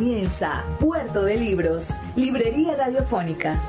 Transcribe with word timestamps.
Comienza 0.00 0.64
Puerto 0.78 1.24
de 1.24 1.36
Libros, 1.36 2.00
Librería 2.16 2.74
Radiofónica. 2.74 3.60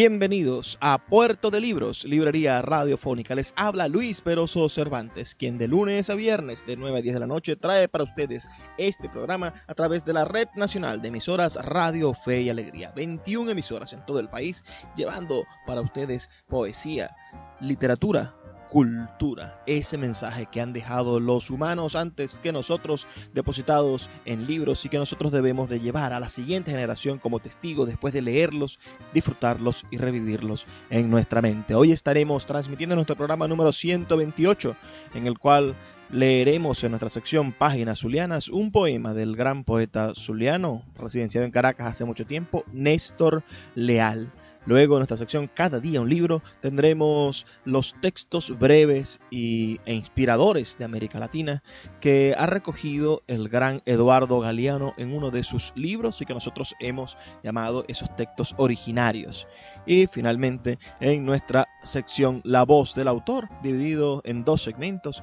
Bienvenidos 0.00 0.78
a 0.80 0.98
Puerto 0.98 1.50
de 1.50 1.60
Libros, 1.60 2.04
Librería 2.04 2.62
Radiofónica. 2.62 3.34
Les 3.34 3.52
habla 3.56 3.88
Luis 3.88 4.20
Peroso 4.20 4.68
Cervantes, 4.68 5.34
quien 5.34 5.58
de 5.58 5.66
lunes 5.66 6.08
a 6.08 6.14
viernes 6.14 6.64
de 6.64 6.76
9 6.76 6.98
a 6.98 7.02
10 7.02 7.14
de 7.14 7.20
la 7.20 7.26
noche 7.26 7.56
trae 7.56 7.88
para 7.88 8.04
ustedes 8.04 8.48
este 8.76 9.08
programa 9.08 9.54
a 9.66 9.74
través 9.74 10.04
de 10.04 10.12
la 10.12 10.24
Red 10.24 10.50
Nacional 10.54 11.02
de 11.02 11.08
Emisoras 11.08 11.56
Radio 11.64 12.14
Fe 12.14 12.42
y 12.42 12.48
Alegría. 12.48 12.92
21 12.94 13.50
emisoras 13.50 13.92
en 13.92 14.06
todo 14.06 14.20
el 14.20 14.28
país, 14.28 14.62
llevando 14.94 15.44
para 15.66 15.80
ustedes 15.80 16.30
poesía, 16.46 17.10
literatura, 17.58 18.36
cultura, 18.70 19.62
ese 19.66 19.98
mensaje 19.98 20.46
que 20.46 20.60
han 20.60 20.72
dejado 20.72 21.20
los 21.20 21.50
humanos 21.50 21.96
antes 21.96 22.38
que 22.38 22.52
nosotros 22.52 23.06
depositados 23.32 24.08
en 24.24 24.46
libros 24.46 24.84
y 24.84 24.88
que 24.88 24.98
nosotros 24.98 25.32
debemos 25.32 25.68
de 25.68 25.80
llevar 25.80 26.12
a 26.12 26.20
la 26.20 26.28
siguiente 26.28 26.70
generación 26.70 27.18
como 27.18 27.40
testigo 27.40 27.86
después 27.86 28.12
de 28.12 28.22
leerlos, 28.22 28.78
disfrutarlos 29.14 29.84
y 29.90 29.98
revivirlos 29.98 30.66
en 30.90 31.10
nuestra 31.10 31.42
mente. 31.42 31.74
Hoy 31.74 31.92
estaremos 31.92 32.46
transmitiendo 32.46 32.94
nuestro 32.94 33.16
programa 33.16 33.48
número 33.48 33.72
128 33.72 34.76
en 35.14 35.26
el 35.26 35.38
cual 35.38 35.74
leeremos 36.10 36.82
en 36.84 36.92
nuestra 36.92 37.10
sección 37.10 37.52
Páginas 37.52 38.00
Zulianas 38.00 38.48
un 38.48 38.70
poema 38.70 39.14
del 39.14 39.36
gran 39.36 39.64
poeta 39.64 40.12
zuliano, 40.14 40.82
residenciado 40.96 41.44
en 41.44 41.52
Caracas 41.52 41.88
hace 41.88 42.04
mucho 42.04 42.26
tiempo, 42.26 42.64
Néstor 42.72 43.42
Leal. 43.74 44.32
Luego 44.68 44.96
en 44.96 44.98
nuestra 44.98 45.16
sección 45.16 45.50
Cada 45.54 45.80
día 45.80 46.02
un 46.02 46.10
libro 46.10 46.42
tendremos 46.60 47.46
los 47.64 47.94
textos 48.02 48.56
breves 48.58 49.18
y, 49.30 49.80
e 49.86 49.94
inspiradores 49.94 50.76
de 50.76 50.84
América 50.84 51.18
Latina 51.18 51.62
que 52.02 52.34
ha 52.36 52.44
recogido 52.44 53.22
el 53.28 53.48
gran 53.48 53.80
Eduardo 53.86 54.40
Galeano 54.40 54.92
en 54.98 55.14
uno 55.14 55.30
de 55.30 55.42
sus 55.42 55.72
libros 55.74 56.20
y 56.20 56.26
que 56.26 56.34
nosotros 56.34 56.74
hemos 56.80 57.16
llamado 57.42 57.86
esos 57.88 58.14
textos 58.16 58.54
originarios. 58.58 59.48
Y 59.86 60.06
finalmente 60.06 60.78
en 61.00 61.24
nuestra 61.24 61.66
sección 61.82 62.42
La 62.44 62.66
voz 62.66 62.94
del 62.94 63.08
autor, 63.08 63.48
dividido 63.62 64.20
en 64.26 64.44
dos 64.44 64.62
segmentos, 64.62 65.22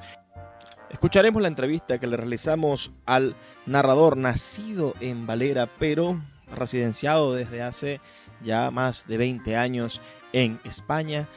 Escucharemos 0.90 1.42
la 1.42 1.50
entrevista 1.50 1.98
que 2.00 2.08
le 2.08 2.16
realizamos 2.16 2.92
al 3.06 3.36
narrador 3.66 4.18
nacido 4.18 4.94
en 5.02 5.28
Valera, 5.28 5.68
pero 5.80 6.20
residenciado 6.56 7.34
desde 7.34 7.62
hace 7.62 8.02
ya 8.46 8.72
más 8.72 9.06
de 9.08 9.18
20 9.18 9.58
años 9.58 10.00
en 10.32 10.60
España, 10.64 11.28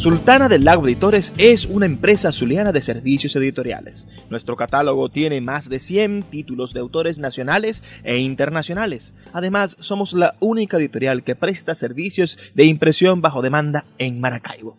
Sultana 0.00 0.48
del 0.48 0.64
Lago 0.64 0.86
Editores 0.86 1.34
es 1.36 1.66
una 1.66 1.84
empresa 1.84 2.32
zuliana 2.32 2.72
de 2.72 2.80
servicios 2.80 3.36
editoriales. 3.36 4.08
Nuestro 4.30 4.56
catálogo 4.56 5.10
tiene 5.10 5.42
más 5.42 5.68
de 5.68 5.78
100 5.78 6.22
títulos 6.22 6.72
de 6.72 6.80
autores 6.80 7.18
nacionales 7.18 7.82
e 8.02 8.16
internacionales. 8.16 9.12
Además, 9.34 9.76
somos 9.78 10.14
la 10.14 10.36
única 10.40 10.78
editorial 10.78 11.22
que 11.22 11.36
presta 11.36 11.74
servicios 11.74 12.38
de 12.54 12.64
impresión 12.64 13.20
bajo 13.20 13.42
demanda 13.42 13.84
en 13.98 14.20
Maracaibo. 14.20 14.78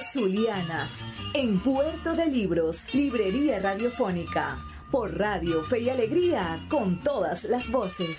Zulianas, 0.00 1.04
en 1.34 1.58
Puerto 1.58 2.14
de 2.14 2.26
Libros, 2.26 2.92
Librería 2.94 3.58
Radiofónica, 3.58 4.58
por 4.90 5.18
Radio 5.18 5.64
Fe 5.64 5.80
y 5.80 5.90
Alegría, 5.90 6.60
con 6.68 7.02
todas 7.02 7.44
las 7.44 7.70
voces. 7.70 8.18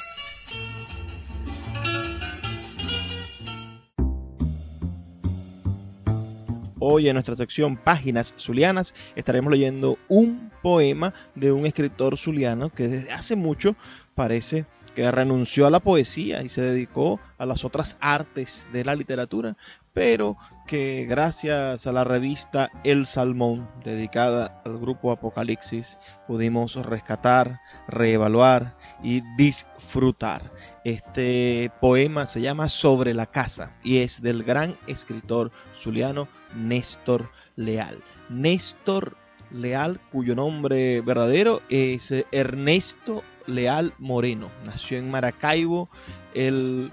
Hoy 6.80 7.08
en 7.08 7.14
nuestra 7.14 7.36
sección 7.36 7.78
Páginas 7.78 8.34
Zulianas 8.38 8.94
estaremos 9.16 9.52
leyendo 9.52 9.98
un 10.08 10.52
poema 10.62 11.14
de 11.36 11.52
un 11.52 11.66
escritor 11.66 12.18
zuliano 12.18 12.70
que 12.70 12.88
desde 12.88 13.12
hace 13.12 13.36
mucho 13.36 13.76
parece 14.16 14.66
que 14.96 15.10
renunció 15.12 15.68
a 15.68 15.70
la 15.70 15.80
poesía 15.80 16.44
y 16.44 16.50
se 16.50 16.62
dedicó 16.62 17.20
a 17.38 17.46
las 17.46 17.64
otras 17.64 17.98
artes 18.02 18.68
de 18.74 18.84
la 18.84 18.96
literatura, 18.96 19.56
pero 19.94 20.38
que 20.68 21.06
gracias 21.10 21.88
a 21.88 21.92
la 21.92 22.04
revista 22.04 22.70
El 22.84 23.06
Salmón, 23.06 23.68
dedicada 23.84 24.62
al 24.66 24.78
grupo 24.78 25.12
Apocalipsis, 25.12 25.98
pudimos 26.28 26.76
rescatar, 26.76 27.60
reevaluar 27.88 28.78
y 29.04 29.22
disfrutar. 29.36 30.52
Este 30.84 31.72
poema 31.82 32.28
se 32.28 32.42
llama 32.42 32.70
Sobre 32.70 33.14
la 33.14 33.26
casa 33.26 33.76
y 33.84 33.98
es 33.98 34.22
del 34.22 34.44
gran 34.44 34.76
escritor 34.88 35.52
zuliano 35.76 36.28
Néstor 36.56 37.32
Leal. 37.56 37.98
Néstor 38.30 39.18
Leal, 39.52 40.00
cuyo 40.12 40.36
nombre 40.36 41.02
verdadero 41.02 41.62
es 41.70 42.14
Ernesto 42.32 43.24
Leal 43.48 43.94
Moreno. 43.98 44.50
Nació 44.66 44.98
en 45.00 45.10
Maracaibo 45.10 45.90
el 46.34 46.92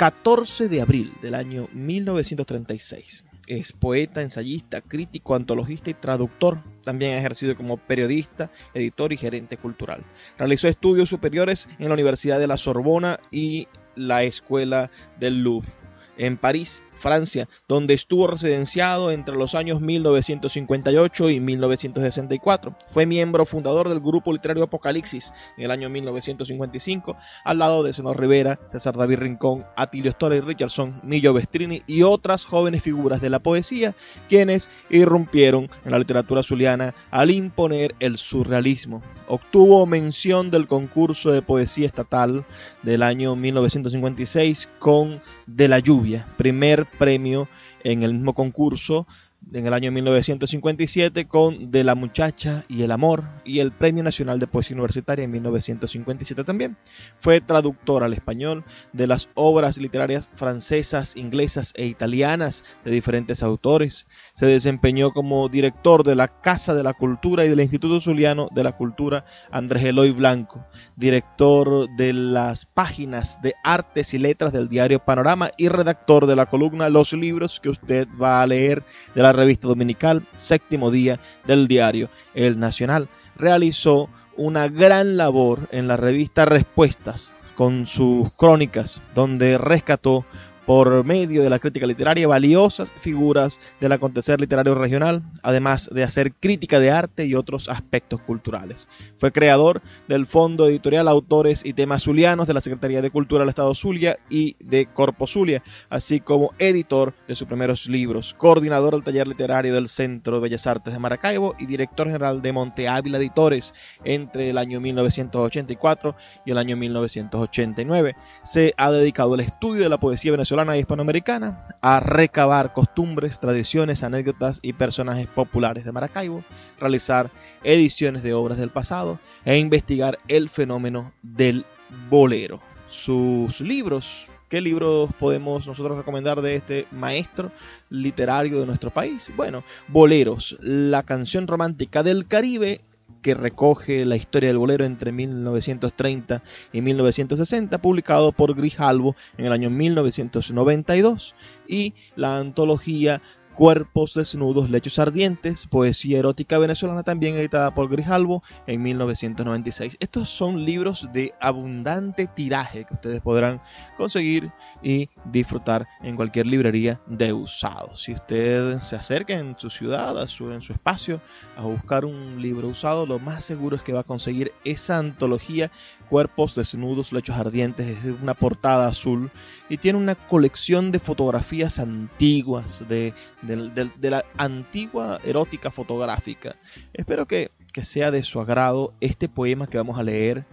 14 0.00 0.70
de 0.70 0.80
abril 0.80 1.12
del 1.20 1.34
año 1.34 1.68
1936. 1.74 3.22
Es 3.46 3.72
poeta, 3.72 4.22
ensayista, 4.22 4.80
crítico, 4.80 5.34
antologista 5.34 5.90
y 5.90 5.94
traductor. 5.94 6.62
También 6.84 7.12
ha 7.12 7.18
ejercido 7.18 7.54
como 7.54 7.76
periodista, 7.76 8.50
editor 8.72 9.12
y 9.12 9.18
gerente 9.18 9.58
cultural. 9.58 10.02
Realizó 10.38 10.68
estudios 10.68 11.10
superiores 11.10 11.68
en 11.78 11.88
la 11.88 11.92
Universidad 11.92 12.38
de 12.38 12.46
la 12.46 12.56
Sorbona 12.56 13.18
y 13.30 13.68
la 13.94 14.22
Escuela 14.22 14.90
del 15.18 15.42
Louvre. 15.42 15.68
En 16.16 16.38
París 16.38 16.82
Francia, 17.00 17.48
donde 17.66 17.94
estuvo 17.94 18.28
residenciado 18.28 19.10
entre 19.10 19.36
los 19.36 19.54
años 19.54 19.80
1958 19.80 21.30
y 21.30 21.40
1964. 21.40 22.76
Fue 22.86 23.06
miembro 23.06 23.44
fundador 23.44 23.88
del 23.88 24.00
grupo 24.00 24.32
literario 24.32 24.64
Apocalipsis 24.64 25.32
en 25.56 25.64
el 25.64 25.70
año 25.70 25.88
1955, 25.88 27.16
al 27.44 27.58
lado 27.58 27.82
de 27.82 27.92
Senor 27.92 28.20
Rivera, 28.20 28.60
César 28.68 28.96
David 28.96 29.18
Rincón, 29.18 29.64
Atilio 29.76 30.10
Story 30.10 30.40
Richardson, 30.40 31.00
Millo 31.02 31.32
Vestrini 31.32 31.82
y 31.86 32.02
otras 32.02 32.44
jóvenes 32.44 32.82
figuras 32.82 33.20
de 33.20 33.30
la 33.30 33.40
poesía, 33.40 33.94
quienes 34.28 34.68
irrumpieron 34.90 35.68
en 35.84 35.90
la 35.90 35.98
literatura 35.98 36.42
zuliana 36.42 36.94
al 37.10 37.30
imponer 37.30 37.94
el 38.00 38.18
surrealismo. 38.18 39.02
Obtuvo 39.26 39.86
mención 39.86 40.50
del 40.50 40.66
concurso 40.66 41.30
de 41.30 41.42
poesía 41.42 41.86
estatal 41.86 42.44
del 42.82 43.02
año 43.02 43.36
1956 43.36 44.68
con 44.78 45.22
De 45.46 45.68
la 45.68 45.78
lluvia, 45.78 46.26
primer 46.36 46.86
premio 46.98 47.48
en 47.84 48.02
el 48.02 48.14
mismo 48.14 48.34
concurso 48.34 49.06
en 49.52 49.66
el 49.66 49.72
año 49.72 49.90
1957 49.90 51.26
con 51.26 51.70
De 51.70 51.82
la 51.82 51.94
muchacha 51.94 52.64
y 52.68 52.82
el 52.82 52.90
amor 52.90 53.24
y 53.44 53.60
el 53.60 53.72
Premio 53.72 54.04
Nacional 54.04 54.38
de 54.38 54.46
Poesía 54.46 54.76
Universitaria 54.76 55.24
en 55.24 55.30
1957 55.30 56.44
también. 56.44 56.76
Fue 57.18 57.40
traductor 57.40 58.02
al 58.02 58.12
español 58.12 58.64
de 58.92 59.06
las 59.06 59.28
obras 59.34 59.78
literarias 59.78 60.28
francesas, 60.34 61.16
inglesas 61.16 61.72
e 61.76 61.86
italianas 61.86 62.64
de 62.84 62.90
diferentes 62.90 63.42
autores. 63.42 64.06
Se 64.40 64.46
desempeñó 64.46 65.10
como 65.10 65.50
director 65.50 66.02
de 66.02 66.14
la 66.14 66.26
Casa 66.26 66.74
de 66.74 66.82
la 66.82 66.94
Cultura 66.94 67.44
y 67.44 67.50
del 67.50 67.60
Instituto 67.60 68.00
Zuliano 68.00 68.48
de 68.50 68.64
la 68.64 68.72
Cultura 68.72 69.26
Andrés 69.50 69.84
Eloy 69.84 70.12
Blanco, 70.12 70.64
director 70.96 71.94
de 71.98 72.14
las 72.14 72.64
páginas 72.64 73.42
de 73.42 73.54
artes 73.62 74.14
y 74.14 74.18
letras 74.18 74.54
del 74.54 74.70
diario 74.70 74.98
Panorama 74.98 75.50
y 75.58 75.68
redactor 75.68 76.26
de 76.26 76.36
la 76.36 76.46
columna 76.46 76.88
Los 76.88 77.12
libros 77.12 77.60
que 77.60 77.68
usted 77.68 78.08
va 78.18 78.40
a 78.40 78.46
leer 78.46 78.82
de 79.14 79.22
la 79.22 79.34
revista 79.34 79.68
dominical, 79.68 80.22
séptimo 80.34 80.90
día 80.90 81.20
del 81.46 81.68
diario 81.68 82.08
El 82.32 82.58
Nacional. 82.58 83.10
Realizó 83.36 84.08
una 84.38 84.68
gran 84.68 85.18
labor 85.18 85.68
en 85.70 85.86
la 85.86 85.98
revista 85.98 86.46
Respuestas 86.46 87.34
con 87.56 87.86
sus 87.86 88.32
crónicas, 88.32 89.02
donde 89.14 89.58
rescató 89.58 90.24
por 90.70 91.04
medio 91.04 91.42
de 91.42 91.50
la 91.50 91.58
crítica 91.58 91.84
literaria 91.84 92.28
valiosas 92.28 92.88
figuras 92.88 93.58
del 93.80 93.90
acontecer 93.90 94.40
literario 94.40 94.76
regional, 94.76 95.20
además 95.42 95.90
de 95.92 96.04
hacer 96.04 96.32
crítica 96.32 96.78
de 96.78 96.92
arte 96.92 97.26
y 97.26 97.34
otros 97.34 97.68
aspectos 97.68 98.20
culturales. 98.20 98.86
Fue 99.16 99.32
creador 99.32 99.82
del 100.06 100.26
Fondo 100.26 100.68
Editorial 100.68 101.08
Autores 101.08 101.62
y 101.64 101.72
Temas 101.72 102.04
Zulianos 102.04 102.46
de 102.46 102.54
la 102.54 102.60
Secretaría 102.60 103.02
de 103.02 103.10
Cultura 103.10 103.42
del 103.42 103.48
Estado 103.48 103.74
Zulia 103.74 104.16
y 104.28 104.54
de 104.60 104.86
Corpo 104.86 105.26
Zulia, 105.26 105.60
así 105.88 106.20
como 106.20 106.52
editor 106.60 107.14
de 107.26 107.34
sus 107.34 107.48
primeros 107.48 107.88
libros, 107.88 108.32
coordinador 108.34 108.94
del 108.94 109.02
taller 109.02 109.26
literario 109.26 109.74
del 109.74 109.88
Centro 109.88 110.36
de 110.36 110.42
Bellas 110.42 110.68
Artes 110.68 110.92
de 110.92 111.00
Maracaibo 111.00 111.56
y 111.58 111.66
director 111.66 112.06
general 112.06 112.42
de 112.42 112.52
Monte 112.52 112.86
Ávila 112.86 113.18
Editores 113.18 113.74
entre 114.04 114.50
el 114.50 114.56
año 114.56 114.80
1984 114.80 116.14
y 116.46 116.52
el 116.52 116.58
año 116.58 116.76
1989. 116.76 118.14
Se 118.44 118.72
ha 118.76 118.92
dedicado 118.92 119.34
al 119.34 119.40
estudio 119.40 119.82
de 119.82 119.88
la 119.88 119.98
poesía 119.98 120.30
venezolana 120.30 120.59
hispanoamericana 120.76 121.60
a 121.80 122.00
recabar 122.00 122.72
costumbres, 122.72 123.40
tradiciones, 123.40 124.02
anécdotas 124.02 124.60
y 124.62 124.74
personajes 124.74 125.26
populares 125.26 125.84
de 125.84 125.92
Maracaibo, 125.92 126.44
realizar 126.78 127.30
ediciones 127.64 128.22
de 128.22 128.34
obras 128.34 128.58
del 128.58 128.70
pasado 128.70 129.18
e 129.44 129.58
investigar 129.58 130.18
el 130.28 130.48
fenómeno 130.48 131.12
del 131.22 131.64
bolero. 132.08 132.60
Sus 132.88 133.60
libros 133.60 134.28
¿Qué 134.50 134.60
libros 134.60 135.10
podemos 135.16 135.64
nosotros 135.68 135.96
recomendar 135.96 136.42
de 136.42 136.56
este 136.56 136.86
maestro 136.90 137.52
literario 137.88 138.58
de 138.58 138.66
nuestro 138.66 138.90
país? 138.90 139.30
Bueno, 139.36 139.62
Boleros, 139.86 140.56
la 140.60 141.04
canción 141.04 141.46
romántica 141.46 142.02
del 142.02 142.26
Caribe 142.26 142.80
que 143.22 143.34
recoge 143.34 144.04
la 144.04 144.16
historia 144.16 144.48
del 144.48 144.58
bolero 144.58 144.84
entre 144.84 145.12
1930 145.12 146.42
y 146.72 146.80
1960, 146.80 147.78
publicado 147.78 148.32
por 148.32 148.54
Grijalvo 148.54 149.16
en 149.36 149.46
el 149.46 149.52
año 149.52 149.70
1992, 149.70 151.34
y 151.66 151.94
la 152.16 152.38
antología 152.38 153.20
Cuerpos 153.54 154.14
desnudos, 154.14 154.70
lechos 154.70 154.98
ardientes, 154.98 155.66
poesía 155.66 156.18
erótica 156.18 156.56
venezolana 156.56 157.02
también 157.02 157.34
editada 157.34 157.74
por 157.74 157.90
Grijalvo 157.90 158.42
en 158.66 158.82
1996. 158.82 159.98
Estos 160.00 160.30
son 160.30 160.64
libros 160.64 161.08
de 161.12 161.32
abundante 161.40 162.26
tiraje 162.26 162.84
que 162.84 162.94
ustedes 162.94 163.20
podrán 163.20 163.60
conseguir 163.98 164.50
y 164.82 165.10
disfrutar 165.26 165.86
en 166.00 166.16
cualquier 166.16 166.46
librería 166.46 167.00
de 167.06 167.32
usado. 167.32 167.94
Si 167.94 168.14
usted 168.14 168.78
se 168.80 168.96
acerca 168.96 169.34
en 169.34 169.54
su 169.58 169.68
ciudad, 169.68 170.18
a 170.18 170.26
su, 170.26 170.52
en 170.52 170.62
su 170.62 170.72
espacio, 170.72 171.20
a 171.56 171.62
buscar 171.62 172.04
un 172.04 172.40
libro 172.40 172.68
usado, 172.68 173.04
lo 173.04 173.18
más 173.18 173.44
seguro 173.44 173.76
es 173.76 173.82
que 173.82 173.92
va 173.92 174.00
a 174.00 174.04
conseguir 174.04 174.52
esa 174.64 174.96
antología 174.98 175.70
Cuerpos 176.10 176.56
desnudos, 176.56 177.12
lechos 177.12 177.36
ardientes, 177.36 177.86
es 177.86 178.14
una 178.20 178.34
portada 178.34 178.88
azul 178.88 179.30
y 179.68 179.76
tiene 179.76 179.96
una 179.96 180.16
colección 180.16 180.90
de 180.90 180.98
fotografías 180.98 181.78
antiguas 181.78 182.84
de 182.88 183.14
de, 183.42 184.10
la 184.10 184.24
antigua 184.36 185.18
erótica 185.24 185.70
fotográfica. 185.70 186.56
Espero 186.92 187.26
que, 187.26 187.50
que 187.72 187.84
sea 187.84 188.10
de 188.10 188.22
su 188.22 188.40
agrado 188.40 188.94
este 189.00 189.28
poema 189.28 189.66
que 189.66 189.78
vamos 189.78 189.98
a 189.98 190.02
leer 190.02 190.44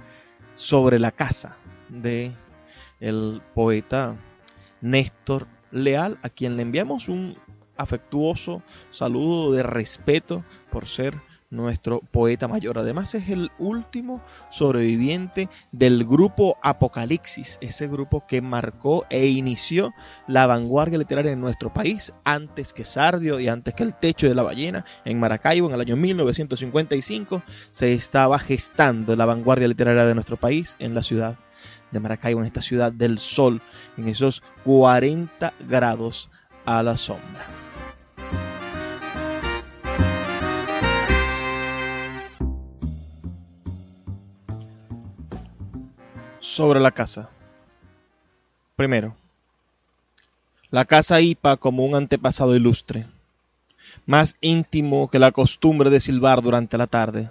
sobre 0.56 1.00
la 1.00 1.12
casa 1.12 1.58
de 1.90 2.32
el 3.00 3.42
poeta 3.54 4.16
Néstor 4.82 5.48
Leal, 5.72 6.18
a 6.22 6.30
quien 6.30 6.56
le 6.56 6.64
enviamos 6.64 7.10
un 7.10 7.38
afectuoso 7.78 8.64
saludo 8.92 9.52
de 9.52 9.64
respeto 9.64 10.44
por 10.72 10.88
ser 10.88 11.16
nuestro 11.50 12.02
poeta 12.12 12.48
mayor. 12.48 12.78
Además 12.78 13.16
es 13.16 13.30
el 13.30 13.52
último 13.58 14.22
sobreviviente 14.52 15.50
del 15.72 16.06
grupo 16.06 16.58
Apocalipsis, 16.62 17.58
ese 17.62 17.88
grupo 17.88 18.26
que 18.28 18.42
marcó 18.42 19.06
e 19.10 19.28
inició 19.28 19.94
la 20.28 20.48
vanguardia 20.48 20.98
literaria 20.98 21.32
en 21.32 21.42
nuestro 21.42 21.74
país 21.74 22.14
antes 22.24 22.74
que 22.74 22.86
Sardio 22.86 23.40
y 23.40 23.48
antes 23.48 23.74
que 23.74 23.84
el 23.84 23.96
techo 23.96 24.28
de 24.28 24.36
la 24.36 24.44
ballena 24.44 24.86
en 25.06 25.20
Maracaibo 25.20 25.68
en 25.68 25.76
el 25.76 25.82
año 25.82 25.96
1955 25.96 27.42
se 27.72 27.94
estaba 27.94 28.40
gestando 28.40 29.16
la 29.16 29.26
vanguardia 29.26 29.68
literaria 29.68 30.06
de 30.06 30.16
nuestro 30.16 30.38
país 30.38 30.76
en 30.80 30.94
la 30.94 31.04
ciudad 31.04 31.38
de 31.92 32.00
Maracaibo, 32.00 32.42
en 32.42 32.48
esta 32.48 32.62
ciudad 32.62 32.92
del 32.92 33.20
sol, 33.20 33.62
en 33.98 34.10
esos 34.10 34.44
40 34.66 35.54
grados 35.68 36.30
a 36.66 36.84
la 36.84 36.98
sombra. 36.98 37.67
Sobre 46.58 46.80
la 46.80 46.90
casa. 46.90 47.30
Primero, 48.76 49.16
la 50.72 50.86
casa 50.86 51.22
IPA 51.22 51.58
como 51.58 51.86
un 51.86 51.94
antepasado 51.94 52.56
ilustre, 52.56 53.06
más 54.08 54.36
íntimo 54.42 55.08
que 55.08 55.20
la 55.20 55.32
costumbre 55.32 55.92
de 55.92 56.00
silbar 56.00 56.42
durante 56.42 56.80
la 56.80 56.88
tarde. 56.88 57.30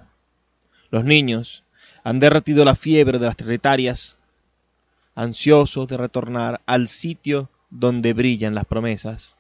Los 0.93 1.05
niños 1.05 1.65
han 2.05 2.21
derretido 2.21 2.65
la 2.65 2.77
fiebre 2.77 3.19
de 3.19 3.27
las 3.27 3.37
trinitarias, 3.37 4.17
ansiosos 5.17 5.89
de 5.89 5.97
retornar 5.97 6.61
al 6.65 6.87
sitio 6.87 7.51
donde 7.69 8.13
brillan 8.13 8.55
las 8.55 8.65
promesas. 8.65 9.35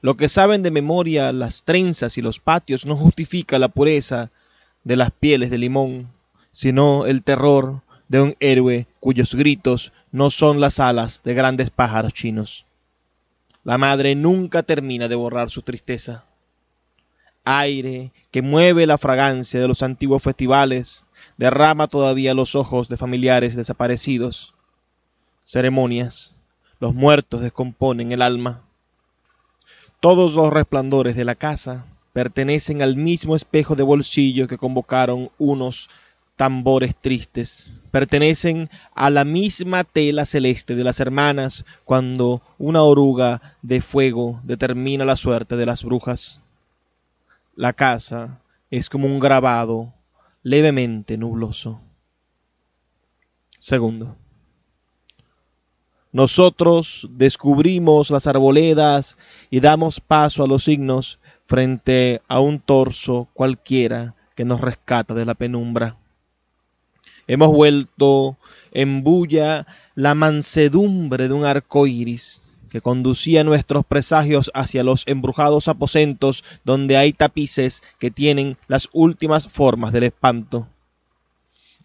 Lo 0.00 0.16
que 0.16 0.28
saben 0.28 0.64
de 0.64 0.72
memoria 0.72 1.30
las 1.30 1.62
trenzas 1.62 2.18
y 2.18 2.22
los 2.22 2.40
patios 2.40 2.86
no 2.86 2.96
justifica 2.96 3.60
la 3.60 3.68
pureza 3.68 4.32
de 4.82 4.96
las 4.96 5.12
pieles 5.12 5.48
de 5.48 5.58
limón, 5.58 6.08
sino 6.50 7.06
el 7.06 7.22
terror 7.22 7.85
de 8.08 8.20
un 8.20 8.36
héroe 8.40 8.86
cuyos 9.00 9.34
gritos 9.34 9.92
no 10.12 10.30
son 10.30 10.60
las 10.60 10.80
alas 10.80 11.22
de 11.24 11.34
grandes 11.34 11.70
pájaros 11.70 12.12
chinos. 12.12 12.66
La 13.64 13.78
madre 13.78 14.14
nunca 14.14 14.62
termina 14.62 15.08
de 15.08 15.16
borrar 15.16 15.50
su 15.50 15.62
tristeza. 15.62 16.24
Aire 17.44 18.12
que 18.30 18.42
mueve 18.42 18.86
la 18.86 18.98
fragancia 18.98 19.60
de 19.60 19.68
los 19.68 19.82
antiguos 19.82 20.22
festivales, 20.22 21.04
derrama 21.36 21.88
todavía 21.88 22.34
los 22.34 22.54
ojos 22.54 22.88
de 22.88 22.96
familiares 22.96 23.56
desaparecidos. 23.56 24.54
Ceremonias, 25.44 26.34
los 26.80 26.94
muertos 26.94 27.40
descomponen 27.40 28.12
el 28.12 28.22
alma. 28.22 28.62
Todos 30.00 30.34
los 30.34 30.52
resplandores 30.52 31.16
de 31.16 31.24
la 31.24 31.34
casa 31.34 31.86
pertenecen 32.12 32.82
al 32.82 32.96
mismo 32.96 33.36
espejo 33.36 33.74
de 33.76 33.82
bolsillo 33.82 34.48
que 34.48 34.58
convocaron 34.58 35.30
unos 35.38 35.88
tambores 36.36 36.94
tristes. 36.94 37.70
Pertenecen 37.90 38.70
a 38.94 39.10
la 39.10 39.24
misma 39.24 39.84
tela 39.84 40.26
celeste 40.26 40.74
de 40.74 40.84
las 40.84 41.00
hermanas 41.00 41.64
cuando 41.84 42.42
una 42.58 42.82
oruga 42.82 43.56
de 43.62 43.80
fuego 43.80 44.40
determina 44.44 45.04
la 45.04 45.16
suerte 45.16 45.56
de 45.56 45.66
las 45.66 45.82
brujas. 45.82 46.42
La 47.54 47.72
casa 47.72 48.40
es 48.70 48.90
como 48.90 49.06
un 49.06 49.18
grabado 49.18 49.94
levemente 50.42 51.16
nubloso. 51.16 51.80
Segundo. 53.58 54.16
nosotros 56.12 57.08
descubrimos 57.10 58.10
las 58.10 58.26
arboledas 58.26 59.16
y 59.50 59.60
damos 59.60 60.00
paso 60.00 60.44
a 60.44 60.46
los 60.46 60.64
signos 60.64 61.18
frente 61.46 62.22
a 62.28 62.40
un 62.40 62.60
torso 62.60 63.28
cualquiera 63.32 64.14
que 64.34 64.44
nos 64.44 64.60
rescata 64.60 65.14
de 65.14 65.24
la 65.24 65.34
penumbra. 65.34 65.96
Hemos 67.26 67.50
vuelto 67.50 68.36
en 68.72 69.02
bulla 69.02 69.66
la 69.94 70.14
mansedumbre 70.14 71.28
de 71.28 71.34
un 71.34 71.44
arco 71.44 71.86
iris 71.86 72.40
que 72.70 72.80
conducía 72.80 73.42
nuestros 73.42 73.84
presagios 73.84 74.50
hacia 74.54 74.82
los 74.82 75.02
embrujados 75.06 75.68
aposentos 75.68 76.44
donde 76.64 76.96
hay 76.96 77.12
tapices 77.12 77.82
que 77.98 78.10
tienen 78.10 78.56
las 78.68 78.88
últimas 78.92 79.48
formas 79.48 79.92
del 79.92 80.04
espanto. 80.04 80.68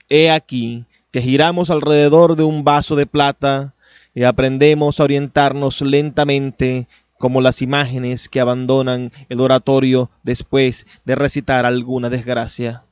He 0.09 0.29
aquí 0.29 0.85
que 1.11 1.21
giramos 1.21 1.69
alrededor 1.69 2.35
de 2.35 2.43
un 2.43 2.63
vaso 2.63 2.95
de 2.95 3.05
plata 3.05 3.73
y 4.13 4.23
aprendemos 4.23 4.99
a 4.99 5.03
orientarnos 5.03 5.81
lentamente 5.81 6.87
como 7.17 7.39
las 7.39 7.61
imágenes 7.61 8.27
que 8.27 8.39
abandonan 8.39 9.11
el 9.29 9.39
oratorio 9.39 10.09
después 10.23 10.85
de 11.05 11.15
recitar 11.15 11.65
alguna 11.65 12.09
desgracia. 12.09 12.83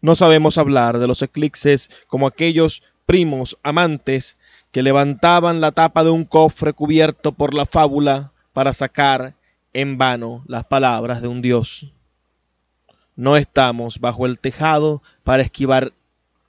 No 0.00 0.14
sabemos 0.14 0.58
hablar 0.58 0.98
de 0.98 1.06
los 1.06 1.22
eclipses 1.22 1.90
como 2.06 2.26
aquellos 2.26 2.82
primos 3.06 3.58
amantes 3.62 4.36
que 4.70 4.82
levantaban 4.82 5.60
la 5.60 5.72
tapa 5.72 6.04
de 6.04 6.10
un 6.10 6.24
cofre 6.24 6.72
cubierto 6.72 7.32
por 7.32 7.54
la 7.54 7.66
fábula 7.66 8.32
para 8.52 8.72
sacar 8.72 9.34
en 9.72 9.98
vano 9.98 10.44
las 10.46 10.64
palabras 10.64 11.22
de 11.22 11.28
un 11.28 11.42
dios. 11.42 11.92
No 13.16 13.36
estamos 13.36 13.98
bajo 13.98 14.26
el 14.26 14.38
tejado 14.38 15.02
para 15.24 15.42
esquivar 15.42 15.92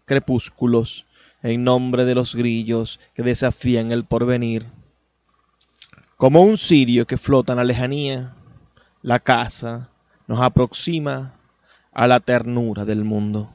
crepúsculos 0.05 1.05
en 1.41 1.63
nombre 1.63 2.05
de 2.05 2.15
los 2.15 2.35
grillos 2.35 2.99
que 3.15 3.23
desafían 3.23 3.91
el 3.91 4.03
porvenir. 4.03 4.65
Como 6.17 6.41
un 6.41 6.57
cirio 6.57 7.07
que 7.07 7.17
flota 7.17 7.53
en 7.53 7.57
la 7.57 7.63
lejanía, 7.63 8.35
la 9.01 9.19
casa 9.19 9.89
nos 10.27 10.41
aproxima 10.41 11.38
a 11.91 12.07
la 12.07 12.19
ternura 12.19 12.85
del 12.85 13.03
mundo. 13.03 13.49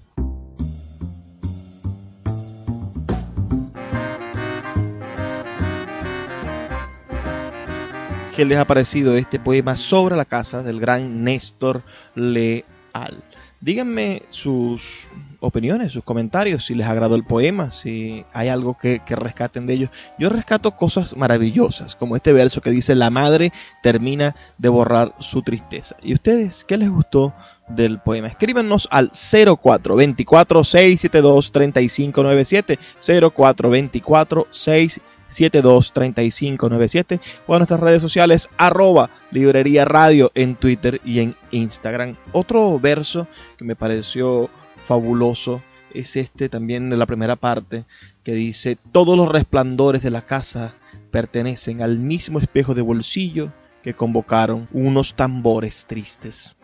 ¿Qué 8.34 8.44
les 8.44 8.58
ha 8.58 8.64
parecido 8.64 9.16
este 9.16 9.38
poema 9.38 9.76
sobre 9.76 10.16
la 10.16 10.24
casa 10.24 10.64
del 10.64 10.80
gran 10.80 11.22
Néstor 11.22 11.82
Leal? 12.16 13.22
Díganme 13.64 14.20
sus 14.28 15.08
opiniones, 15.40 15.90
sus 15.90 16.04
comentarios, 16.04 16.66
si 16.66 16.74
les 16.74 16.86
agradó 16.86 17.14
el 17.14 17.24
poema, 17.24 17.70
si 17.70 18.22
hay 18.34 18.48
algo 18.48 18.76
que, 18.76 19.00
rescaten 19.08 19.66
de 19.66 19.72
ellos. 19.72 19.90
Yo 20.18 20.28
rescato 20.28 20.72
cosas 20.72 21.16
maravillosas, 21.16 21.96
como 21.96 22.14
este 22.14 22.34
verso 22.34 22.60
que 22.60 22.70
dice, 22.70 22.94
la 22.94 23.08
madre 23.08 23.54
termina 23.82 24.36
de 24.58 24.68
borrar 24.68 25.14
su 25.18 25.40
tristeza. 25.40 25.96
¿Y 26.02 26.12
ustedes 26.12 26.62
qué 26.68 26.76
les 26.76 26.90
gustó 26.90 27.32
del 27.66 28.00
poema? 28.00 28.28
Escríbanos 28.28 28.86
al 28.90 29.12
0424 29.12 30.62
672 30.62 31.50
3597 31.50 32.78
0424 33.00 34.46
672 34.50 35.13
723597 35.34 37.20
o 37.46 37.54
a 37.54 37.58
nuestras 37.58 37.80
redes 37.80 38.00
sociales 38.00 38.48
arroba 38.56 39.10
librería 39.30 39.84
radio 39.84 40.30
en 40.34 40.56
Twitter 40.56 41.00
y 41.04 41.20
en 41.20 41.34
Instagram. 41.50 42.16
Otro 42.32 42.78
verso 42.80 43.26
que 43.56 43.64
me 43.64 43.76
pareció 43.76 44.48
fabuloso 44.86 45.62
es 45.92 46.16
este 46.16 46.48
también 46.48 46.90
de 46.90 46.96
la 46.96 47.06
primera 47.06 47.36
parte 47.36 47.84
que 48.22 48.34
dice 48.34 48.76
todos 48.92 49.16
los 49.16 49.28
resplandores 49.28 50.02
de 50.02 50.10
la 50.10 50.22
casa 50.22 50.74
pertenecen 51.10 51.82
al 51.82 51.98
mismo 51.98 52.38
espejo 52.38 52.74
de 52.74 52.82
bolsillo 52.82 53.52
que 53.82 53.94
convocaron 53.94 54.68
unos 54.72 55.14
tambores 55.14 55.86
tristes. 55.86 56.56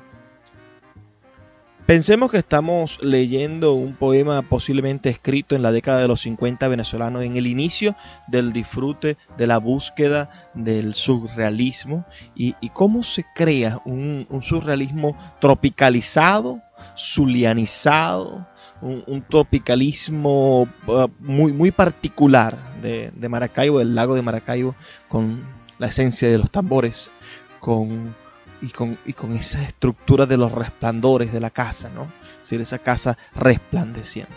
Pensemos 1.90 2.30
que 2.30 2.38
estamos 2.38 3.02
leyendo 3.02 3.75
un 3.75 3.97
poema 3.97 4.42
posiblemente 4.42 5.09
escrito 5.09 5.56
en 5.56 5.62
la 5.62 5.73
década 5.73 5.99
de 5.99 6.06
los 6.06 6.20
50 6.20 6.68
venezolanos, 6.68 7.25
en 7.25 7.35
el 7.35 7.49
inicio 7.49 7.97
del 8.28 8.52
disfrute 8.52 9.16
de 9.37 9.47
la 9.49 9.59
búsqueda 9.59 10.30
del 10.54 10.94
surrealismo 10.94 12.06
y, 12.37 12.54
cómo 12.75 13.02
se 13.02 13.26
crea 13.35 13.82
un, 13.85 14.25
surrealismo 14.40 15.18
tropicalizado, 15.40 16.62
zulianizado, 16.97 18.47
un, 18.80 19.25
tropicalismo 19.28 20.68
uh, 20.87 21.09
muy, 21.18 21.52
muy 21.52 21.73
particular 21.73 22.56
de, 22.80 23.11
de 23.16 23.28
Maracaibo, 23.28 23.80
del 23.80 23.97
lago 23.97 24.14
de 24.14 24.23
Maracaibo, 24.23 24.76
con 25.09 25.44
la 25.80 25.88
esencia 25.88 26.30
de 26.30 26.38
los 26.38 26.52
tambores, 26.52 27.11
con 27.59 28.14
y 28.62 28.68
con, 28.68 28.98
y 29.04 29.12
con 29.12 29.32
esa 29.32 29.62
estructura 29.62 30.26
de 30.26 30.36
los 30.36 30.52
resplandores 30.52 31.32
de 31.32 31.40
la 31.40 31.50
casa, 31.50 31.90
¿no? 31.90 32.04
Es 32.04 32.42
decir, 32.42 32.60
esa 32.60 32.78
casa 32.78 33.16
resplandeciente. 33.34 34.32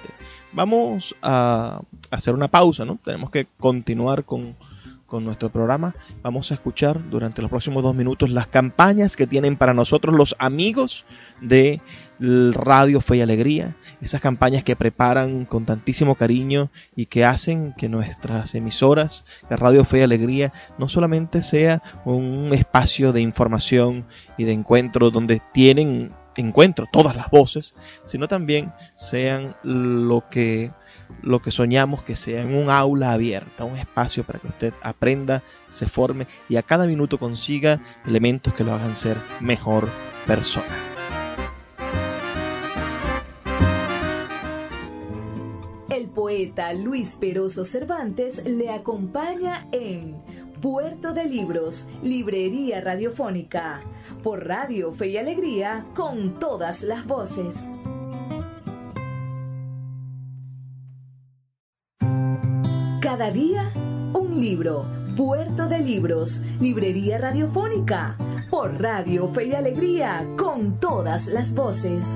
Vamos 0.51 1.15
a 1.21 1.81
hacer 2.11 2.33
una 2.33 2.47
pausa, 2.47 2.85
¿no? 2.85 2.99
Tenemos 3.03 3.31
que 3.31 3.47
continuar 3.59 4.23
con, 4.23 4.55
con 5.13 5.25
nuestro 5.25 5.51
programa. 5.51 5.93
Vamos 6.23 6.49
a 6.49 6.55
escuchar 6.55 7.07
durante 7.11 7.43
los 7.43 7.51
próximos 7.51 7.83
dos 7.83 7.93
minutos 7.93 8.31
las 8.31 8.47
campañas 8.47 9.15
que 9.15 9.27
tienen 9.27 9.57
para 9.57 9.75
nosotros 9.75 10.15
los 10.15 10.35
amigos 10.39 11.05
de 11.39 11.81
Radio 12.19 12.99
Fe 12.99 13.17
y 13.17 13.21
Alegría 13.21 13.75
esas 14.01 14.21
campañas 14.21 14.63
que 14.63 14.75
preparan 14.75 15.45
con 15.45 15.65
tantísimo 15.65 16.15
cariño 16.15 16.71
y 16.95 17.05
que 17.05 17.25
hacen 17.25 17.73
que 17.77 17.89
nuestras 17.89 18.55
emisoras, 18.55 19.23
de 19.51 19.55
Radio 19.55 19.85
Fe 19.85 19.99
y 19.99 20.01
Alegría, 20.01 20.51
no 20.79 20.89
solamente 20.89 21.43
sea 21.43 21.83
un 22.05 22.49
espacio 22.51 23.13
de 23.13 23.21
información 23.21 24.05
y 24.35 24.45
de 24.45 24.53
encuentro 24.53 25.11
donde 25.11 25.43
tienen 25.53 26.11
encuentro 26.37 26.87
todas 26.91 27.15
las 27.15 27.29
voces, 27.29 27.75
sino 28.03 28.27
también 28.27 28.73
sean 28.95 29.55
lo 29.61 30.27
que 30.31 30.71
lo 31.21 31.41
que 31.41 31.51
soñamos 31.51 32.03
que 32.03 32.15
sea 32.15 32.41
en 32.41 32.55
un 32.55 32.69
aula 32.69 33.13
abierta, 33.13 33.63
un 33.63 33.77
espacio 33.77 34.23
para 34.23 34.39
que 34.39 34.47
usted 34.47 34.73
aprenda, 34.81 35.43
se 35.67 35.87
forme 35.87 36.27
y 36.49 36.55
a 36.55 36.63
cada 36.63 36.85
minuto 36.85 37.17
consiga 37.17 37.79
elementos 38.05 38.53
que 38.53 38.63
lo 38.63 38.73
hagan 38.73 38.95
ser 38.95 39.17
mejor 39.39 39.87
persona. 40.27 40.93
poeta 46.13 46.73
Luis 46.73 47.15
Peroso 47.19 47.65
Cervantes 47.65 48.45
le 48.45 48.69
acompaña 48.69 49.67
en 49.71 50.15
Puerto 50.61 51.13
de 51.13 51.25
Libros, 51.25 51.89
Librería 52.01 52.79
Radiofónica, 52.79 53.81
por 54.21 54.47
Radio 54.47 54.93
Fe 54.93 55.07
y 55.07 55.17
Alegría, 55.17 55.85
con 55.93 56.39
todas 56.39 56.83
las 56.83 57.05
voces. 57.05 57.73
Cada 63.03 63.31
día, 63.31 63.69
un 64.13 64.39
libro. 64.39 64.85
Puerto 65.17 65.67
de 65.67 65.79
Libros, 65.79 66.41
Librería 66.61 67.17
Radiofónica, 67.17 68.15
por 68.49 68.81
Radio 68.81 69.27
Fe 69.27 69.47
y 69.47 69.53
Alegría, 69.53 70.25
con 70.37 70.79
todas 70.79 71.27
las 71.27 71.53
voces. 71.53 72.07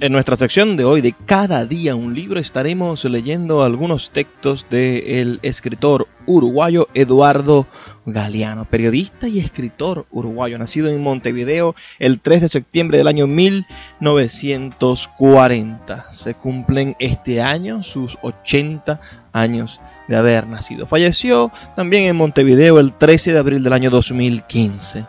En 0.00 0.12
nuestra 0.12 0.36
sección 0.36 0.76
de 0.76 0.84
hoy 0.84 1.00
de 1.00 1.12
Cada 1.26 1.66
día 1.66 1.96
un 1.96 2.14
libro 2.14 2.38
estaremos 2.38 3.04
leyendo 3.04 3.64
algunos 3.64 4.12
textos 4.12 4.68
del 4.70 5.40
escritor 5.42 6.06
uruguayo 6.24 6.86
Eduardo 6.94 7.66
Galeano, 8.12 8.64
periodista 8.64 9.28
y 9.28 9.38
escritor 9.38 10.06
uruguayo, 10.10 10.58
nacido 10.58 10.88
en 10.88 11.00
Montevideo 11.02 11.76
el 11.98 12.20
3 12.20 12.40
de 12.42 12.48
septiembre 12.48 12.98
del 12.98 13.08
año 13.08 13.26
1940. 13.26 16.12
Se 16.12 16.34
cumplen 16.34 16.96
este 16.98 17.42
año 17.42 17.82
sus 17.82 18.18
80 18.22 19.00
años 19.32 19.80
de 20.08 20.16
haber 20.16 20.46
nacido. 20.46 20.86
Falleció 20.86 21.50
también 21.76 22.04
en 22.04 22.16
Montevideo 22.16 22.78
el 22.78 22.92
13 22.92 23.32
de 23.32 23.38
abril 23.38 23.62
del 23.62 23.72
año 23.72 23.88
2015 23.90 25.06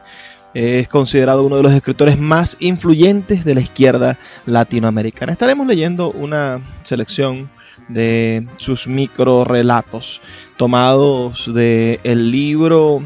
es 0.54 0.88
considerado 0.88 1.46
uno 1.46 1.58
de 1.58 1.64
los 1.64 1.74
escritores 1.74 2.18
más 2.18 2.58
influyentes 2.60 3.46
de 3.46 3.56
la 3.56 3.62
izquierda 3.62 4.18
latinoamericana. 4.46 5.32
Estaremos 5.32 5.68
leyendo 5.68 6.12
una 6.12 6.62
selección 6.84 7.50
de 7.90 8.48
sus 8.58 8.88
micro 8.88 9.44
relatos 9.44 10.22
tomados 10.58 11.54
del 11.54 12.00
el 12.04 12.32
libro 12.32 13.02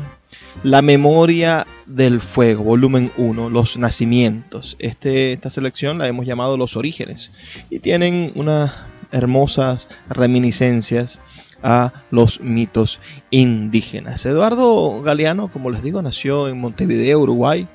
La 0.63 0.81
memoria 0.81 1.65
del 1.85 2.21
fuego, 2.21 2.63
volumen 2.63 3.11
1, 3.17 3.49
Los 3.49 3.77
nacimientos. 3.77 4.75
Este, 4.79 5.33
esta 5.33 5.49
selección 5.49 5.97
la 5.97 6.07
hemos 6.07 6.25
llamado 6.25 6.57
Los 6.57 6.77
orígenes 6.77 7.31
y 7.69 7.79
tienen 7.79 8.31
unas 8.35 8.71
hermosas 9.11 9.87
reminiscencias 10.09 11.21
a 11.61 11.93
los 12.11 12.41
mitos 12.41 12.99
indígenas. 13.29 14.25
Eduardo 14.25 15.01
Galeano, 15.01 15.47
como 15.47 15.69
les 15.69 15.81
digo, 15.81 16.01
nació 16.01 16.49
en 16.49 16.59
Montevideo, 16.59 17.19
Uruguay. 17.19 17.67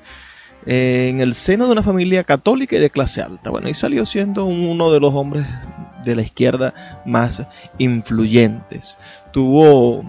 eh, 0.65 1.07
en 1.09 1.21
el 1.21 1.33
seno 1.33 1.65
de 1.65 1.71
una 1.71 1.83
familia 1.83 2.23
católica 2.23 2.75
y 2.75 2.79
de 2.79 2.89
clase 2.89 3.21
alta. 3.21 3.49
Bueno, 3.49 3.69
y 3.69 3.73
salió 3.73 4.05
siendo 4.05 4.45
uno 4.45 4.91
de 4.91 4.99
los 4.99 5.13
hombres 5.13 5.47
de 6.03 6.15
la 6.15 6.21
izquierda 6.21 7.01
más 7.05 7.43
influyentes. 7.77 8.97
Tuvo 9.31 10.03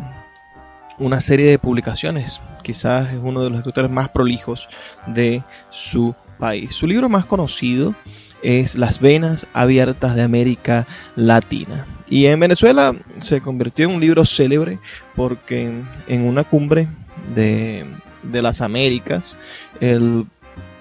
una 0.99 1.21
serie 1.21 1.51
de 1.51 1.59
publicaciones, 1.59 2.41
quizás 2.63 3.13
es 3.13 3.19
uno 3.23 3.43
de 3.43 3.51
los 3.51 3.59
escritores 3.59 3.91
más 3.91 4.11
prolijos 4.11 4.69
de 5.07 5.43
su 5.71 6.15
país. 6.39 6.75
Su 6.75 6.87
libro 6.87 7.09
más 7.09 7.25
conocido 7.25 7.95
es 8.43 8.77
Las 8.77 9.01
venas 9.01 9.47
abiertas 9.53 10.15
de 10.15 10.23
América 10.23 10.87
Latina. 11.17 11.87
Y 12.09 12.27
en 12.27 12.41
Venezuela 12.41 12.95
se 13.21 13.41
convirtió 13.41 13.89
en 13.89 13.95
un 13.95 14.01
libro 14.01 14.25
célebre 14.25 14.79
porque 15.15 15.71
en 16.09 16.27
una 16.27 16.45
cumbre 16.45 16.89
de, 17.35 17.85
de 18.23 18.43
las 18.43 18.61
Américas, 18.61 19.37
el 19.81 20.27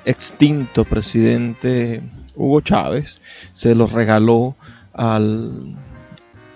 extinto 0.06 0.86
presidente 0.86 2.02
Hugo 2.36 2.62
Chávez 2.62 3.22
se 3.54 3.76
lo 3.76 3.88
regaló 3.88 4.56
al, 5.00 5.78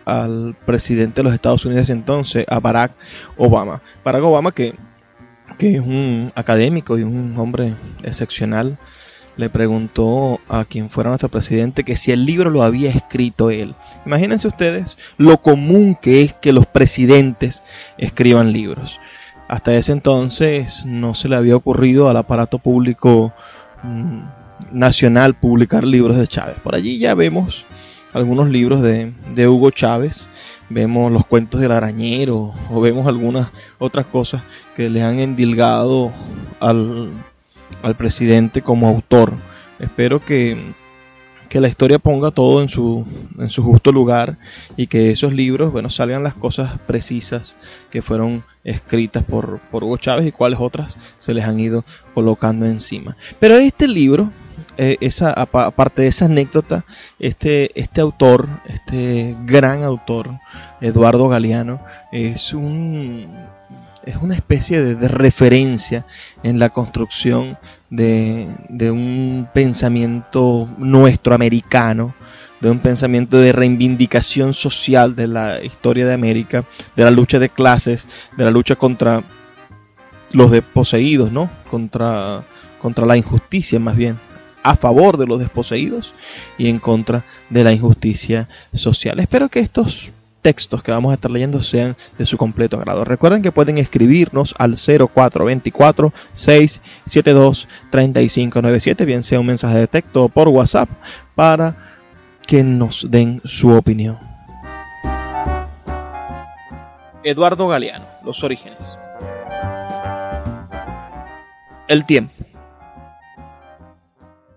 al 0.03 0.55
presidente 0.65 1.21
de 1.21 1.23
los 1.23 1.33
Estados 1.33 1.65
Unidos 1.65 1.89
entonces, 1.89 2.45
a 2.49 2.59
Barack 2.59 2.91
Obama. 3.37 3.81
Barack 4.03 4.23
Obama 4.23 4.51
que, 4.51 4.75
que 5.57 5.75
es 5.75 5.79
un 5.79 6.31
académico 6.35 6.97
y 6.97 7.03
un 7.03 7.35
hombre 7.37 7.73
excepcional, 8.03 8.77
le 9.37 9.49
preguntó 9.49 10.41
a 10.49 10.65
quien 10.65 10.89
fuera 10.89 11.09
nuestro 11.09 11.29
presidente 11.29 11.85
que 11.85 11.95
si 11.95 12.11
el 12.11 12.25
libro 12.25 12.49
lo 12.49 12.63
había 12.63 12.91
escrito 12.91 13.49
él. 13.49 13.75
Imagínense 14.05 14.47
ustedes 14.47 14.97
lo 15.17 15.41
común 15.41 15.97
que 15.99 16.21
es 16.21 16.33
que 16.33 16.51
los 16.51 16.65
presidentes 16.67 17.63
escriban 17.97 18.51
libros. 18.51 18.99
Hasta 19.47 19.73
ese 19.73 19.93
entonces 19.93 20.85
no 20.85 21.13
se 21.13 21.29
le 21.29 21.37
había 21.37 21.55
ocurrido 21.55 22.09
al 22.09 22.17
aparato 22.17 22.59
público 22.59 23.33
mm, 23.83 24.19
nacional 24.73 25.33
publicar 25.33 25.85
libros 25.85 26.17
de 26.17 26.27
Chávez. 26.27 26.57
Por 26.61 26.75
allí 26.75 26.99
ya 26.99 27.15
vemos 27.15 27.65
algunos 28.13 28.49
libros 28.49 28.81
de, 28.81 29.11
Hugo 29.47 29.71
Chávez, 29.71 30.29
vemos 30.69 31.11
los 31.11 31.25
cuentos 31.25 31.59
del 31.59 31.71
arañero 31.71 32.53
o 32.71 32.81
vemos 32.81 33.07
algunas 33.07 33.49
otras 33.79 34.05
cosas 34.05 34.43
que 34.75 34.89
le 34.89 35.01
han 35.01 35.19
endilgado 35.19 36.11
al, 36.59 37.09
al 37.81 37.95
presidente 37.95 38.61
como 38.61 38.87
autor. 38.87 39.33
Espero 39.79 40.23
que, 40.23 40.57
que, 41.49 41.59
la 41.59 41.67
historia 41.67 41.99
ponga 41.99 42.31
todo 42.31 42.61
en 42.61 42.69
su, 42.69 43.05
en 43.39 43.49
su 43.49 43.63
justo 43.63 43.91
lugar 43.91 44.37
y 44.77 44.87
que 44.87 45.11
esos 45.11 45.33
libros, 45.33 45.71
bueno, 45.71 45.89
salgan 45.89 46.23
las 46.23 46.35
cosas 46.35 46.77
precisas 46.85 47.57
que 47.89 48.01
fueron 48.01 48.43
escritas 48.63 49.23
por, 49.23 49.59
por 49.71 49.83
Hugo 49.83 49.97
Chávez 49.97 50.27
y 50.27 50.31
cuáles 50.31 50.59
otras 50.59 50.97
se 51.19 51.33
les 51.33 51.45
han 51.45 51.59
ido 51.59 51.83
colocando 52.13 52.65
encima. 52.65 53.17
Pero 53.39 53.55
este 53.55 53.87
libro, 53.87 54.31
eh, 54.77 54.97
esa, 55.01 55.31
aparte 55.31 56.01
de 56.01 56.07
esa 56.07 56.25
anécdota, 56.25 56.85
este, 57.19 57.71
este 57.79 58.01
autor, 58.01 58.47
este 58.67 59.35
gran 59.45 59.83
autor, 59.83 60.39
Eduardo 60.81 61.29
Galeano, 61.29 61.79
es 62.11 62.53
un 62.53 63.27
es 64.05 64.17
una 64.17 64.35
especie 64.35 64.83
de, 64.83 65.07
referencia 65.07 66.05
en 66.43 66.59
la 66.59 66.69
construcción 66.69 67.57
de, 67.89 68.47
de, 68.67 68.91
un 68.91 69.47
pensamiento 69.53 70.67
nuestro 70.77 71.33
americano, 71.33 72.13
de 72.59 72.69
un 72.69 72.79
pensamiento 72.79 73.37
de 73.37 73.53
reivindicación 73.53 74.53
social 74.53 75.15
de 75.15 75.27
la 75.27 75.63
historia 75.63 76.05
de 76.05 76.13
América, 76.13 76.65
de 76.95 77.03
la 77.03 77.11
lucha 77.11 77.39
de 77.39 77.49
clases, 77.49 78.07
de 78.35 78.43
la 78.43 78.51
lucha 78.51 78.75
contra 78.75 79.23
los 80.31 80.51
desposeídos, 80.51 81.31
¿no? 81.31 81.49
Contra, 81.69 82.43
contra 82.79 83.05
la 83.05 83.15
injusticia 83.15 83.79
más 83.79 83.95
bien, 83.95 84.17
a 84.63 84.75
favor 84.75 85.17
de 85.17 85.27
los 85.27 85.39
desposeídos 85.39 86.13
y 86.57 86.69
en 86.69 86.79
contra 86.79 87.23
de 87.49 87.63
la 87.63 87.73
injusticia 87.73 88.47
social. 88.73 89.19
Espero 89.19 89.49
que 89.49 89.59
estos 89.59 90.11
textos 90.43 90.83
que 90.83 90.91
vamos 90.91 91.11
a 91.11 91.15
estar 91.15 91.31
leyendo 91.31 91.61
sean 91.61 91.95
de 92.17 92.25
su 92.25 92.37
completo 92.37 92.77
agrado. 92.77 93.03
Recuerden 93.05 93.41
que 93.41 93.51
pueden 93.51 93.77
escribirnos 93.77 94.53
al 94.59 94.75
0424 94.75 96.13
672 96.33 97.67
3597, 97.89 99.05
bien 99.05 99.23
sea 99.23 99.39
un 99.39 99.47
mensaje 99.47 99.79
de 99.79 99.87
texto 99.87 100.25
o 100.25 100.29
por 100.29 100.49
WhatsApp, 100.49 100.89
para 101.33 101.75
que 102.45 102.63
nos 102.63 103.09
den 103.09 103.41
su 103.45 103.71
opinión. 103.71 104.19
Eduardo 107.23 107.69
Galeano, 107.69 108.05
Los 108.25 108.43
orígenes. 108.43 108.99
El 111.87 112.05
tiempo. 112.05 112.42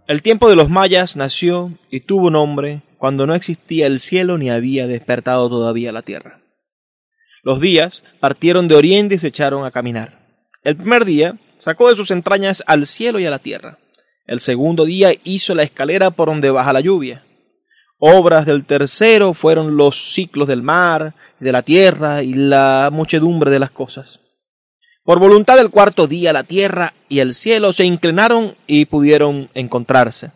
El 0.07 0.23
tiempo 0.23 0.49
de 0.49 0.55
los 0.55 0.71
mayas 0.71 1.17
nació 1.17 1.73
y 1.91 1.99
tuvo 1.99 2.31
nombre 2.31 2.83
cuando 2.97 3.27
no 3.27 3.35
existía 3.35 3.87
el 3.87 3.99
cielo 3.99 4.39
ni 4.39 4.51
había 4.51 4.87
despertado 4.87 5.49
todavía 5.49 5.91
la 5.91 6.03
tierra. 6.03 6.41
Los 7.43 7.61
días 7.61 8.05
partieron 8.21 8.69
de 8.69 8.77
oriente 8.77 9.17
y 9.17 9.19
se 9.19 9.29
echaron 9.29 9.65
a 9.65 9.73
caminar. 9.73 10.45
El 10.63 10.77
primer 10.77 11.05
día 11.05 11.39
sacó 11.59 11.91
de 11.91 11.97
sus 11.97 12.13
entrañas 12.13 12.63
al 12.69 12.87
cielo 12.87 13.19
y 13.19 13.27
a 13.27 13.31
la 13.31 13.41
tierra. 13.41 13.79
El 14.27 14.41
segundo 14.41 14.85
día 14.85 15.11
hizo 15.25 15.57
la 15.57 15.65
escalera 15.65 16.13
por 16.13 16.29
donde 16.29 16.51
baja 16.51 16.73
la 16.73 16.81
lluvia. 16.81 17.25
Obras 17.99 18.47
del 18.47 18.65
tercero 18.65 19.35
fueron 19.35 19.77
los 19.77 20.13
ciclos 20.13 20.47
del 20.47 20.63
mar, 20.63 21.15
de 21.41 21.51
la 21.51 21.63
tierra 21.63 22.23
y 22.23 22.35
la 22.35 22.91
muchedumbre 22.93 23.51
de 23.51 23.59
las 23.59 23.73
cosas. 23.73 24.21
Por 25.07 25.21
voluntad 25.21 25.57
del 25.57 25.71
cuarto 25.71 26.09
día 26.09 26.33
la 26.33 26.43
tierra 26.43 26.93
y 27.09 27.21
el 27.21 27.37
cielo 27.37 27.73
se 27.73 27.85
inclinaron 27.85 28.57
y 28.67 28.87
pudieron 28.87 29.49
encontrarse. 29.55 30.33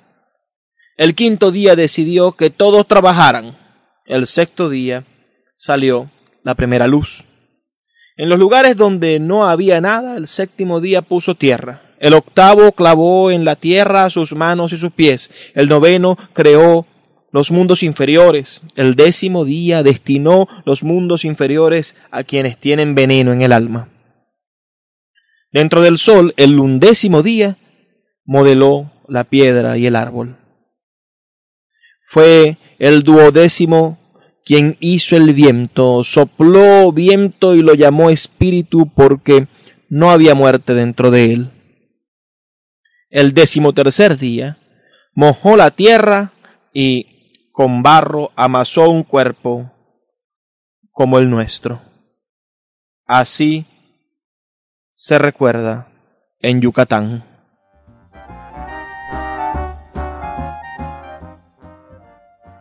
El 0.97 1.17
quinto 1.17 1.51
día 1.51 1.75
decidió 1.75 2.33
que 2.33 2.51
todos 2.51 2.87
trabajaran. 2.87 3.57
El 4.07 4.29
sexto 4.29 4.71
día 4.71 5.05
salió 5.57 6.09
la 6.45 6.55
primera 6.55 6.87
luz. 6.87 7.25
En 8.17 8.29
los 8.29 8.39
lugares 8.39 8.77
donde 8.77 9.19
no 9.19 9.45
había 9.45 9.81
nada, 9.81 10.17
el 10.17 10.29
séptimo 10.29 10.81
día 10.81 11.03
puso 11.03 11.35
tierra. 11.35 11.83
El 11.99 12.15
octavo 12.15 12.71
clavó 12.71 13.33
en 13.33 13.45
la 13.45 13.57
tierra 13.57 14.09
sus 14.09 14.37
manos 14.37 14.73
y 14.73 14.77
sus 14.77 14.93
pies. 14.93 15.31
El 15.57 15.69
noveno 15.69 16.17
creó 16.33 16.87
los 17.33 17.51
mundos 17.51 17.83
inferiores. 17.83 18.63
El 18.77 18.95
décimo 18.95 19.45
día 19.45 19.83
destinó 19.83 20.47
los 20.65 20.85
mundos 20.85 21.25
inferiores 21.25 21.97
a 22.13 22.23
quienes 22.23 22.57
tienen 22.57 22.95
veneno 22.95 23.33
en 23.33 23.43
el 23.43 23.53
alma. 23.53 23.89
Dentro 25.53 25.83
del 25.83 25.99
sol, 25.99 26.33
el 26.37 26.59
undécimo 26.59 27.23
día, 27.23 27.59
modeló 28.25 28.93
la 29.09 29.25
piedra 29.25 29.77
y 29.77 29.87
el 29.87 29.97
árbol. 29.97 30.39
Fue 32.03 32.59
el 32.79 33.03
duodécimo 33.03 33.99
quien 34.45 34.77
hizo 34.81 35.17
el 35.17 35.35
viento, 35.35 36.03
sopló 36.05 36.93
viento 36.93 37.55
y 37.55 37.63
lo 37.63 37.75
llamó 37.75 38.11
espíritu 38.11 38.91
porque 38.95 39.49
no 39.89 40.11
había 40.11 40.35
muerte 40.35 40.75
dentro 40.75 41.11
de 41.11 41.33
él. 41.33 41.51
El 43.11 43.35
decimotercer 43.35 44.17
día 44.17 44.59
mojó 45.15 45.57
la 45.57 45.73
tierra 45.73 46.33
y 46.73 47.51
con 47.53 47.83
barro 47.83 48.33
amasó 48.37 48.89
un 48.89 49.03
cuerpo 49.03 49.73
como 50.93 51.19
el 51.19 51.29
nuestro. 51.29 51.83
Así 53.05 53.67
se 55.03 55.19
recuerda 55.19 55.89
en 56.43 56.61
Yucatán. 56.61 57.25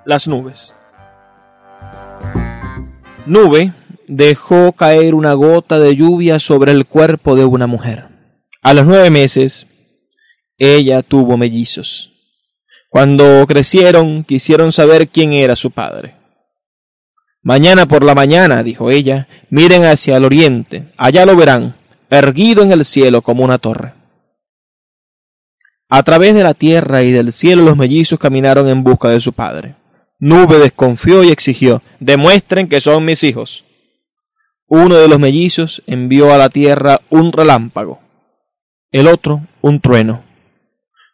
las 0.06 0.28
nubes. 0.28 0.74
Nube 3.28 3.74
dejó 4.08 4.72
caer 4.72 5.14
una 5.14 5.34
gota 5.34 5.80
de 5.80 5.96
lluvia 5.96 6.40
sobre 6.40 6.72
el 6.72 6.88
cuerpo 6.88 7.36
de 7.36 7.46
una 7.46 7.68
mujer. 7.68 8.08
A 8.64 8.74
los 8.74 8.88
nueve 8.88 9.12
meses, 9.12 9.68
ella 10.58 11.04
tuvo 11.04 11.38
mellizos. 11.38 12.14
Cuando 12.90 13.46
crecieron, 13.48 14.24
quisieron 14.24 14.72
saber 14.72 15.10
quién 15.10 15.34
era 15.34 15.56
su 15.56 15.70
padre. 15.70 16.16
Mañana 17.44 17.86
por 17.86 18.04
la 18.04 18.16
mañana, 18.16 18.64
dijo 18.64 18.90
ella, 18.90 19.28
miren 19.50 19.84
hacia 19.84 20.18
el 20.18 20.26
oriente, 20.26 20.92
allá 20.98 21.26
lo 21.28 21.36
verán, 21.36 21.76
erguido 22.18 22.64
en 22.64 22.72
el 22.72 22.86
cielo 22.86 23.22
como 23.22 23.44
una 23.44 23.58
torre. 23.58 23.94
A 25.90 26.04
través 26.04 26.36
de 26.36 26.44
la 26.44 26.54
tierra 26.54 27.02
y 27.04 27.12
del 27.12 27.34
cielo 27.34 27.64
los 27.64 27.78
mellizos 27.78 28.20
caminaron 28.20 28.68
en 28.70 28.84
busca 28.84 29.10
de 29.10 29.20
su 29.20 29.34
padre. 29.34 29.76
Nube 30.20 30.60
desconfió 30.60 31.24
y 31.24 31.30
exigió, 31.30 31.82
demuestren 32.00 32.68
que 32.68 32.82
son 32.82 33.06
mis 33.06 33.24
hijos. 33.24 33.66
Uno 34.68 34.96
de 34.96 35.08
los 35.08 35.20
mellizos 35.20 35.82
envió 35.88 36.34
a 36.34 36.38
la 36.38 36.50
tierra 36.50 37.02
un 37.10 37.32
relámpago, 37.32 38.00
el 38.92 39.08
otro 39.08 39.42
un 39.62 39.80
trueno. 39.80 40.24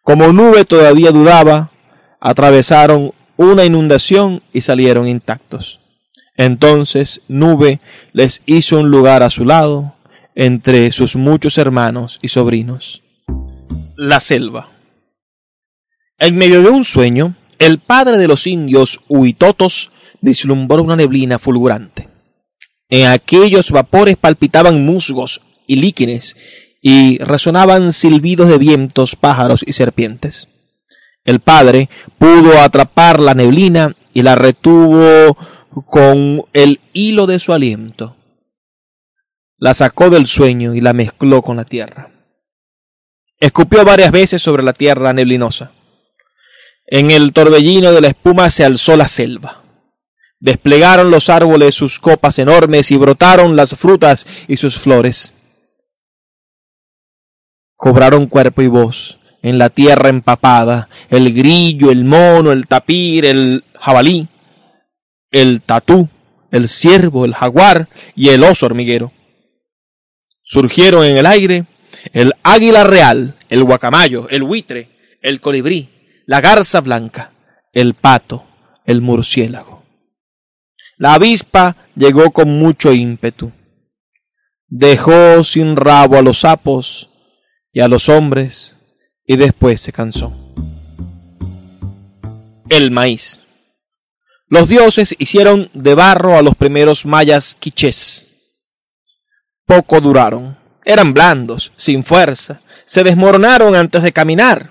Como 0.02 0.34
Nube 0.34 0.66
todavía 0.66 1.12
dudaba, 1.12 1.72
atravesaron 2.20 3.14
una 3.38 3.64
inundación 3.64 4.42
y 4.52 4.62
salieron 4.62 5.08
intactos. 5.08 5.80
Entonces 6.36 7.22
Nube 7.28 7.80
les 8.12 8.42
hizo 8.46 8.80
un 8.80 8.92
lugar 8.92 9.24
a 9.24 9.30
su 9.30 9.46
lado 9.46 9.96
entre 10.36 10.92
sus 10.92 11.16
muchos 11.16 11.58
hermanos 11.58 12.20
y 12.22 12.28
sobrinos. 12.28 13.02
La 13.96 14.20
selva. 14.20 14.70
En 16.20 16.38
medio 16.38 16.62
de 16.62 16.70
un 16.70 16.84
sueño, 16.84 17.36
el 17.58 17.80
padre 17.80 18.18
de 18.18 18.28
los 18.28 18.46
indios 18.46 19.00
Huitotos 19.08 19.92
vislumbró 20.22 20.84
una 20.84 20.96
neblina 20.96 21.40
fulgurante. 21.40 22.10
En 22.90 23.08
aquellos 23.08 23.72
vapores 23.72 24.18
palpitaban 24.18 24.86
musgos 24.86 25.42
y 25.66 25.78
líquenes 25.78 26.36
y 26.82 27.18
resonaban 27.18 27.94
silbidos 27.94 28.50
de 28.50 28.58
vientos, 28.58 29.16
pájaros 29.16 29.64
y 29.66 29.74
serpientes. 29.74 30.50
El 31.24 31.40
padre 31.40 31.90
pudo 32.20 32.60
atrapar 32.62 33.20
la 33.20 33.34
neblina 33.34 33.96
y 34.14 34.22
la 34.22 34.36
retuvo 34.36 35.36
con 35.88 36.44
el 36.54 36.80
hilo 36.94 37.26
de 37.26 37.40
su 37.40 37.54
aliento. 37.54 38.16
La 39.66 39.74
sacó 39.74 40.12
del 40.12 40.28
sueño 40.28 40.76
y 40.76 40.80
la 40.80 40.94
mezcló 40.94 41.42
con 41.42 41.58
la 41.58 41.66
tierra. 41.66 42.12
Escupió 43.40 43.84
varias 43.84 44.12
veces 44.12 44.40
sobre 44.40 44.62
la 44.62 44.74
tierra 44.74 45.12
neblinosa. 45.12 45.72
En 46.86 47.10
el 47.10 47.34
torbellino 47.34 47.92
de 47.92 48.00
la 48.00 48.10
espuma 48.10 48.52
se 48.52 48.64
alzó 48.64 48.96
la 48.96 49.08
selva. 49.08 49.64
Desplegaron 50.40 51.10
los 51.10 51.32
árboles 51.32 51.74
sus 51.74 52.00
copas 52.00 52.38
enormes 52.38 52.92
y 52.92 52.98
brotaron 52.98 53.56
las 53.56 53.76
frutas 53.76 54.28
y 54.48 54.58
sus 54.58 54.78
flores. 54.78 55.34
Cobraron 57.76 58.28
cuerpo 58.28 58.62
y 58.62 58.68
voz 58.68 59.18
en 59.42 59.58
la 59.58 59.72
tierra 59.72 60.10
empapada, 60.10 60.90
el 61.10 61.34
grillo, 61.34 61.90
el 61.90 62.06
mono, 62.06 62.52
el 62.52 62.68
tapir, 62.68 63.26
el 63.26 63.64
jabalí, 63.80 64.28
el 65.32 65.64
tatú, 65.64 66.08
el 66.52 66.70
ciervo, 66.70 67.26
el 67.26 67.34
jaguar 67.34 67.90
y 68.16 68.30
el 68.30 68.44
oso 68.44 68.68
hormiguero. 68.68 69.12
Surgieron 70.48 71.04
en 71.04 71.18
el 71.18 71.26
aire 71.26 71.66
el 72.14 72.34
águila 72.44 72.84
real, 72.84 73.36
el 73.50 73.64
guacamayo, 73.64 74.30
el 74.30 74.44
buitre, 74.44 75.18
el 75.24 75.42
colibrí, 75.42 75.90
la 76.28 76.40
garza 76.40 76.82
blanca, 76.82 77.32
el 77.74 77.96
pato, 77.96 78.46
el 78.86 79.02
murciélago. 79.02 79.84
La 80.98 81.16
avispa 81.16 81.76
llegó 81.96 82.30
con 82.30 82.60
mucho 82.60 82.94
ímpetu. 82.94 83.52
Dejó 84.68 85.44
sin 85.44 85.76
rabo 85.76 86.18
a 86.18 86.22
los 86.22 86.42
sapos 86.42 87.10
y 87.74 87.82
a 87.82 87.88
los 87.88 88.08
hombres 88.08 88.78
y 89.26 89.38
después 89.38 89.82
se 89.82 89.92
cansó. 89.92 90.54
El 92.70 92.92
maíz. 92.92 93.42
Los 94.48 94.70
dioses 94.70 95.16
hicieron 95.18 95.72
de 95.74 95.96
barro 95.96 96.38
a 96.38 96.44
los 96.44 96.56
primeros 96.56 97.08
mayas 97.08 97.58
quichés. 97.60 98.25
Poco 99.66 100.00
duraron. 100.02 100.58
Eran 100.84 101.14
blandos, 101.14 101.72
sin 101.76 102.04
fuerza. 102.04 102.62
Se 102.86 103.04
desmoronaron 103.04 103.76
antes 103.76 104.04
de 104.04 104.14
caminar. 104.14 104.70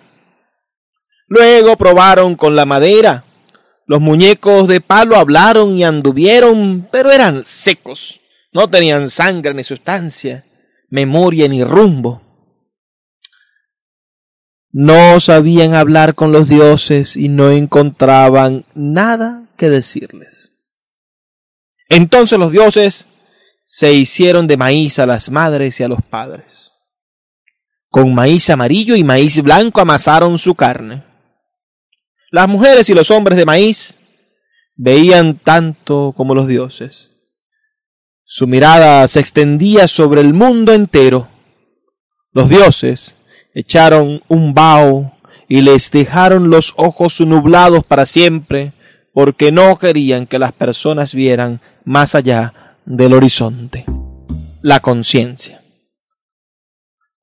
Luego 1.26 1.76
probaron 1.76 2.36
con 2.36 2.54
la 2.54 2.64
madera. 2.64 3.24
Los 3.86 4.00
muñecos 4.00 4.68
de 4.68 4.80
palo 4.80 5.16
hablaron 5.16 5.76
y 5.76 5.84
anduvieron, 5.84 6.88
pero 6.90 7.10
eran 7.10 7.44
secos. 7.44 8.20
No 8.52 8.68
tenían 8.70 9.10
sangre 9.10 9.52
ni 9.52 9.64
sustancia, 9.64 10.46
memoria 10.88 11.48
ni 11.48 11.64
rumbo. 11.64 12.22
No 14.70 15.20
sabían 15.20 15.74
hablar 15.74 16.14
con 16.14 16.32
los 16.32 16.48
dioses 16.48 17.16
y 17.16 17.28
no 17.28 17.50
encontraban 17.50 18.64
nada 18.74 19.48
que 19.56 19.68
decirles. 19.68 20.52
Entonces 21.88 22.38
los 22.38 22.52
dioses 22.52 23.06
se 23.64 23.94
hicieron 23.94 24.46
de 24.46 24.56
maíz 24.56 24.98
a 24.98 25.06
las 25.06 25.30
madres 25.30 25.80
y 25.80 25.82
a 25.82 25.88
los 25.88 26.00
padres. 26.02 26.72
Con 27.88 28.14
maíz 28.14 28.50
amarillo 28.50 28.94
y 28.94 29.04
maíz 29.04 29.42
blanco 29.42 29.80
amasaron 29.80 30.38
su 30.38 30.54
carne. 30.54 31.02
Las 32.30 32.48
mujeres 32.48 32.88
y 32.90 32.94
los 32.94 33.10
hombres 33.10 33.38
de 33.38 33.46
maíz 33.46 33.96
veían 34.76 35.38
tanto 35.38 36.12
como 36.16 36.34
los 36.34 36.46
dioses. 36.46 37.10
Su 38.24 38.46
mirada 38.46 39.06
se 39.08 39.20
extendía 39.20 39.86
sobre 39.86 40.20
el 40.20 40.34
mundo 40.34 40.72
entero. 40.72 41.28
Los 42.32 42.48
dioses 42.48 43.16
echaron 43.54 44.22
un 44.28 44.52
vaho 44.52 45.12
y 45.48 45.60
les 45.60 45.90
dejaron 45.90 46.50
los 46.50 46.74
ojos 46.76 47.20
nublados 47.20 47.84
para 47.84 48.06
siempre, 48.06 48.72
porque 49.12 49.52
no 49.52 49.78
querían 49.78 50.26
que 50.26 50.40
las 50.40 50.52
personas 50.52 51.14
vieran 51.14 51.60
más 51.84 52.14
allá 52.14 52.63
del 52.86 53.14
horizonte. 53.14 53.84
La 54.62 54.80
conciencia. 54.80 55.62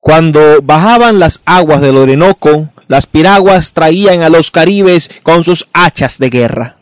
Cuando 0.00 0.60
bajaban 0.62 1.20
las 1.20 1.40
aguas 1.44 1.80
del 1.80 1.96
Orinoco, 1.96 2.70
las 2.88 3.06
piraguas 3.06 3.72
traían 3.72 4.22
a 4.22 4.28
los 4.28 4.50
caribes 4.50 5.10
con 5.22 5.44
sus 5.44 5.68
hachas 5.72 6.18
de 6.18 6.30
guerra. 6.30 6.78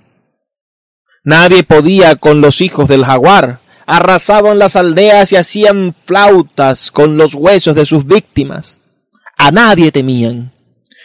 Nadie 1.23 1.62
podía 1.62 2.16
con 2.16 2.40
los 2.40 2.61
hijos 2.61 2.88
del 2.88 3.05
jaguar. 3.05 3.61
Arrasaban 3.87 4.59
las 4.59 4.77
aldeas 4.77 5.33
y 5.33 5.37
hacían 5.37 5.95
flautas 5.95 6.90
con 6.90 7.16
los 7.16 7.35
huesos 7.35 7.75
de 7.75 7.85
sus 7.85 8.07
víctimas. 8.07 8.81
A 9.37 9.51
nadie 9.51 9.93
temían. 9.93 10.53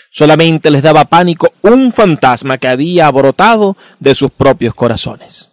Solamente 0.09 0.71
les 0.71 0.81
daba 0.81 1.05
pánico 1.05 1.53
un 1.61 1.91
fantasma 1.91 2.57
que 2.57 2.69
había 2.69 3.11
brotado 3.11 3.75
de 3.99 4.15
sus 4.15 4.31
propios 4.31 4.73
corazones. 4.73 5.51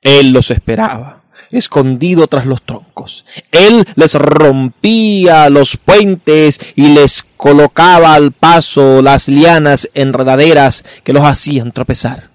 Él 0.00 0.30
los 0.30 0.50
esperaba 0.52 1.23
escondido 1.50 2.26
tras 2.26 2.46
los 2.46 2.62
troncos. 2.62 3.24
Él 3.52 3.86
les 3.96 4.14
rompía 4.14 5.48
los 5.50 5.76
puentes 5.76 6.60
y 6.74 6.88
les 6.88 7.24
colocaba 7.36 8.14
al 8.14 8.32
paso 8.32 9.02
las 9.02 9.28
lianas 9.28 9.88
enredaderas 9.94 10.84
que 11.02 11.12
los 11.12 11.24
hacían 11.24 11.72
tropezar. 11.72 12.30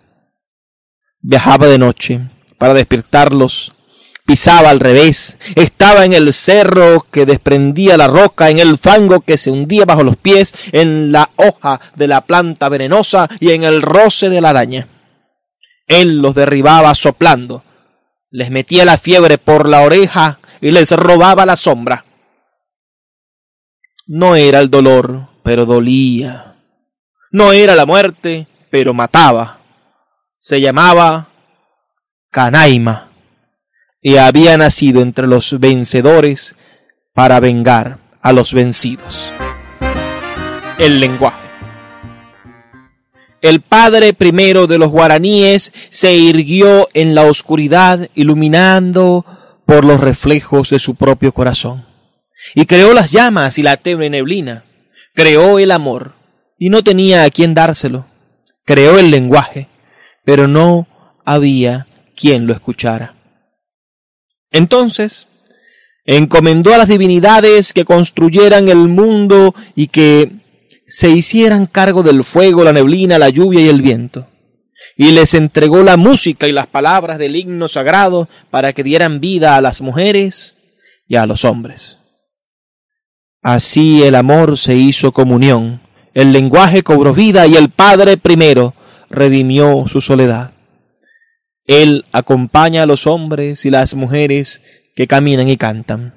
Viajaba 1.21 1.67
de 1.67 1.77
noche 1.77 2.19
para 2.57 2.73
despertarlos, 2.73 3.73
pisaba 4.25 4.69
al 4.69 4.79
revés, 4.79 5.39
estaba 5.55 6.05
en 6.05 6.13
el 6.13 6.33
cerro 6.33 7.07
que 7.09 7.25
desprendía 7.25 7.97
la 7.97 8.07
roca, 8.07 8.51
en 8.51 8.59
el 8.59 8.77
fango 8.77 9.21
que 9.21 9.39
se 9.39 9.49
hundía 9.49 9.85
bajo 9.85 10.03
los 10.03 10.17
pies, 10.17 10.53
en 10.71 11.11
la 11.11 11.31
hoja 11.35 11.81
de 11.95 12.07
la 12.07 12.21
planta 12.21 12.69
venenosa 12.69 13.27
y 13.39 13.51
en 13.51 13.63
el 13.63 13.81
roce 13.81 14.29
de 14.29 14.39
la 14.39 14.51
araña. 14.51 14.87
Él 15.87 16.19
los 16.19 16.35
derribaba 16.35 16.93
soplando, 16.93 17.63
les 18.31 18.51
metía 18.51 18.85
la 18.85 18.97
fiebre 18.97 19.37
por 19.37 19.67
la 19.67 19.81
oreja 19.81 20.39
y 20.61 20.71
les 20.71 20.91
robaba 20.91 21.45
la 21.45 21.55
sombra. 21.55 22.05
No 24.05 24.35
era 24.35 24.59
el 24.59 24.69
dolor, 24.69 25.27
pero 25.43 25.65
dolía. 25.65 26.55
No 27.31 27.53
era 27.53 27.75
la 27.75 27.85
muerte, 27.85 28.47
pero 28.69 28.93
mataba. 28.93 29.59
Se 30.37 30.61
llamaba 30.61 31.29
Canaima 32.31 33.09
y 34.01 34.17
había 34.17 34.57
nacido 34.57 35.01
entre 35.01 35.27
los 35.27 35.59
vencedores 35.59 36.55
para 37.13 37.39
vengar 37.39 37.99
a 38.21 38.31
los 38.31 38.53
vencidos. 38.53 39.31
El 40.77 40.99
lenguaje. 40.99 41.48
El 43.41 43.61
padre 43.61 44.13
primero 44.13 44.67
de 44.67 44.77
los 44.77 44.89
guaraníes 44.89 45.71
se 45.89 46.13
irguió 46.13 46.89
en 46.93 47.15
la 47.15 47.23
oscuridad, 47.23 48.09
iluminando 48.13 49.25
por 49.65 49.85
los 49.85 49.99
reflejos 49.99 50.69
de 50.71 50.79
su 50.79 50.95
propio 50.95 51.31
corazón. 51.31 51.85
Y 52.55 52.65
creó 52.65 52.93
las 52.93 53.11
llamas 53.11 53.57
y 53.57 53.63
la 53.63 53.77
tenue 53.77 54.09
neblina. 54.09 54.65
Creó 55.13 55.59
el 55.59 55.71
amor 55.71 56.15
y 56.57 56.69
no 56.69 56.83
tenía 56.83 57.23
a 57.23 57.29
quien 57.29 57.53
dárselo. 57.53 58.07
Creó 58.65 58.99
el 58.99 59.11
lenguaje, 59.11 59.69
pero 60.25 60.47
no 60.47 60.87
había 61.25 61.87
quien 62.15 62.45
lo 62.45 62.53
escuchara. 62.53 63.15
Entonces, 64.51 65.27
encomendó 66.05 66.73
a 66.73 66.77
las 66.77 66.87
divinidades 66.87 67.71
que 67.71 67.85
construyeran 67.85 68.67
el 68.67 68.87
mundo 68.87 69.55
y 69.75 69.87
que 69.87 70.38
se 70.89 71.09
hicieran 71.09 71.67
cargo 71.67 72.01
del 72.01 72.23
fuego, 72.23 72.63
la 72.63 72.73
neblina, 72.73 73.19
la 73.19 73.29
lluvia 73.29 73.61
y 73.61 73.69
el 73.69 73.81
viento. 73.81 74.27
Y 74.97 75.11
les 75.11 75.35
entregó 75.35 75.83
la 75.83 75.97
música 75.97 76.47
y 76.47 76.51
las 76.51 76.65
palabras 76.65 77.19
del 77.19 77.35
himno 77.35 77.67
sagrado 77.67 78.27
para 78.49 78.73
que 78.73 78.83
dieran 78.83 79.19
vida 79.19 79.55
a 79.55 79.61
las 79.61 79.81
mujeres 79.81 80.55
y 81.07 81.15
a 81.15 81.27
los 81.27 81.45
hombres. 81.45 81.99
Así 83.43 84.03
el 84.03 84.15
amor 84.15 84.57
se 84.57 84.75
hizo 84.75 85.11
comunión, 85.11 85.81
el 86.15 86.33
lenguaje 86.33 86.81
cobró 86.81 87.13
vida 87.13 87.45
y 87.45 87.55
el 87.55 87.69
Padre 87.69 88.17
primero 88.17 88.73
redimió 89.11 89.85
su 89.87 90.01
soledad. 90.01 90.53
Él 91.65 92.05
acompaña 92.11 92.83
a 92.83 92.87
los 92.87 93.05
hombres 93.05 93.63
y 93.63 93.69
las 93.69 93.93
mujeres 93.93 94.63
que 94.95 95.05
caminan 95.05 95.49
y 95.49 95.57
cantan. 95.57 96.15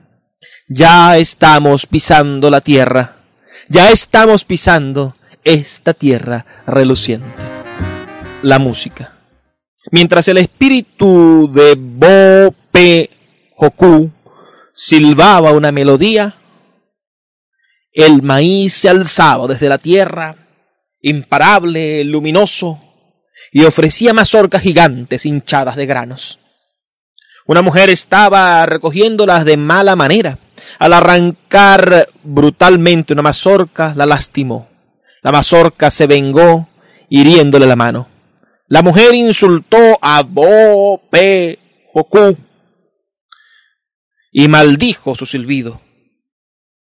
Ya 0.66 1.18
estamos 1.18 1.84
pisando 1.84 2.50
la 2.50 2.62
tierra 2.62 3.21
ya 3.68 3.90
estamos 3.90 4.44
pisando 4.44 5.14
esta 5.44 5.94
tierra 5.94 6.46
reluciente. 6.66 7.42
La 8.42 8.58
música. 8.58 9.18
Mientras 9.90 10.28
el 10.28 10.38
espíritu 10.38 11.50
de 11.52 11.74
Bo 11.76 12.54
Pe 12.70 13.10
Hoku 13.56 14.10
silbaba 14.72 15.52
una 15.52 15.72
melodía, 15.72 16.34
El 17.94 18.22
maíz 18.22 18.72
se 18.72 18.88
alzaba 18.88 19.46
desde 19.46 19.68
la 19.68 19.76
tierra, 19.76 20.34
imparable, 21.02 22.04
luminoso, 22.04 22.80
y 23.52 23.64
ofrecía 23.64 24.14
mazorcas 24.14 24.62
gigantes 24.62 25.26
hinchadas 25.26 25.76
de 25.76 25.84
granos. 25.84 26.38
Una 27.46 27.60
mujer 27.60 27.90
estaba 27.90 28.64
recogiéndolas 28.64 29.44
de 29.44 29.58
mala 29.58 29.94
manera. 29.94 30.38
Al 30.78 30.92
arrancar 30.92 32.08
brutalmente 32.22 33.12
una 33.12 33.22
mazorca, 33.22 33.94
la 33.96 34.06
lastimó. 34.06 34.68
La 35.22 35.32
mazorca 35.32 35.90
se 35.90 36.06
vengó, 36.06 36.68
hiriéndole 37.08 37.66
la 37.66 37.76
mano. 37.76 38.08
La 38.68 38.82
mujer 38.82 39.14
insultó 39.14 39.98
a 40.00 40.22
Bo 40.22 41.00
Pe 41.10 41.58
y 44.32 44.48
maldijo 44.48 45.14
su 45.14 45.26
silbido. 45.26 45.80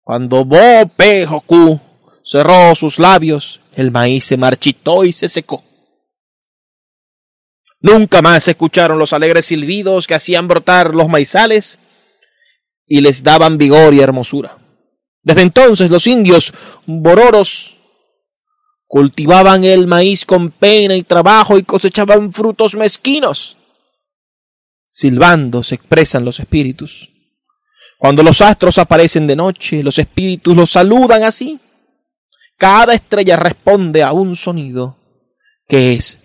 Cuando 0.01 0.45
Bo 0.45 0.87
Pe 0.95 1.25
Joku 1.25 1.79
cerró 2.23 2.73
sus 2.75 2.99
labios, 2.99 3.61
el 3.75 3.91
maíz 3.91 4.25
se 4.25 4.37
marchitó 4.37 5.03
y 5.03 5.11
se 5.11 5.27
secó. 5.27 5.63
Nunca 7.81 8.21
más 8.21 8.47
escucharon 8.47 8.97
los 8.97 9.11
alegres 9.11 9.45
silbidos 9.47 10.07
que 10.07 10.15
hacían 10.15 10.47
brotar 10.47 10.95
los 10.95 11.09
maizales 11.09 11.79
y 12.87 13.01
les 13.01 13.23
daban 13.23 13.57
vigor 13.57 13.93
y 13.93 13.99
hermosura. 13.99 14.57
Desde 15.21 15.41
entonces 15.41 15.89
los 15.89 16.05
indios 16.07 16.53
bororos 16.85 17.77
cultivaban 18.87 19.63
el 19.63 19.87
maíz 19.87 20.25
con 20.25 20.51
pena 20.51 20.95
y 20.95 21.03
trabajo 21.03 21.57
y 21.57 21.63
cosechaban 21.63 22.31
frutos 22.31 22.75
mezquinos. 22.75 23.57
Silbando 24.87 25.63
se 25.63 25.75
expresan 25.75 26.25
los 26.25 26.39
espíritus. 26.39 27.09
Cuando 27.97 28.21
los 28.21 28.41
astros 28.41 28.77
aparecen 28.77 29.25
de 29.27 29.35
noche, 29.35 29.81
los 29.81 29.97
espíritus 29.97 30.55
los 30.55 30.71
saludan 30.71 31.23
así. 31.23 31.59
Cada 32.57 32.93
estrella 32.93 33.37
responde 33.37 34.03
a 34.03 34.11
un 34.11 34.35
sonido 34.35 34.97
que 35.67 35.93
es 35.93 36.19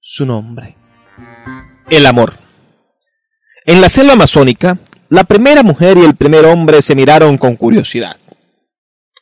su 0.00 0.26
nombre 0.26 0.76
el 1.90 2.06
amor. 2.06 2.34
En 3.66 3.80
la 3.80 3.88
selva 3.88 4.14
amazónica, 4.14 4.78
la 5.10 5.24
primera 5.24 5.62
mujer 5.62 5.98
y 5.98 6.04
el 6.04 6.14
primer 6.14 6.46
hombre 6.46 6.80
se 6.80 6.94
miraron 6.94 7.36
con 7.36 7.56
curiosidad. 7.56 8.16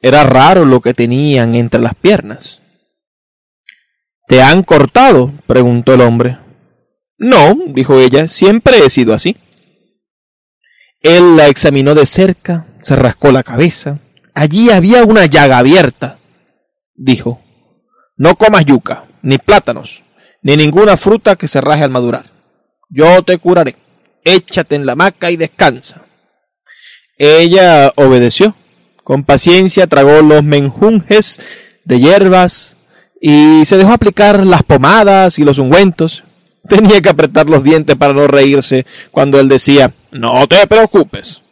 Era 0.01 0.23
raro 0.23 0.65
lo 0.65 0.81
que 0.81 0.95
tenían 0.95 1.57
entre 1.57 1.81
las 1.81 1.95
piernas. 1.95 2.61
¿Te 4.29 4.43
han 4.43 4.63
cortado? 4.63 5.33
preguntó 5.47 5.95
el 5.95 6.03
hombre. 6.03 6.39
No, 7.19 7.59
dijo 7.67 7.99
ella, 7.99 8.29
siempre 8.29 8.79
he 8.85 8.91
sido 8.91 9.13
así. 9.13 9.37
Él 11.01 11.37
la 11.37 11.49
examinó 11.49 11.95
de 11.97 12.07
cerca, 12.07 12.67
se 12.81 12.95
rascó 12.95 13.33
la 13.33 13.43
cabeza. 13.43 13.99
Allí 14.35 14.71
había 14.71 15.05
una 15.05 15.27
llaga 15.27 15.59
abierta. 15.59 16.19
Dijo, 16.95 17.41
no 18.17 18.37
comas 18.37 18.65
yuca, 18.65 19.07
ni 19.23 19.39
plátanos, 19.39 20.05
ni 20.43 20.57
ninguna 20.57 20.97
fruta 20.97 21.35
que 21.35 21.49
se 21.49 21.61
raje 21.61 21.83
al 21.83 21.91
madurar 21.91 22.39
yo 22.89 23.23
te 23.23 23.39
curaré. 23.39 23.77
Échate 24.25 24.75
en 24.75 24.87
la 24.87 24.93
hamaca 24.93 25.31
y 25.31 25.37
descansa. 25.37 26.03
Ella 27.17 27.93
obedeció. 27.97 28.55
Con 29.03 29.25
paciencia 29.25 29.87
tragó 29.87 30.21
los 30.23 30.45
menjunjes 30.45 31.41
de 31.85 31.99
hierbas 31.99 32.77
y 33.21 33.65
se 33.65 33.77
dejó 33.77 33.93
aplicar 33.93 34.45
las 34.47 34.63
pomadas 34.63 35.39
y 35.39 35.45
los 35.45 35.59
ungüentos. 35.59 36.25
Tenía 36.69 37.01
que 37.01 37.09
apretar 37.09 37.49
los 37.49 37.63
dientes 37.63 37.97
para 37.97 38.13
no 38.13 38.27
reírse 38.27 38.87
cuando 39.11 39.41
él 39.41 39.49
decía, 39.49 39.95
no 40.11 40.47
te 40.47 40.67
preocupes. 40.67 41.43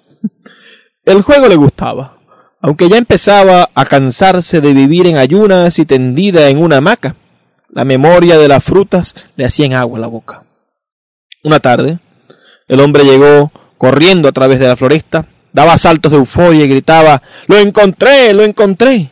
El 1.04 1.22
juego 1.22 1.48
le 1.48 1.56
gustaba, 1.56 2.18
aunque 2.60 2.88
ya 2.88 2.98
empezaba 2.98 3.70
a 3.74 3.84
cansarse 3.86 4.60
de 4.60 4.74
vivir 4.74 5.06
en 5.06 5.16
ayunas 5.16 5.78
y 5.78 5.86
tendida 5.86 6.48
en 6.48 6.58
una 6.58 6.78
hamaca. 6.78 7.16
La 7.70 7.84
memoria 7.84 8.38
de 8.38 8.48
las 8.48 8.62
frutas 8.62 9.14
le 9.36 9.44
hacía 9.44 9.66
en 9.66 9.74
agua 9.74 9.98
la 9.98 10.06
boca. 10.06 10.44
Una 11.42 11.60
tarde, 11.60 11.98
el 12.68 12.80
hombre 12.80 13.04
llegó 13.04 13.52
corriendo 13.78 14.28
a 14.28 14.32
través 14.32 14.58
de 14.58 14.68
la 14.68 14.76
floresta, 14.76 15.26
daba 15.52 15.78
saltos 15.78 16.12
de 16.12 16.18
euforia 16.18 16.64
y 16.64 16.68
gritaba 16.68 17.22
Lo 17.46 17.58
encontré, 17.58 18.32
lo 18.32 18.44
encontré. 18.44 19.10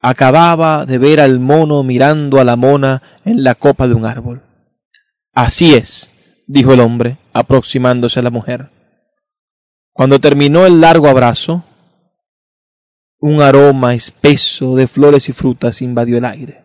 Acababa 0.00 0.84
de 0.84 0.98
ver 0.98 1.20
al 1.20 1.38
mono 1.38 1.82
mirando 1.84 2.40
a 2.40 2.44
la 2.44 2.56
mona 2.56 3.02
en 3.24 3.44
la 3.44 3.54
copa 3.54 3.86
de 3.86 3.94
un 3.94 4.04
árbol. 4.04 4.42
Así 5.32 5.74
es, 5.74 6.10
dijo 6.46 6.74
el 6.74 6.80
hombre, 6.80 7.18
aproximándose 7.32 8.18
a 8.18 8.22
la 8.22 8.30
mujer. 8.30 8.70
Cuando 9.92 10.18
terminó 10.18 10.66
el 10.66 10.80
largo 10.80 11.06
abrazo, 11.06 11.64
un 13.20 13.40
aroma 13.40 13.94
espeso 13.94 14.74
de 14.74 14.88
flores 14.88 15.28
y 15.28 15.32
frutas 15.32 15.80
invadió 15.80 16.18
el 16.18 16.24
aire. 16.24 16.64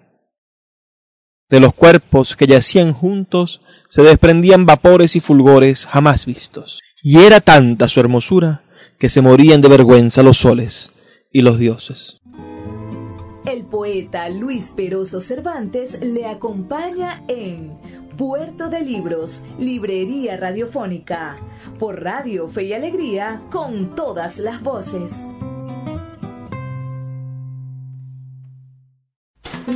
De 1.49 1.59
los 1.59 1.73
cuerpos 1.75 2.35
que 2.35 2.47
yacían 2.47 2.93
juntos 2.93 3.61
se 3.89 4.01
desprendían 4.03 4.65
vapores 4.65 5.15
y 5.15 5.19
fulgores 5.19 5.85
jamás 5.85 6.25
vistos. 6.25 6.81
Y 7.01 7.19
era 7.19 7.39
tanta 7.39 7.87
su 7.87 7.99
hermosura 7.99 8.63
que 8.97 9.09
se 9.09 9.21
morían 9.21 9.61
de 9.61 9.69
vergüenza 9.69 10.23
los 10.23 10.37
soles 10.37 10.91
y 11.31 11.41
los 11.41 11.59
dioses. 11.59 12.19
El 13.45 13.63
poeta 13.63 14.27
Luis 14.27 14.73
Peroso 14.75 15.21
Cervantes 15.21 15.99
le 16.01 16.25
acompaña 16.25 17.23
en 17.27 17.77
Puerto 18.17 18.69
de 18.69 18.81
Libros, 18.81 19.43
Librería 19.57 20.35
Radiofónica, 20.35 21.37
por 21.79 22.03
Radio 22.03 22.49
Fe 22.49 22.63
y 22.63 22.73
Alegría, 22.73 23.43
con 23.49 23.95
todas 23.95 24.39
las 24.39 24.61
voces. 24.61 25.13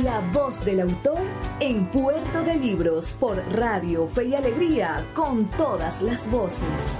La 0.00 0.20
voz 0.32 0.64
del 0.64 0.80
autor 0.80 1.20
en 1.60 1.84
Puerto 1.84 2.42
de 2.42 2.56
Libros 2.56 3.14
por 3.20 3.36
Radio 3.52 4.08
Fe 4.08 4.24
y 4.24 4.34
Alegría 4.34 5.06
con 5.12 5.44
todas 5.50 6.00
las 6.00 6.30
voces. 6.30 6.98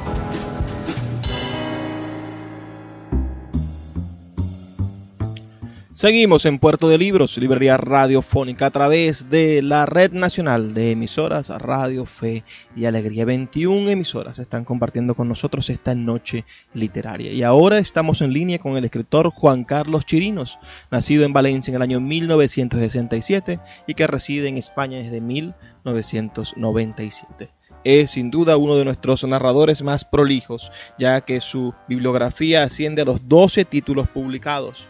Seguimos 6.03 6.45
en 6.47 6.59
Puerto 6.59 6.88
de 6.88 6.99
Libros, 6.99 7.38
librería 7.38 7.77
radiofónica 7.77 8.67
a 8.67 8.73
través 8.73 9.31
de 9.31 9.62
la 9.62 9.87
red 9.87 10.11
nacional 10.11 10.75
de 10.75 10.91
emisoras 10.91 11.49
Radio 11.49 12.07
Fe 12.07 12.43
y 12.75 12.87
Alegría. 12.87 13.25
21 13.25 13.88
emisoras 13.88 14.41
están 14.41 14.65
compartiendo 14.65 15.15
con 15.15 15.29
nosotros 15.29 15.71
esta 15.71 15.95
noche 15.95 16.45
literaria. 16.75 17.31
Y 17.31 17.45
ahora 17.45 17.79
estamos 17.79 18.21
en 18.21 18.33
línea 18.33 18.59
con 18.59 18.77
el 18.77 18.85
escritor 18.85 19.31
Juan 19.31 19.62
Carlos 19.62 20.05
Chirinos, 20.05 20.59
nacido 20.91 21.25
en 21.25 21.33
Valencia 21.33 21.71
en 21.71 21.77
el 21.77 21.83
año 21.83 22.01
1967 22.01 23.61
y 23.87 23.95
que 23.95 24.09
reside 24.09 24.49
en 24.49 24.59
España 24.59 24.99
desde 24.99 25.21
1997 25.21 27.51
es 27.85 28.12
sin 28.12 28.31
duda 28.31 28.57
uno 28.57 28.77
de 28.77 28.85
nuestros 28.85 29.25
narradores 29.25 29.83
más 29.83 30.05
prolijos, 30.05 30.71
ya 30.99 31.23
que 31.23 31.41
su 31.41 31.75
bibliografía 31.88 32.62
asciende 32.62 33.03
a 33.03 33.05
los 33.05 33.29
12 33.29 33.65
títulos 33.65 34.09
publicados. 34.09 34.87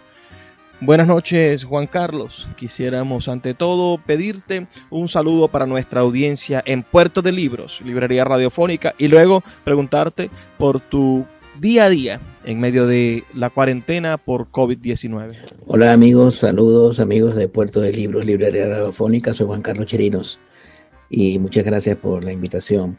Buenas 0.84 1.06
noches, 1.06 1.62
Juan 1.62 1.86
Carlos. 1.86 2.48
Quisiéramos 2.56 3.28
ante 3.28 3.54
todo 3.54 3.98
pedirte 4.04 4.66
un 4.90 5.06
saludo 5.06 5.46
para 5.46 5.64
nuestra 5.64 6.00
audiencia 6.00 6.60
en 6.66 6.82
Puerto 6.82 7.22
de 7.22 7.30
Libros, 7.30 7.80
Librería 7.84 8.24
Radiofónica, 8.24 8.92
y 8.98 9.06
luego 9.06 9.44
preguntarte 9.62 10.28
por 10.58 10.80
tu 10.80 11.24
día 11.60 11.84
a 11.84 11.88
día 11.88 12.20
en 12.44 12.58
medio 12.58 12.88
de 12.88 13.22
la 13.32 13.48
cuarentena 13.50 14.18
por 14.18 14.50
COVID-19. 14.50 15.36
Hola 15.68 15.92
amigos, 15.92 16.34
saludos 16.34 16.98
amigos 16.98 17.36
de 17.36 17.46
Puerto 17.46 17.80
de 17.80 17.92
Libros, 17.92 18.26
Librería 18.26 18.66
Radiofónica, 18.66 19.32
soy 19.34 19.46
Juan 19.46 19.62
Carlos 19.62 19.86
Cherinos 19.86 20.40
y 21.08 21.38
muchas 21.38 21.64
gracias 21.64 21.96
por 21.96 22.24
la 22.24 22.32
invitación. 22.32 22.98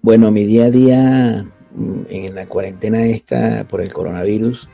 Bueno, 0.00 0.30
mi 0.30 0.46
día 0.46 0.64
a 0.64 0.70
día 0.70 1.44
mm, 1.74 2.00
en 2.08 2.34
la 2.34 2.46
cuarentena 2.46 3.04
esta 3.04 3.68
por 3.68 3.82
el 3.82 3.92
coronavirus 3.92 4.70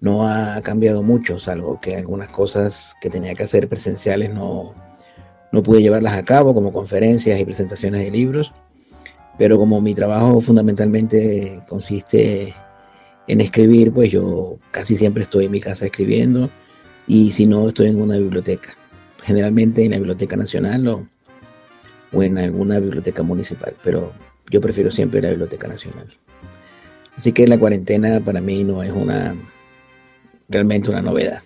no 0.00 0.28
ha 0.28 0.60
cambiado 0.62 1.02
mucho, 1.02 1.38
salvo 1.38 1.80
que 1.80 1.96
algunas 1.96 2.28
cosas 2.28 2.94
que 3.00 3.10
tenía 3.10 3.34
que 3.34 3.44
hacer 3.44 3.68
presenciales 3.68 4.32
no, 4.32 4.74
no 5.52 5.62
pude 5.62 5.82
llevarlas 5.82 6.14
a 6.14 6.24
cabo, 6.24 6.54
como 6.54 6.72
conferencias 6.72 7.40
y 7.40 7.44
presentaciones 7.44 8.02
de 8.02 8.10
libros, 8.10 8.52
pero 9.38 9.58
como 9.58 9.80
mi 9.80 9.94
trabajo 9.94 10.40
fundamentalmente 10.40 11.62
consiste 11.68 12.54
en 13.26 13.40
escribir, 13.40 13.92
pues 13.92 14.10
yo 14.10 14.58
casi 14.70 14.96
siempre 14.96 15.22
estoy 15.22 15.46
en 15.46 15.52
mi 15.52 15.60
casa 15.60 15.86
escribiendo 15.86 16.50
y 17.06 17.32
si 17.32 17.46
no 17.46 17.68
estoy 17.68 17.88
en 17.88 18.00
una 18.00 18.16
biblioteca, 18.16 18.76
generalmente 19.22 19.84
en 19.84 19.92
la 19.92 19.98
Biblioteca 19.98 20.36
Nacional 20.36 20.86
o, 20.88 21.08
o 22.12 22.22
en 22.22 22.38
alguna 22.38 22.78
biblioteca 22.80 23.22
municipal, 23.22 23.74
pero 23.82 24.12
yo 24.50 24.60
prefiero 24.60 24.90
siempre 24.90 25.22
la 25.22 25.30
Biblioteca 25.30 25.68
Nacional. 25.68 26.08
Así 27.16 27.32
que 27.32 27.46
la 27.46 27.58
cuarentena 27.58 28.20
para 28.20 28.40
mí 28.40 28.62
no 28.62 28.82
es 28.82 28.92
una 28.92 29.34
realmente 30.48 30.90
una 30.90 31.02
novedad. 31.02 31.42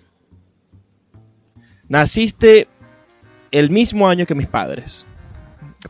Naciste 1.87 2.67
el 3.51 3.69
mismo 3.69 4.07
año 4.07 4.25
que 4.25 4.35
mis 4.35 4.47
padres. 4.47 5.05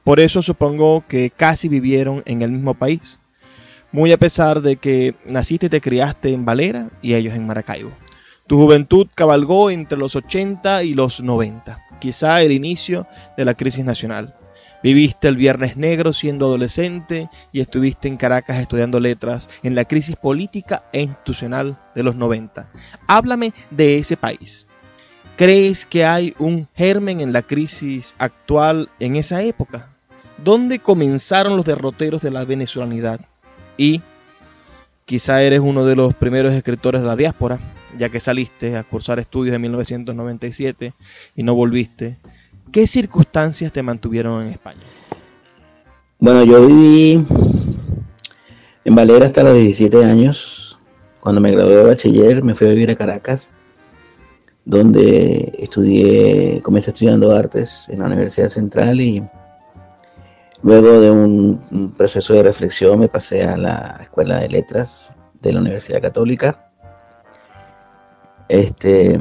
Por 0.04 0.20
eso 0.20 0.42
supongo 0.42 1.06
que 1.08 1.30
casi 1.30 1.68
vivieron 1.68 2.24
en 2.26 2.42
el 2.42 2.52
mismo 2.52 2.74
país. 2.74 3.20
muy 3.94 4.14
a 4.14 4.18
pesar 4.18 4.62
de 4.62 4.78
que 4.78 5.16
naciste 5.26 5.66
y 5.66 5.70
te 5.70 5.82
criaste 5.82 6.32
en 6.32 6.46
Valera 6.46 6.90
y 7.02 7.14
ellos 7.14 7.36
en 7.36 7.46
Maracaibo. 7.46 7.92
Tu 8.48 8.58
juventud 8.58 9.08
cabalgó 9.14 9.70
entre 9.70 9.98
los 9.98 10.16
80 10.16 10.84
y 10.84 10.94
los 10.94 11.20
90, 11.20 11.84
quizá 12.00 12.42
el 12.42 12.54
inicio 12.54 13.06
de 13.36 13.44
la 13.44 13.54
crisis 13.54 13.84
nacional. 13.84 14.34
Viviste 14.84 15.28
el 15.28 15.38
Viernes 15.38 15.78
Negro 15.78 16.12
siendo 16.12 16.48
adolescente 16.48 17.30
y 17.52 17.62
estuviste 17.62 18.08
en 18.08 18.18
Caracas 18.18 18.60
estudiando 18.60 19.00
letras 19.00 19.50
en 19.62 19.76
la 19.76 19.86
crisis 19.86 20.16
política 20.16 20.84
e 20.92 21.02
institucional 21.02 21.78
de 21.94 22.04
los 22.04 22.16
90. 22.16 22.70
Háblame 23.08 23.54
de 23.70 24.00
ese 24.00 24.18
país. 24.18 24.66
¿Crees 25.38 25.86
que 25.86 26.06
hay 26.06 26.34
un 26.40 26.68
germen 26.76 27.22
en 27.22 27.32
la 27.32 27.42
crisis 27.42 28.16
actual 28.18 28.90
en 29.00 29.16
esa 29.16 29.44
época? 29.44 29.90
¿Dónde 30.44 30.80
comenzaron 30.80 31.56
los 31.56 31.66
derroteros 31.66 32.22
de 32.22 32.32
la 32.32 32.44
venezolanidad? 32.44 33.22
Y 33.78 34.02
quizá 35.06 35.44
eres 35.44 35.60
uno 35.60 35.86
de 35.86 35.96
los 35.96 36.16
primeros 36.16 36.54
escritores 36.54 37.02
de 37.02 37.08
la 37.08 37.16
diáspora, 37.16 37.60
ya 37.98 38.10
que 38.10 38.20
saliste 38.20 38.78
a 38.78 38.84
cursar 38.84 39.20
estudios 39.20 39.56
en 39.56 39.62
1997 39.62 40.94
y 41.36 41.44
no 41.44 41.54
volviste. 41.54 42.18
¿Qué 42.72 42.88
circunstancias 42.88 43.74
te 43.74 43.84
mantuvieron 43.84 44.44
en 44.44 44.50
España? 44.50 44.80
Bueno, 46.20 46.44
yo 46.44 46.66
viví 46.66 47.26
en 48.86 48.96
Valera 48.96 49.26
hasta 49.26 49.44
los 49.44 49.56
17 49.56 50.06
años. 50.06 50.80
Cuando 51.20 51.42
me 51.42 51.52
gradué 51.52 51.76
de 51.76 51.84
bachiller 51.84 52.44
me 52.44 52.56
fui 52.56 52.68
a 52.68 52.70
vivir 52.70 52.90
a 52.90 52.96
Caracas, 52.96 53.52
donde 54.64 55.54
estudié, 55.60 56.62
comencé 56.62 56.92
estudiando 56.92 57.36
artes 57.36 57.88
en 57.90 58.00
la 58.00 58.06
Universidad 58.06 58.48
Central 58.48 59.02
y 59.02 59.22
luego 60.64 61.02
de 61.02 61.12
un, 61.12 61.94
proceso 61.98 62.34
de 62.34 62.44
reflexión 62.44 63.00
me 63.00 63.10
pasé 63.10 63.44
a 63.44 63.58
la 63.58 63.98
Escuela 64.02 64.40
de 64.40 64.48
Letras 64.48 65.14
de 65.42 65.54
la 65.54 65.60
Universidad 65.60 66.02
Católica. 66.02 66.72
Este, 68.48 69.20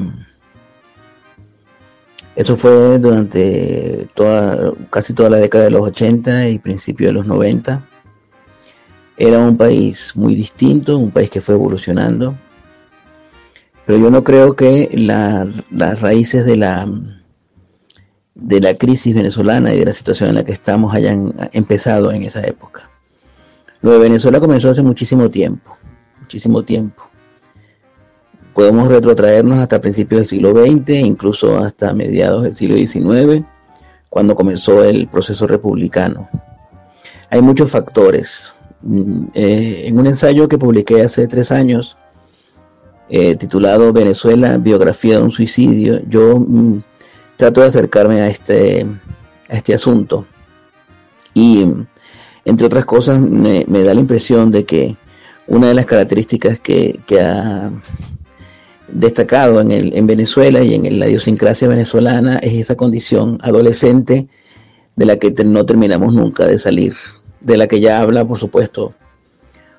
eso 2.35 2.55
fue 2.55 2.97
durante 2.99 4.07
toda, 4.13 4.73
casi 4.89 5.13
toda 5.13 5.29
la 5.29 5.37
década 5.37 5.65
de 5.65 5.71
los 5.71 5.83
80 5.83 6.49
y 6.49 6.59
principios 6.59 7.09
de 7.09 7.13
los 7.13 7.25
90. 7.27 7.85
Era 9.17 9.39
un 9.39 9.57
país 9.57 10.13
muy 10.15 10.33
distinto, 10.35 10.97
un 10.97 11.11
país 11.11 11.29
que 11.29 11.41
fue 11.41 11.55
evolucionando. 11.55 12.35
Pero 13.85 13.99
yo 13.99 14.09
no 14.09 14.23
creo 14.23 14.55
que 14.55 14.89
las 14.95 15.99
raíces 15.99 16.45
de 16.45 16.55
la, 16.55 16.87
de 18.35 18.61
la 18.61 18.75
crisis 18.75 19.13
venezolana 19.13 19.73
y 19.73 19.79
de 19.79 19.85
la 19.85 19.93
situación 19.93 20.29
en 20.29 20.35
la 20.35 20.45
que 20.45 20.53
estamos 20.53 20.95
hayan 20.95 21.33
empezado 21.51 22.11
en 22.13 22.23
esa 22.23 22.45
época. 22.47 22.89
Lo 23.81 23.91
de 23.91 23.99
Venezuela 23.99 24.39
comenzó 24.39 24.69
hace 24.69 24.83
muchísimo 24.83 25.29
tiempo, 25.29 25.77
muchísimo 26.19 26.63
tiempo 26.63 27.10
podemos 28.53 28.87
retrotraernos 28.87 29.59
hasta 29.59 29.81
principios 29.81 30.21
del 30.21 30.27
siglo 30.27 30.51
XX, 30.51 30.89
incluso 30.99 31.57
hasta 31.57 31.93
mediados 31.93 32.43
del 32.43 32.53
siglo 32.53 32.77
XIX, 32.77 33.45
cuando 34.09 34.35
comenzó 34.35 34.83
el 34.83 35.07
proceso 35.07 35.47
republicano. 35.47 36.29
Hay 37.29 37.41
muchos 37.41 37.71
factores. 37.71 38.53
Mm, 38.81 39.25
eh, 39.33 39.83
en 39.85 39.99
un 39.99 40.07
ensayo 40.07 40.47
que 40.47 40.57
publiqué 40.57 41.01
hace 41.01 41.27
tres 41.27 41.51
años, 41.51 41.97
eh, 43.09 43.35
titulado 43.35 43.93
Venezuela, 43.93 44.57
biografía 44.57 45.17
de 45.17 45.23
un 45.23 45.31
suicidio, 45.31 46.01
yo 46.07 46.37
mm, 46.39 46.81
trato 47.37 47.61
de 47.61 47.67
acercarme 47.67 48.21
a 48.21 48.27
este, 48.27 48.85
a 49.49 49.55
este 49.55 49.73
asunto. 49.73 50.25
Y, 51.33 51.65
entre 52.43 52.65
otras 52.65 52.85
cosas, 52.85 53.21
me, 53.21 53.63
da 53.65 53.93
la 53.93 53.99
impresión 53.99 54.51
de 54.51 54.65
que 54.65 54.97
una 55.47 55.69
de 55.69 55.73
las 55.73 55.85
características 55.85 56.59
que, 56.59 56.99
que 57.05 57.21
ha 57.21 57.71
destacado 58.93 59.61
en, 59.61 59.71
el, 59.71 59.95
en 59.95 60.07
Venezuela 60.07 60.61
y 60.61 60.75
en 60.75 60.99
la 60.99 61.07
idiosincrasia 61.07 61.67
venezolana 61.67 62.37
es 62.37 62.53
esa 62.53 62.75
condición 62.75 63.37
adolescente 63.41 64.27
de 64.95 65.05
la 65.05 65.17
que 65.17 65.31
no 65.43 65.65
terminamos 65.65 66.13
nunca 66.13 66.45
de 66.45 66.59
salir, 66.59 66.93
de 67.39 67.57
la 67.57 67.67
que 67.67 67.79
ya 67.79 67.99
habla, 68.01 68.25
por 68.25 68.37
supuesto, 68.37 68.93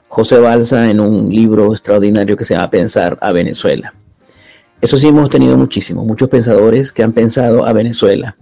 José 0.09 0.38
Balsa 0.38 0.90
en 0.90 1.01
un 1.01 1.35
libro 1.35 1.72
extraordinario 1.72 2.37
que 2.37 2.44
se 2.44 2.55
llama 2.55 2.70
Pensar 2.70 3.18
a 3.20 3.33
Venezuela. 3.33 3.94
Eso 4.81 4.98
sí 4.98 5.09
hemos 5.09 5.31
tenido 5.31 5.57
muchísimos, 5.57 6.05
muchos 6.05 6.29
pensadores 6.29 6.92
que 6.92 7.03
han 7.03 7.12
pensado 7.12 7.64
a 7.64 7.72
Venezuela. 7.72 8.37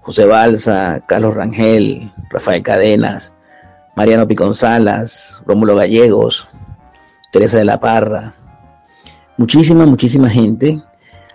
José 0.00 0.24
Balsa, 0.24 1.04
Carlos 1.06 1.34
Rangel, 1.34 2.10
Rafael 2.30 2.62
Cadenas, 2.62 3.34
Mariano 3.94 4.26
Piconzalas, 4.26 5.42
Rómulo 5.46 5.76
Gallegos, 5.76 6.48
Teresa 7.30 7.58
de 7.58 7.66
la 7.66 7.78
Parra, 7.78 8.34
Muchísima, 9.38 9.84
muchísima 9.84 10.30
gente 10.30 10.80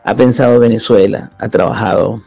ha 0.04 0.16
pensado 0.16 0.60
Venezuela, 0.60 1.30
ha 1.38 1.50
trabajado 1.50 2.24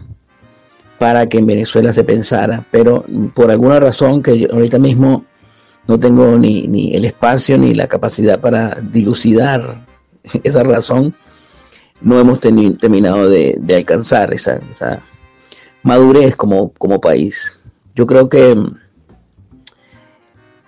para 0.98 1.28
que 1.28 1.38
en 1.38 1.46
Venezuela 1.46 1.92
se 1.92 2.04
pensara, 2.04 2.64
pero 2.70 3.04
por 3.34 3.50
alguna 3.50 3.80
razón 3.80 4.22
que 4.22 4.38
yo 4.38 4.52
ahorita 4.52 4.78
mismo 4.78 5.24
no 5.88 5.98
tengo 5.98 6.38
ni, 6.38 6.68
ni 6.68 6.94
el 6.94 7.04
espacio 7.04 7.58
ni 7.58 7.74
la 7.74 7.88
capacidad 7.88 8.40
para 8.40 8.80
dilucidar 8.82 9.84
esa 10.44 10.62
razón, 10.62 11.14
no 12.00 12.20
hemos 12.20 12.38
terminado 12.38 13.28
de, 13.28 13.60
alcanzar 13.74 14.32
esa, 14.32 14.60
esa 14.70 15.02
madurez 15.82 16.36
como, 16.36 16.72
como 16.74 17.00
país. 17.00 17.58
Yo 17.96 18.06
creo 18.06 18.28
que, 18.28 18.56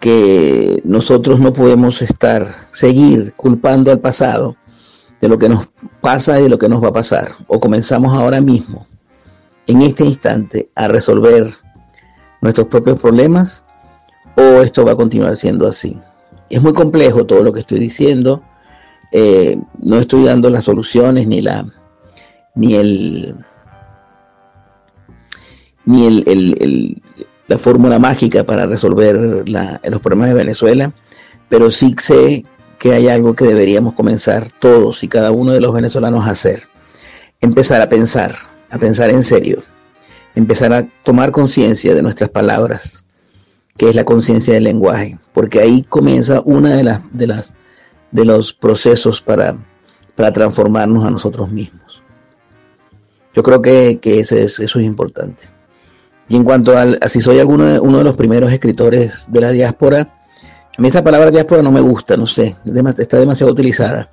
que 0.01 0.81
nosotros 0.85 1.39
no 1.39 1.53
podemos 1.53 2.03
estar, 2.03 2.69
seguir 2.73 3.35
culpando 3.35 3.93
al 3.93 4.01
pasado 4.01 4.57
de 5.21 5.29
lo 5.29 5.39
que 5.39 5.49
nos 5.49 5.69
pasa 6.01 6.39
y 6.39 6.45
de 6.45 6.49
lo 6.49 6.59
que 6.59 6.69
nos 6.69 6.83
va 6.83 6.89
a 6.89 6.93
pasar. 6.93 7.31
O 7.47 7.61
comenzamos 7.61 8.13
ahora 8.13 8.41
mismo, 8.41 8.87
en 9.67 9.83
este 9.83 10.05
instante, 10.05 10.69
a 10.75 10.89
resolver 10.89 11.53
nuestros 12.41 12.69
propios 12.69 12.99
problemas 12.99 13.63
o 14.37 14.61
esto 14.61 14.85
va 14.85 14.93
a 14.93 14.97
continuar 14.97 15.37
siendo 15.37 15.67
así. 15.67 15.99
Es 16.51 16.63
muy 16.63 16.73
complejo 16.73 17.27
todo 17.27 17.43
lo 17.43 17.53
que 17.53 17.61
estoy 17.61 17.81
diciendo. 17.81 18.43
Eh, 19.13 19.59
no 19.81 19.99
estoy 19.99 20.25
dando 20.25 20.51
las 20.51 20.65
soluciones 20.65 21.27
ni 21.27 21.41
la 21.41 21.65
ni 22.55 22.75
el 22.75 23.35
ni 25.85 26.07
el, 26.07 27.03
la 27.47 27.59
fórmula 27.59 27.99
mágica 27.99 28.45
para 28.45 28.67
resolver 28.67 29.17
los 29.17 30.01
problemas 30.01 30.29
de 30.31 30.35
Venezuela, 30.35 30.93
pero 31.49 31.71
sí 31.71 31.95
sé 32.01 32.45
que 32.79 32.93
hay 32.93 33.09
algo 33.09 33.35
que 33.35 33.47
deberíamos 33.47 33.95
comenzar 33.95 34.51
todos 34.59 35.03
y 35.03 35.09
cada 35.09 35.31
uno 35.31 35.53
de 35.53 35.61
los 35.61 35.73
venezolanos 35.73 36.27
a 36.27 36.31
hacer. 36.31 36.65
Empezar 37.41 37.81
a 37.81 37.89
pensar, 37.89 38.35
a 38.71 38.79
pensar 38.79 39.11
en 39.11 39.23
serio, 39.23 39.63
empezar 40.35 40.73
a 40.73 40.87
tomar 41.03 41.31
conciencia 41.33 41.95
de 41.95 42.03
nuestras 42.03 42.31
palabras, 42.31 43.05
que 43.77 43.89
es 43.89 43.97
la 43.97 44.05
conciencia 44.05 44.55
del 44.55 44.65
lenguaje, 44.65 45.19
porque 45.33 45.61
ahí 45.61 45.83
comienza 45.83 46.43
una 46.45 46.75
de 46.75 46.85
las 46.85 47.01
de 47.13 47.27
las 47.27 47.53
de 48.11 48.25
los 48.25 48.53
procesos 48.53 49.21
para, 49.21 49.57
para 50.15 50.33
transformarnos 50.33 51.05
a 51.05 51.11
nosotros 51.11 51.51
mismos. 51.51 52.03
Yo 53.35 53.43
creo 53.43 53.61
que, 53.61 53.99
eso, 54.03 54.37
es, 54.37 54.59
eso 54.59 54.79
es 54.79 54.87
importante. 54.87 55.45
Y 56.29 56.37
en 56.37 56.45
cuanto 56.45 56.77
a 56.77 57.09
si 57.09 57.21
soy 57.21 57.39
alguno 57.39 57.81
uno 57.83 57.99
de 57.99 58.05
los 58.05 58.17
primeros 58.17 58.53
escritores 58.53 59.27
de 59.29 59.41
la 59.41 59.51
diáspora, 59.51 60.26
a 60.77 60.83
mí 60.83 60.89
esa 60.89 61.03
palabra 61.03 61.31
diáspora 61.31 61.63
no 61.63 61.73
me 61.73 61.81
gusta, 61.81 62.17
no 62.17 62.27
sé, 62.27 62.57
está 62.99 63.19
demasiado 63.19 63.53
utilizada. 63.53 64.11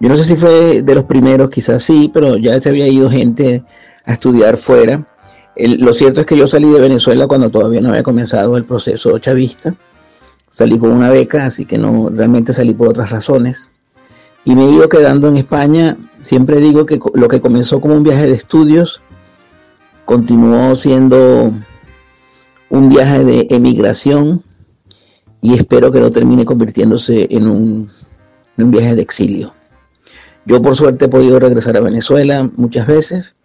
Yo 0.00 0.08
no 0.08 0.16
sé 0.16 0.24
si 0.24 0.34
fue 0.34 0.82
de 0.82 0.94
los 0.94 1.04
primeros, 1.04 1.50
quizás 1.50 1.82
sí, 1.82 2.10
pero 2.12 2.36
ya 2.36 2.58
se 2.58 2.70
había 2.70 2.88
ido 2.88 3.08
gente 3.08 3.62
a 4.04 4.12
estudiar 4.14 4.56
fuera. 4.56 5.06
lo 5.56 5.92
cierto 5.92 6.20
es 6.20 6.26
que 6.26 6.36
yo 6.36 6.46
salí 6.46 6.68
de 6.70 6.80
Venezuela 6.80 7.28
cuando 7.28 7.50
todavía 7.50 7.80
no 7.80 7.90
había 7.90 8.02
comenzado 8.02 8.56
el 8.56 8.64
proceso 8.64 9.18
chavista. 9.18 9.74
Salí 10.50 10.78
con 10.78 10.90
una 10.90 11.10
beca, 11.10 11.46
así 11.46 11.64
que 11.64 11.78
no 11.78 12.08
realmente 12.10 12.52
salí 12.52 12.74
por 12.74 12.88
otras 12.88 13.10
razones. 13.10 13.70
Y 14.44 14.56
me 14.56 14.64
he 14.64 14.70
ido 14.70 14.88
quedando 14.88 15.28
en 15.28 15.36
España. 15.36 15.96
Siempre 16.22 16.60
digo 16.60 16.86
que 16.86 16.98
lo 17.14 17.28
que 17.28 17.40
comenzó 17.40 17.80
como 17.80 17.94
un 17.94 18.02
viaje 18.02 18.26
de 18.26 18.32
estudios 18.32 19.00
continuó 20.06 20.74
siendo 20.74 21.52
un 22.68 22.88
viaje 22.88 23.22
de 23.22 23.46
emigración 23.50 24.42
y 25.42 25.54
espero 25.54 25.90
que 25.90 26.00
no 26.00 26.10
termine 26.10 26.44
convirtiéndose 26.44 27.26
en 27.30 27.48
un, 27.48 27.90
viaje 28.56 28.94
de 28.94 29.02
exilio. 29.02 29.54
Yo 30.44 30.60
por 30.60 30.76
suerte 30.76 31.06
he 31.06 31.08
podido 31.08 31.38
regresar 31.38 31.76
a 31.76 31.80
Venezuela 31.80 32.48
muchas 32.56 32.86
veces 32.86 33.36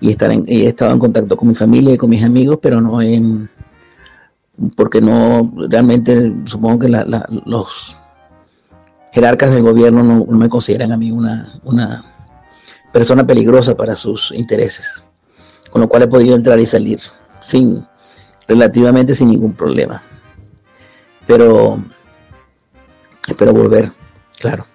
y 0.00 0.10
estar 0.10 0.30
he 0.30 0.66
estado 0.66 0.92
en 0.92 0.98
contacto 0.98 1.36
con 1.36 1.48
mi 1.48 1.54
familia 1.54 1.94
y 1.94 1.98
con 1.98 2.10
mis 2.10 2.22
amigos, 2.22 2.58
pero 2.62 2.80
no 2.80 3.02
en 3.02 3.48
porque 4.76 5.00
no 5.00 5.52
realmente 5.68 6.32
supongo 6.44 6.80
que 6.80 7.04
los 7.46 7.96
jerarcas 9.12 9.50
del 9.50 9.62
gobierno 9.62 10.04
no, 10.04 10.24
me 10.26 10.48
consideran 10.48 10.92
a 10.92 10.96
mí 10.96 11.10
una, 11.10 11.58
una 11.64 12.04
persona 12.92 13.26
peligrosa 13.26 13.76
para 13.76 13.96
sus 13.96 14.30
intereses, 14.32 15.02
con 15.70 15.82
lo 15.82 15.88
cual 15.88 16.04
he 16.04 16.08
podido 16.08 16.36
entrar 16.36 16.60
y 16.60 16.66
salir 16.66 17.00
sin 17.40 17.84
relativamente 18.46 19.16
sin 19.16 19.28
ningún 19.28 19.54
problema. 19.54 20.02
Pero 21.26 21.78
espero 23.26 23.52
volver, 23.52 23.90
claro. 24.38 24.66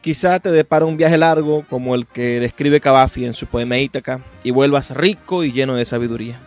Quizá 0.00 0.40
te 0.40 0.50
depara 0.50 0.84
un 0.84 0.96
viaje 0.96 1.16
largo 1.16 1.64
como 1.70 1.94
el 1.94 2.06
que 2.08 2.40
describe 2.40 2.80
Cavafi 2.80 3.24
en 3.24 3.34
su 3.34 3.46
poema 3.46 3.78
Ítaca 3.78 4.20
y 4.42 4.50
vuelvas 4.50 4.90
rico 4.90 5.44
y 5.44 5.52
lleno 5.52 5.76
de 5.76 5.84
sabiduría. 5.84 6.40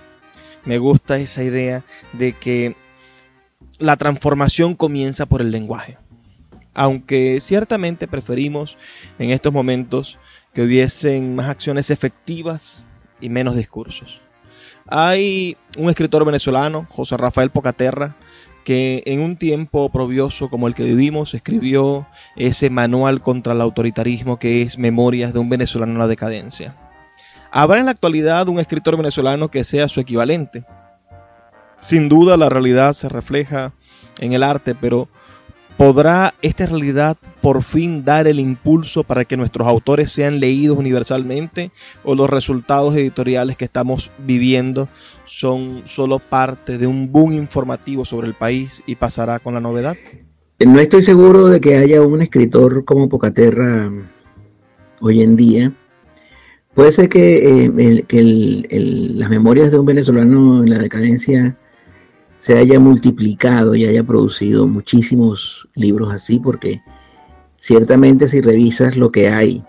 Me 0.66 0.78
gusta 0.78 1.18
esa 1.20 1.42
idea 1.42 1.84
de 2.12 2.34
que 2.34 2.76
la 3.80 3.96
transformación 3.96 4.76
comienza 4.76 5.26
por 5.26 5.42
el 5.42 5.52
lenguaje. 5.52 5.98
Aunque 6.74 7.40
ciertamente 7.40 8.08
preferimos 8.08 8.78
en 9.20 9.30
estos 9.30 9.54
momentos 9.54 10.20
que 10.54 10.64
hubiesen 10.64 11.36
más 11.36 11.48
acciones 11.48 11.90
efectivas 11.90 12.86
y 13.22 13.30
menos 13.30 13.56
discursos. 13.56 14.22
Hay 14.88 15.56
un 15.78 15.90
escritor 15.90 16.26
venezolano, 16.26 16.88
José 16.90 17.16
Rafael 17.16 17.50
Pocaterra, 17.50 18.16
que 18.66 19.04
en 19.06 19.22
un 19.22 19.38
tiempo 19.38 19.88
probioso 19.90 20.50
como 20.50 20.68
el 20.68 20.74
que 20.76 20.84
vivimos 20.84 21.34
escribió 21.34 22.06
ese 22.36 22.70
manual 22.70 23.22
contra 23.22 23.54
el 23.54 23.62
autoritarismo 23.62 24.40
que 24.40 24.64
es 24.64 24.78
Memorias 24.78 25.32
de 25.32 25.40
un 25.40 25.48
venezolano 25.48 25.94
en 25.94 26.00
la 26.00 26.08
decadencia. 26.08 26.76
¿Habrá 27.52 27.80
en 27.80 27.86
la 27.86 27.92
actualidad 27.92 28.50
un 28.50 28.60
escritor 28.60 28.98
venezolano 28.98 29.50
que 29.50 29.64
sea 29.64 29.88
su 29.88 30.02
equivalente? 30.02 30.66
Sin 31.80 32.10
duda 32.10 32.36
la 32.36 32.50
realidad 32.50 32.94
se 32.94 33.08
refleja 33.08 33.72
en 34.20 34.34
el 34.34 34.44
arte, 34.44 34.74
pero 34.76 35.08
¿podrá 35.78 36.34
esta 36.42 36.66
realidad 36.66 37.18
por 37.42 37.62
fin 37.62 38.04
dar 38.04 38.26
el 38.26 38.40
impulso 38.40 39.04
para 39.04 39.26
que 39.26 39.38
nuestros 39.38 39.68
autores 39.68 40.12
sean 40.12 40.40
leídos 40.40 40.78
universalmente 40.78 41.72
o 42.04 42.16
los 42.16 42.30
resultados 42.30 42.96
editoriales 42.96 43.56
que 43.56 43.66
estamos 43.66 44.10
viviendo 44.18 44.90
son 45.26 45.84
solo 45.86 46.20
parte 46.20 46.78
de 46.78 46.88
un 46.88 47.12
boom 47.12 47.34
informativo 47.34 48.06
sobre 48.06 48.28
el 48.28 48.34
país 48.34 48.84
y 48.86 48.96
pasará 48.96 49.40
con 49.40 49.54
la 49.54 49.60
novedad? 49.60 49.96
No 50.60 50.80
estoy 50.80 51.04
seguro 51.04 51.48
de 51.48 51.60
que 51.60 51.78
haya 51.78 52.02
un 52.02 52.22
escritor 52.22 52.86
como 52.86 53.10
Pocaterra 53.10 53.92
hoy 55.02 55.22
en 55.22 55.36
día. 55.36 55.72
Puede 56.74 56.92
ser 56.92 57.10
que, 57.10 57.66
eh, 57.66 58.06
las 59.16 59.30
memorias 59.30 59.72
de 59.72 59.80
un 59.80 59.86
venezolano 59.86 60.64
en 60.64 60.70
la 60.70 60.78
decadencia 60.78 61.58
se 62.38 62.58
haya 62.58 62.80
multiplicado 62.80 63.76
y 63.76 63.86
haya 63.86 64.04
producido 64.04 64.68
muchísimos 64.68 65.68
libros 65.76 66.14
así, 66.14 66.40
porque 66.40 66.82
ciertamente 67.58 68.28
si 68.28 68.42
revisas 68.42 68.98
lo 68.98 69.12
que 69.12 69.30
hay 69.30 69.64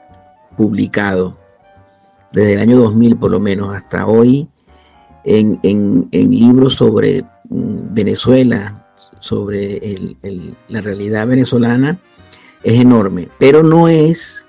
publicado 0.56 1.38
desde 2.32 2.54
el 2.54 2.60
año 2.60 2.76
2000 2.78 3.16
por 3.16 3.30
lo 3.30 3.40
menos 3.40 3.74
hasta 3.74 4.06
hoy, 4.06 4.48
en, 5.26 6.08
libros 6.12 6.74
sobre 6.74 7.22
mm, 7.48 7.94
Venezuela, 7.94 8.86
sobre 9.20 10.16
la 10.68 10.80
realidad 10.80 11.26
venezolana, 11.26 11.98
es 12.62 12.80
enorme, 12.80 13.28
pero 13.38 13.62
no 13.62 13.88
es 13.88 14.44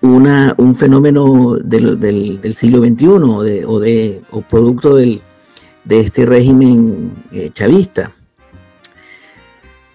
una, 0.00 0.54
un 0.58 0.74
fenómeno 0.74 1.56
del, 1.56 2.54
siglo 2.54 2.80
XXI 2.80 3.06
o, 3.06 3.80
de, 3.80 4.22
producto 4.50 4.96
del, 4.96 5.22
de 5.84 6.00
este 6.00 6.26
régimen 6.26 7.12
eh, 7.32 7.50
chavista. 7.52 8.12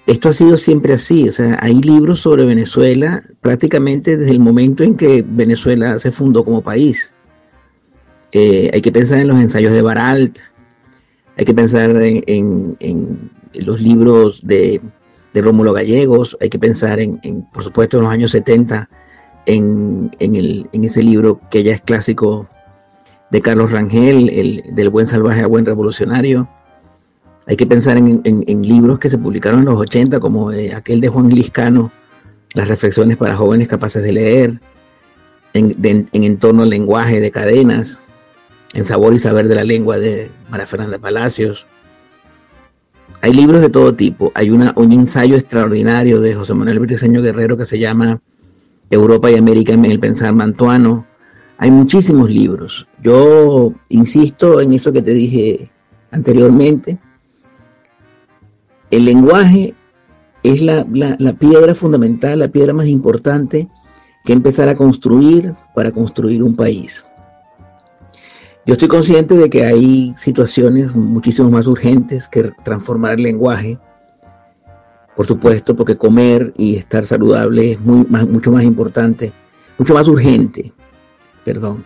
Esto 0.07 0.29
ha 0.29 0.33
sido 0.33 0.57
siempre 0.57 0.93
así, 0.93 1.29
o 1.29 1.31
sea, 1.31 1.59
hay 1.61 1.75
libros 1.75 2.21
sobre 2.21 2.43
Venezuela 2.45 3.21
prácticamente 3.41 4.17
desde 4.17 4.31
el 4.31 4.39
momento 4.39 4.83
en 4.83 4.95
que 4.95 5.23
Venezuela 5.27 5.99
se 5.99 6.11
fundó 6.11 6.43
como 6.43 6.61
país. 6.61 7.13
Eh, 8.31 8.69
hay 8.73 8.81
que 8.81 8.91
pensar 8.91 9.19
en 9.19 9.27
los 9.27 9.39
ensayos 9.39 9.73
de 9.73 9.81
Baralt, 9.81 10.37
hay 11.37 11.45
que 11.45 11.53
pensar 11.53 11.89
en, 11.95 13.29
los 13.53 13.81
libros 13.81 14.45
de, 14.45 14.81
Rómulo 15.33 15.71
Gallegos, 15.73 16.37
hay 16.41 16.49
que 16.49 16.59
pensar 16.59 16.99
en, 16.99 17.19
por 17.53 17.63
supuesto, 17.63 17.97
en 17.97 18.03
los 18.03 18.11
años 18.11 18.31
70, 18.31 18.89
en, 19.45 20.11
ese 20.71 21.01
libro 21.01 21.39
que 21.49 21.63
ya 21.63 21.73
es 21.73 21.81
clásico 21.81 22.47
de 23.31 23.41
Carlos 23.41 23.71
Rangel, 23.71 24.29
el, 24.29 24.63
del 24.75 24.89
buen 24.89 25.07
salvaje 25.07 25.41
a 25.41 25.47
buen 25.47 25.65
revolucionario. 25.65 26.49
Hay 27.47 27.55
que 27.55 27.65
pensar 27.65 27.97
en, 27.97 28.61
libros 28.61 28.99
que 28.99 29.09
se 29.09 29.17
publicaron 29.17 29.61
en 29.61 29.65
los 29.65 29.79
80, 29.79 30.19
como 30.19 30.51
eh, 30.51 30.73
aquel 30.73 31.01
de 31.01 31.07
Juan 31.07 31.29
Liscano, 31.29 31.91
Las 32.53 32.67
reflexiones 32.67 33.17
para 33.17 33.35
jóvenes 33.35 33.67
capaces 33.67 34.03
de 34.03 34.11
leer, 34.11 34.59
en, 35.53 35.75
en 36.11 36.37
torno 36.37 36.63
al 36.63 36.69
lenguaje 36.69 37.21
de 37.21 37.31
cadenas, 37.31 38.03
en 38.73 38.85
Sabor 38.85 39.13
y 39.13 39.19
Saber 39.19 39.47
de 39.47 39.55
la 39.55 39.63
Lengua 39.63 39.97
de 39.97 40.29
María 40.49 40.65
Fernanda 40.65 40.99
Palacios. 40.99 41.65
Hay 43.21 43.33
libros 43.33 43.61
de 43.61 43.69
todo 43.69 43.95
tipo. 43.95 44.31
Hay 44.35 44.49
un 44.49 44.91
ensayo 44.91 45.35
extraordinario 45.35 46.21
de 46.21 46.35
José 46.35 46.53
Manuel 46.53 46.79
Briceño 46.79 47.21
Guerrero 47.21 47.57
que 47.57 47.65
se 47.65 47.79
llama 47.79 48.21
Europa 48.89 49.29
y 49.29 49.35
América 49.35 49.73
en 49.73 49.85
el 49.85 49.99
pensar 49.99 50.33
mantuano. 50.33 51.05
Hay 51.57 51.71
muchísimos 51.71 52.29
libros. 52.29 52.87
Yo 53.03 53.73
insisto 53.89 54.61
en 54.61 54.73
eso 54.73 54.93
que 54.93 55.01
te 55.01 55.11
dije 55.11 55.69
anteriormente. 56.11 56.97
El 58.89 59.05
lenguaje 59.05 59.75
es 60.43 60.61
la 60.61 60.85
piedra 61.37 61.75
fundamental, 61.75 62.39
la 62.39 62.47
piedra 62.47 62.71
más 62.73 62.87
importante 62.87 63.67
que 64.23 64.33
empezar 64.33 64.69
a 64.69 64.75
construir 64.75 65.53
para 65.75 65.91
construir 65.91 66.41
un 66.41 66.55
país. 66.55 67.05
Yo 68.65 68.73
estoy 68.73 68.87
consciente 68.87 69.35
de 69.35 69.49
que 69.49 69.63
hay 69.63 70.13
situaciones 70.17 70.93
muchísimo 70.93 71.49
más 71.49 71.67
urgentes 71.67 72.27
que 72.27 72.51
transformar 72.63 73.13
el 73.13 73.23
lenguaje. 73.23 73.79
Por 75.15 75.25
supuesto, 75.25 75.75
porque 75.75 75.97
comer 75.97 76.53
y 76.57 76.75
estar 76.75 77.05
saludable 77.05 77.71
es 77.71 77.79
mucho 77.79 78.51
más 78.51 78.63
importante, 78.63 79.33
mucho 79.77 79.93
más 79.93 80.07
urgente, 80.07 80.71
perdón. 81.43 81.83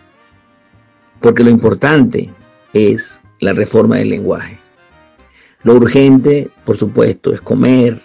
Porque 1.20 1.42
lo 1.42 1.50
importante 1.50 2.32
es 2.72 3.20
la 3.40 3.52
reforma 3.52 3.96
del 3.96 4.10
lenguaje. 4.10 4.58
Lo 5.62 5.74
urgente, 5.74 6.50
por 6.64 6.76
supuesto, 6.76 7.32
es 7.32 7.40
comer, 7.40 8.02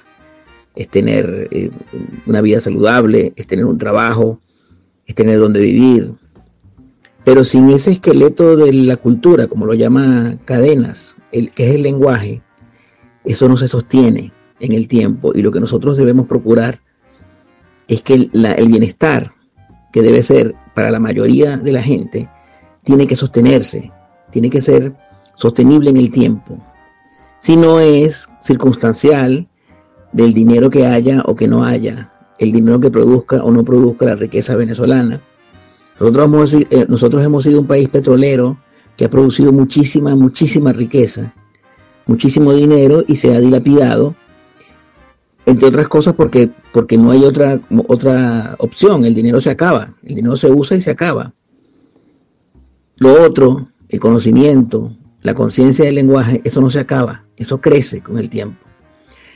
es 0.76 0.88
tener 0.88 1.50
eh, 1.52 1.70
una 2.26 2.42
vida 2.42 2.62
saludable, 2.62 3.34
es 3.36 3.46
tener 3.46 3.66
un 3.66 3.78
trabajo, 3.78 4.40
es 5.06 5.14
tener 5.14 5.40
donde 5.40 5.60
vivir, 5.60 6.14
pero 7.30 7.44
sin 7.44 7.70
ese 7.70 7.92
esqueleto 7.92 8.56
de 8.56 8.74
la 8.74 8.98
cultura, 8.98 9.46
como 9.46 9.68
lo 9.68 9.76
llama 9.76 10.40
Cadenas, 10.46 11.16
el, 11.32 11.52
que 11.52 11.70
es 11.70 11.76
el 11.76 11.84
lenguaje, 11.84 12.42
eso 13.24 13.48
no 13.48 13.56
se 13.56 13.68
sostiene 13.68 14.32
en 14.60 14.74
el 14.74 14.88
tiempo. 14.88 15.32
Y 15.36 15.44
lo 15.44 15.52
que 15.52 15.60
nosotros 15.60 15.96
debemos 15.96 16.26
procurar 16.26 16.80
es 17.88 18.02
que 18.02 18.16
el, 18.16 18.32
el 18.34 18.68
bienestar 18.68 19.32
que 19.94 20.02
debe 20.02 20.24
ser 20.24 20.56
para 20.74 20.90
la 20.90 21.00
mayoría 21.00 21.56
de 21.58 21.72
la 21.72 21.84
gente 21.84 22.28
tiene 22.82 23.06
que 23.06 23.16
sostenerse, 23.16 23.92
tiene 24.32 24.50
que 24.50 24.64
ser 24.64 24.96
sostenible 25.36 25.92
en 25.92 25.98
el 25.98 26.10
tiempo. 26.10 26.58
Si 27.42 27.56
no 27.56 27.80
es 27.80 28.28
circunstancial 28.42 29.48
del 30.14 30.34
dinero 30.34 30.72
que 30.72 30.88
haya 30.88 31.22
o 31.28 31.36
que 31.36 31.48
no 31.48 31.64
haya, 31.64 32.12
el 32.40 32.52
dinero 32.52 32.80
que 32.80 32.90
produzca 32.90 33.44
o 33.44 33.52
no 33.52 33.64
produzca 33.64 34.08
la 34.08 34.16
riqueza 34.16 34.56
venezolana, 34.56 35.22
nosotros 36.00 36.26
hemos, 36.26 36.54
eh, 36.54 36.86
nosotros 36.88 37.24
hemos 37.24 37.44
sido 37.44 37.60
un 37.60 37.68
país 37.68 37.90
petrolero 37.90 38.58
que 38.96 39.06
ha 39.06 39.10
producido 39.10 39.52
muchísima, 39.52 40.16
muchísima 40.16 40.72
riqueza, 40.72 41.34
muchísimo 42.06 42.54
dinero 42.54 43.04
y 43.08 43.18
se 43.18 43.36
ha 43.36 43.40
dilapidado, 43.40 44.16
entre 45.46 45.68
otras 45.68 45.88
cosas 45.88 46.14
porque, 46.14 46.50
porque 46.72 46.98
no 46.98 47.12
hay 47.12 47.24
otra, 47.24 47.60
otra 47.88 48.56
opción, 48.60 49.04
el 49.04 49.14
dinero 49.14 49.42
se 49.42 49.50
acaba, 49.50 49.94
el 50.04 50.16
dinero 50.16 50.38
se 50.38 50.50
usa 50.50 50.78
y 50.78 50.82
se 50.82 50.92
acaba. 50.92 51.34
Lo 52.98 53.24
otro, 53.24 53.70
el 53.90 54.00
conocimiento, 54.00 54.96
la 55.22 55.34
conciencia 55.34 55.86
del 55.86 55.96
lenguaje, 55.96 56.42
eso 56.44 56.62
no 56.62 56.70
se 56.70 56.80
acaba, 56.80 57.26
eso 57.36 57.60
crece 57.60 58.02
con 58.02 58.18
el 58.18 58.30
tiempo, 58.30 58.66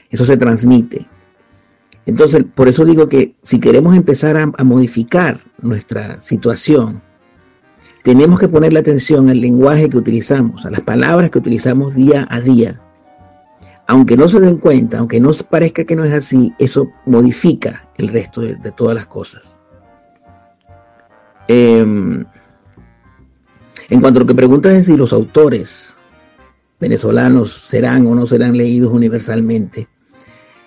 eso 0.10 0.26
se 0.26 0.38
transmite. 0.38 1.08
Entonces, 2.06 2.44
por 2.56 2.68
eso 2.68 2.84
digo 2.84 3.08
que 3.08 3.36
si 3.42 3.60
queremos 3.60 3.96
empezar 3.96 4.36
a, 4.36 4.64
modificar 4.64 5.40
nuestra 5.62 6.20
situación, 6.20 7.02
tenemos 8.04 8.40
que 8.40 8.50
ponerle 8.50 8.80
atención 8.80 9.30
al 9.30 9.40
lenguaje 9.40 9.90
que 9.90 9.98
utilizamos, 9.98 10.66
a 10.66 10.72
las 10.72 10.82
palabras 10.82 11.30
que 11.30 11.40
utilizamos 11.40 11.96
día 11.96 12.28
a 12.30 12.42
día. 12.42 12.80
Aunque 13.88 14.18
no 14.18 14.28
se 14.28 14.40
den 14.40 14.58
cuenta, 14.58 15.00
aunque 15.00 15.20
no 15.20 15.32
parezca 15.50 15.86
que 15.86 15.96
no 15.96 16.04
es 16.04 16.14
así, 16.14 16.54
eso 16.60 16.90
modifica 17.06 17.88
el 17.98 18.10
resto 18.10 18.42
de, 18.42 18.56
todas 18.72 18.96
las 18.96 19.08
cosas. 19.08 19.58
Em, 21.48 22.26
en 23.90 24.02
cuanto 24.02 24.20
a 24.20 24.22
lo 24.22 24.26
que 24.26 24.36
preguntas 24.36 24.74
es 24.74 24.86
si 24.88 24.98
los 24.98 25.14
autores 25.14 25.96
venezolanos 26.80 27.54
serán 27.54 28.06
o 28.08 28.16
no 28.16 28.26
serán 28.26 28.58
leídos 28.58 28.92
universalmente, 28.92 29.88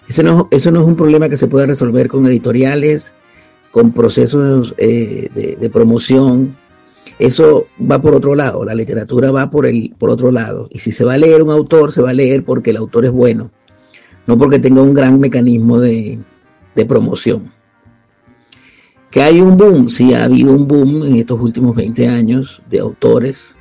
eso 0.08 0.22
no, 0.22 0.48
es 0.50 0.66
un 0.66 0.96
problema 0.96 1.28
que 1.28 1.36
se 1.36 1.48
pueda 1.48 1.66
resolver 1.66 2.08
con 2.08 2.26
editoriales, 2.26 3.14
con 3.70 3.92
procesos 3.92 4.74
eh, 4.78 5.28
de, 5.58 5.70
promoción. 5.70 6.56
Eso 7.18 7.66
va 7.90 8.00
por 8.00 8.14
otro 8.14 8.34
lado, 8.34 8.64
la 8.64 8.74
literatura 8.74 9.32
va 9.32 9.50
por, 9.50 9.66
el, 9.66 9.94
por 9.98 10.10
otro 10.10 10.30
lado. 10.30 10.68
Y 10.70 10.78
si 10.78 10.92
se 10.92 11.04
va 11.04 11.14
a 11.14 11.18
leer 11.18 11.42
un 11.42 11.50
autor, 11.50 11.92
se 11.92 12.02
va 12.02 12.10
a 12.10 12.14
leer 12.14 12.44
porque 12.44 12.70
el 12.70 12.76
autor 12.76 13.06
es 13.06 13.10
bueno, 13.10 13.50
no 14.26 14.38
porque 14.38 14.58
tenga 14.58 14.82
un 14.82 14.94
gran 14.94 15.18
mecanismo 15.18 15.80
de, 15.80 16.18
de 16.74 16.86
promoción. 16.86 17.52
Que 19.10 19.22
hay 19.22 19.40
un 19.40 19.56
boom, 19.56 19.88
sí 19.88 20.14
ha 20.14 20.24
habido 20.24 20.52
un 20.52 20.68
boom 20.68 21.04
en 21.04 21.16
estos 21.16 21.40
últimos 21.40 21.74
20 21.74 22.06
años 22.08 22.62
de 22.68 22.80
autores 22.80 23.54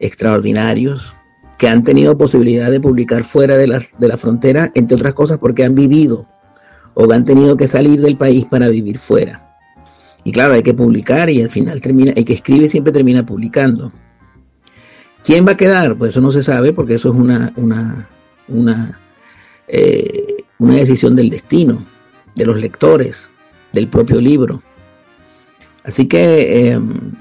extraordinarios 0.00 1.14
que 1.62 1.68
han 1.68 1.84
tenido 1.84 2.18
posibilidad 2.18 2.72
de 2.72 2.80
publicar 2.80 3.22
fuera 3.22 3.56
de 3.56 3.68
la, 3.68 3.80
de 3.96 4.08
la 4.08 4.16
frontera, 4.16 4.72
entre 4.74 4.96
otras 4.96 5.14
cosas 5.14 5.38
porque 5.38 5.62
han 5.62 5.76
vivido 5.76 6.26
o 6.94 7.12
han 7.12 7.24
tenido 7.24 7.56
que 7.56 7.68
salir 7.68 8.00
del 8.00 8.16
país 8.16 8.46
para 8.46 8.66
vivir 8.68 8.98
fuera. 8.98 9.56
Y 10.24 10.32
claro, 10.32 10.54
hay 10.54 10.64
que 10.64 10.74
publicar 10.74 11.30
y 11.30 11.40
al 11.40 11.50
final 11.50 11.80
termina, 11.80 12.10
el 12.16 12.24
que 12.24 12.32
escribe 12.32 12.68
siempre 12.68 12.92
termina 12.92 13.24
publicando. 13.24 13.92
¿Quién 15.22 15.46
va 15.46 15.52
a 15.52 15.56
quedar? 15.56 15.96
Pues 15.96 16.10
eso 16.10 16.20
no 16.20 16.32
se 16.32 16.42
sabe 16.42 16.72
porque 16.72 16.94
eso 16.94 17.10
es 17.10 17.14
una, 17.14 17.52
una, 17.54 18.08
una, 18.48 18.98
eh, 19.68 20.38
una 20.58 20.74
decisión 20.74 21.14
del 21.14 21.30
destino, 21.30 21.86
de 22.34 22.44
los 22.44 22.60
lectores, 22.60 23.30
del 23.72 23.86
propio 23.86 24.20
libro. 24.20 24.64
Así 25.84 26.08
que 26.08 26.72
em, 26.72 27.12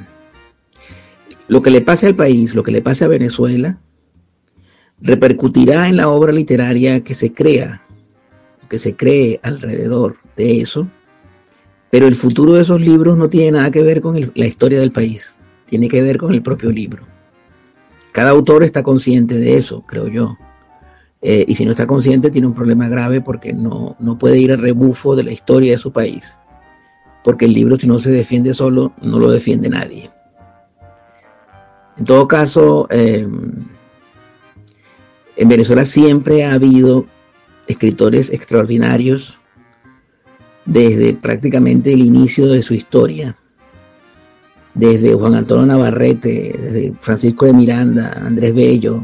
lo 1.48 1.62
que 1.62 1.70
le 1.70 1.82
pase 1.82 2.08
al 2.08 2.16
país, 2.16 2.56
lo 2.56 2.64
que 2.64 2.72
le 2.72 2.82
pase 2.82 3.06
a 3.06 3.08
Venezuela, 3.08 3.80
repercutirá 5.02 5.88
en 5.88 5.98
la 5.98 6.10
obra 6.10 6.32
literaria 6.32 7.04
que 7.04 7.14
se 7.14 7.34
crea, 7.34 7.82
que 8.70 8.80
se 8.80 8.96
cree 8.96 9.40
alrededor 9.44 10.18
de 10.38 10.62
eso, 10.62 10.88
pero 11.90 12.08
el 12.08 12.16
futuro 12.16 12.54
de 12.54 12.62
esos 12.62 12.80
libros 12.80 13.18
no 13.18 13.30
tiene 13.30 13.52
nada 13.52 13.72
que 13.72 13.84
ver 13.84 14.02
con 14.02 14.20
la 14.34 14.46
historia 14.46 14.80
del 14.80 14.92
país, 14.92 15.36
tiene 15.66 15.90
que 15.90 16.02
ver 16.02 16.18
con 16.18 16.34
el 16.34 16.42
propio 16.42 16.72
libro. 16.72 17.04
Cada 18.12 18.32
autor 18.32 18.64
está 18.64 18.84
consciente 18.84 19.36
de 19.36 19.56
eso, 19.56 19.84
creo 19.88 20.08
yo. 20.08 20.38
Eh, 21.22 21.46
y 21.48 21.56
si 21.56 21.66
no 21.66 21.72
está 21.72 21.86
consciente, 21.88 22.32
tiene 22.32 22.48
un 22.48 22.54
problema 22.54 22.90
grave 22.90 23.22
porque 23.22 23.54
no, 23.54 23.96
no 24.00 24.18
puede 24.18 24.38
ir 24.38 24.52
al 24.52 24.58
rebufo 24.58 25.16
de 25.16 25.24
la 25.24 25.32
historia 25.32 25.74
de 25.74 25.78
su 25.78 25.92
país. 25.92 26.36
Porque 27.24 27.46
el 27.46 27.54
libro, 27.54 27.78
si 27.78 27.88
no 27.88 28.00
se 28.00 28.12
defiende 28.12 28.54
solo, 28.54 28.94
no 29.02 29.20
lo 29.20 29.30
defiende 29.30 29.70
nadie. 29.70 30.10
En 31.98 32.06
todo 32.06 32.28
caso, 32.28 32.88
eh, 32.90 33.28
en 35.42 35.50
Venezuela 35.50 35.86
siempre 35.86 36.46
ha 36.46 36.54
habido 36.54 37.08
escritores 37.66 38.32
extraordinarios 38.32 39.40
desde 40.66 41.16
prácticamente 41.16 41.92
el 41.92 42.02
inicio 42.02 42.46
de 42.46 42.62
su 42.62 42.76
historia, 42.76 43.36
desde 44.76 45.16
Juan 45.16 45.34
Antonio 45.34 45.66
Navarrete, 45.66 46.54
desde 46.56 46.94
Francisco 47.00 47.48
de 47.48 47.54
Miranda, 47.54 48.14
Andrés 48.22 48.54
Bello, 48.54 49.02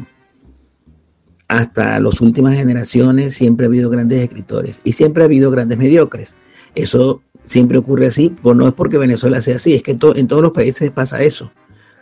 hasta 1.48 2.00
las 2.00 2.22
últimas 2.22 2.54
generaciones 2.54 3.34
siempre 3.34 3.66
ha 3.66 3.70
habido 3.70 3.90
grandes 3.90 4.22
escritores 4.22 4.80
y 4.84 4.94
siempre 4.94 5.24
ha 5.24 5.26
habido 5.26 5.50
grandes 5.50 5.80
mediocres. 5.80 6.36
Eso 6.76 7.24
siempre 7.46 7.80
ocurre 7.80 8.06
así, 8.06 8.36
no 8.44 8.68
es 8.68 8.74
porque 8.74 9.00
Venezuela 9.00 9.42
sea 9.42 9.56
así, 9.56 9.74
es 9.74 9.82
que 9.82 9.98
en 10.00 10.28
todos 10.28 10.42
los 10.44 10.52
países 10.52 10.92
pasa 10.92 11.20
eso. 11.24 11.52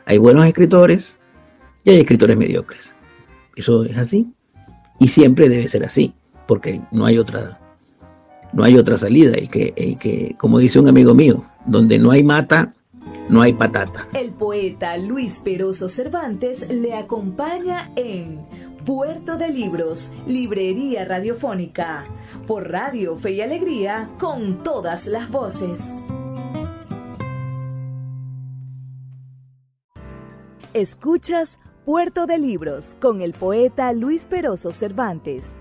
Hay 0.05 0.17
buenos 0.17 0.45
escritores 0.45 1.19
y 1.85 1.91
hay 1.91 2.01
escritores 2.01 2.35
mediocres. 2.35 2.94
Eso 3.55 3.83
es 3.85 3.97
así 3.97 4.27
y 4.99 5.07
siempre 5.07 5.49
debe 5.49 5.67
ser 5.67 5.83
así, 5.83 6.13
porque 6.47 6.81
no 6.91 7.05
hay 7.05 7.17
otra 7.17 7.59
no 8.53 8.63
hay 8.63 8.77
otra 8.77 8.97
salida 8.97 9.37
y 9.37 9.47
que, 9.47 9.73
que, 9.99 10.35
como 10.37 10.59
dice 10.59 10.79
un 10.79 10.87
amigo 10.87 11.13
mío, 11.13 11.43
donde 11.65 11.99
no 11.99 12.11
hay 12.11 12.23
mata, 12.23 12.73
no 13.27 13.41
hay 13.41 13.51
patata. 13.51 14.07
El 14.13 14.31
poeta 14.31 14.95
Luis 14.97 15.41
Peroso 15.43 15.89
Cervantes 15.89 16.69
le 16.69 16.93
acompaña 16.93 17.91
en 17.97 18.45
Puerto 18.85 19.37
de 19.37 19.49
Libros, 19.49 20.13
Librería 20.25 21.03
Radiofónica, 21.03 22.05
por 22.47 22.69
Radio 22.71 23.17
Fe 23.17 23.31
y 23.31 23.41
Alegría, 23.41 24.09
con 24.19 24.63
todas 24.63 25.07
las 25.07 25.29
voces. 25.29 25.83
Escuchas 30.73 31.59
Puerto 31.85 32.25
de 32.25 32.39
Libros 32.39 32.97
con 32.99 33.21
el 33.21 33.33
poeta 33.33 33.93
Luis 33.93 34.25
Peroso 34.25 34.71
Cervantes 34.71 35.53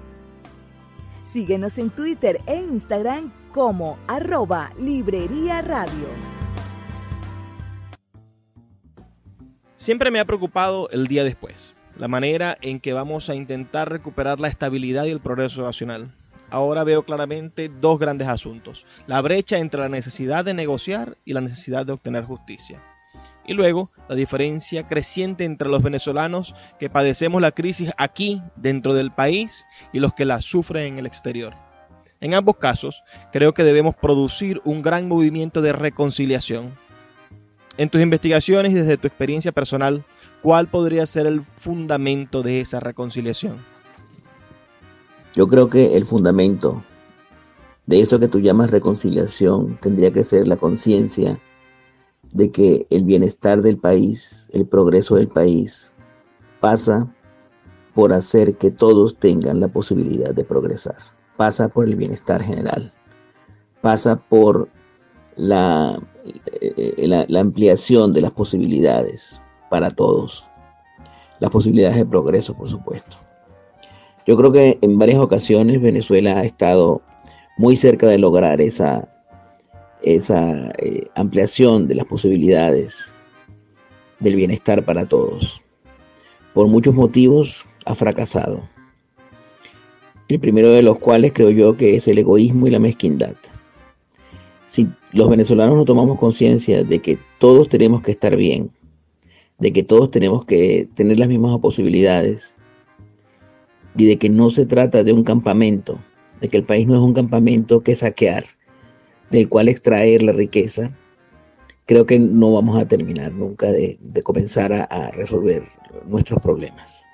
Síguenos 1.22 1.76
en 1.76 1.90
Twitter 1.90 2.40
e 2.46 2.56
Instagram 2.56 3.30
como 3.52 3.98
arroba 4.08 4.70
Librería 4.78 5.60
Radio. 5.60 6.08
Siempre 9.76 10.10
me 10.10 10.18
ha 10.18 10.24
preocupado 10.24 10.88
el 10.92 11.08
día 11.08 11.24
después, 11.24 11.74
la 11.98 12.08
manera 12.08 12.56
en 12.62 12.80
que 12.80 12.94
vamos 12.94 13.28
a 13.28 13.34
intentar 13.34 13.90
recuperar 13.90 14.40
la 14.40 14.48
estabilidad 14.48 15.04
y 15.04 15.10
el 15.10 15.20
progreso 15.20 15.60
nacional. 15.60 16.10
Ahora 16.48 16.84
veo 16.84 17.02
claramente 17.02 17.68
dos 17.68 17.98
grandes 17.98 18.28
asuntos, 18.28 18.86
la 19.06 19.20
brecha 19.20 19.58
entre 19.58 19.80
la 19.80 19.90
necesidad 19.90 20.42
de 20.42 20.54
negociar 20.54 21.18
y 21.26 21.34
la 21.34 21.42
necesidad 21.42 21.84
de 21.84 21.92
obtener 21.92 22.24
justicia. 22.24 22.82
Y 23.46 23.52
luego, 23.52 23.90
la 24.08 24.14
diferencia 24.14 24.88
creciente 24.88 25.44
entre 25.44 25.68
los 25.68 25.82
venezolanos 25.82 26.54
que 26.78 26.88
padecemos 26.88 27.42
la 27.42 27.52
crisis 27.52 27.90
aquí 27.98 28.42
dentro 28.56 28.94
del 28.94 29.10
país 29.12 29.64
y 29.92 30.00
los 30.00 30.14
que 30.14 30.24
la 30.24 30.40
sufren 30.40 30.94
en 30.94 30.98
el 30.98 31.06
exterior. 31.06 31.54
En 32.20 32.32
ambos 32.32 32.56
casos, 32.56 33.02
creo 33.32 33.52
que 33.52 33.64
debemos 33.64 33.94
producir 33.94 34.62
un 34.64 34.80
gran 34.80 35.08
movimiento 35.08 35.60
de 35.60 35.72
reconciliación. 35.72 36.72
En 37.76 37.90
tus 37.90 38.00
investigaciones 38.00 38.72
y 38.72 38.76
desde 38.76 38.96
tu 38.96 39.06
experiencia 39.06 39.52
personal, 39.52 40.04
¿cuál 40.42 40.68
podría 40.68 41.06
ser 41.06 41.26
el 41.26 41.42
fundamento 41.42 42.42
de 42.42 42.60
esa 42.60 42.80
reconciliación? 42.80 43.56
Yo 45.34 45.48
creo 45.48 45.68
que 45.68 45.96
el 45.96 46.06
fundamento 46.06 46.82
de 47.86 48.00
eso 48.00 48.18
que 48.18 48.28
tú 48.28 48.40
llamas 48.40 48.70
reconciliación 48.70 49.76
tendría 49.82 50.10
que 50.10 50.22
ser 50.22 50.46
la 50.46 50.56
conciencia 50.56 51.38
de 52.34 52.50
que 52.50 52.86
el 52.90 53.04
bienestar 53.04 53.62
del 53.62 53.78
país, 53.78 54.50
el 54.52 54.66
progreso 54.66 55.14
del 55.14 55.28
país, 55.28 55.92
pasa 56.60 57.08
por 57.94 58.12
hacer 58.12 58.56
que 58.56 58.70
todos 58.70 59.16
tengan 59.16 59.60
la 59.60 59.68
posibilidad 59.68 60.34
de 60.34 60.44
progresar, 60.44 60.96
pasa 61.36 61.68
por 61.68 61.88
el 61.88 61.96
bienestar 61.96 62.42
general, 62.42 62.92
pasa 63.80 64.16
por 64.16 64.68
la, 65.36 65.98
eh, 66.24 67.06
la, 67.06 67.40
ampliación 67.40 68.12
de 68.12 68.20
las 68.20 68.32
posibilidades 68.32 69.40
para 69.70 69.92
todos, 69.92 70.44
las 71.38 71.50
posibilidades 71.50 71.96
de 71.96 72.06
progreso, 72.06 72.54
por 72.54 72.68
supuesto. 72.68 73.16
Yo 74.26 74.36
creo 74.36 74.50
que 74.50 74.78
en 74.80 74.98
varias 74.98 75.20
ocasiones 75.20 75.80
Venezuela 75.80 76.38
ha 76.38 76.42
estado 76.42 77.00
muy 77.58 77.76
cerca 77.76 78.08
de 78.08 78.18
lograr 78.18 78.60
esa, 78.60 79.13
esa 80.04 80.70
eh, 80.78 81.06
ampliación 81.14 81.88
de 81.88 81.94
las 81.94 82.04
posibilidades 82.04 83.14
del 84.20 84.36
bienestar 84.36 84.84
para 84.84 85.06
todos. 85.06 85.60
Por 86.52 86.68
muchos 86.68 86.94
motivos 86.94 87.64
ha 87.84 87.94
fracasado. 87.94 88.68
El 90.28 90.40
primero 90.40 90.70
de 90.70 90.82
los 90.82 90.98
cuales 90.98 91.32
creo 91.32 91.50
yo 91.50 91.76
que 91.76 91.96
es 91.96 92.08
el 92.08 92.18
egoísmo 92.18 92.66
y 92.66 92.70
la 92.70 92.78
mezquindad. 92.78 93.36
Si 94.68 94.88
los 95.12 95.28
venezolanos 95.28 95.76
no 95.76 95.84
tomamos 95.84 96.18
conciencia 96.18 96.82
de 96.82 96.98
que 97.00 97.18
todos 97.38 97.68
tenemos 97.68 98.02
que 98.02 98.12
estar 98.12 98.34
bien, 98.36 98.70
de 99.58 99.72
que 99.72 99.82
todos 99.82 100.10
tenemos 100.10 100.44
que 100.44 100.88
tener 100.94 101.18
las 101.18 101.28
mismas 101.28 101.58
posibilidades 101.60 102.54
y 103.96 104.06
de 104.06 104.16
que 104.16 104.28
no 104.28 104.50
se 104.50 104.66
trata 104.66 105.04
de 105.04 105.12
un 105.12 105.24
campamento, 105.24 106.02
de 106.40 106.48
que 106.48 106.56
el 106.56 106.64
país 106.64 106.86
no 106.86 106.94
es 106.94 107.00
un 107.00 107.14
campamento 107.14 107.82
que 107.82 107.94
saquear, 107.94 108.44
del 109.30 109.48
cual 109.48 109.68
extraer 109.68 110.22
la 110.22 110.32
riqueza, 110.32 110.90
creo 111.86 112.06
que 112.06 112.18
no 112.18 112.52
vamos 112.52 112.76
a 112.76 112.86
terminar 112.86 113.32
nunca 113.32 113.70
de, 113.70 113.98
comenzar 114.22 114.72
a, 114.72 115.10
resolver 115.10 115.64
nuestros 116.06 116.40
problemas. 116.40 117.04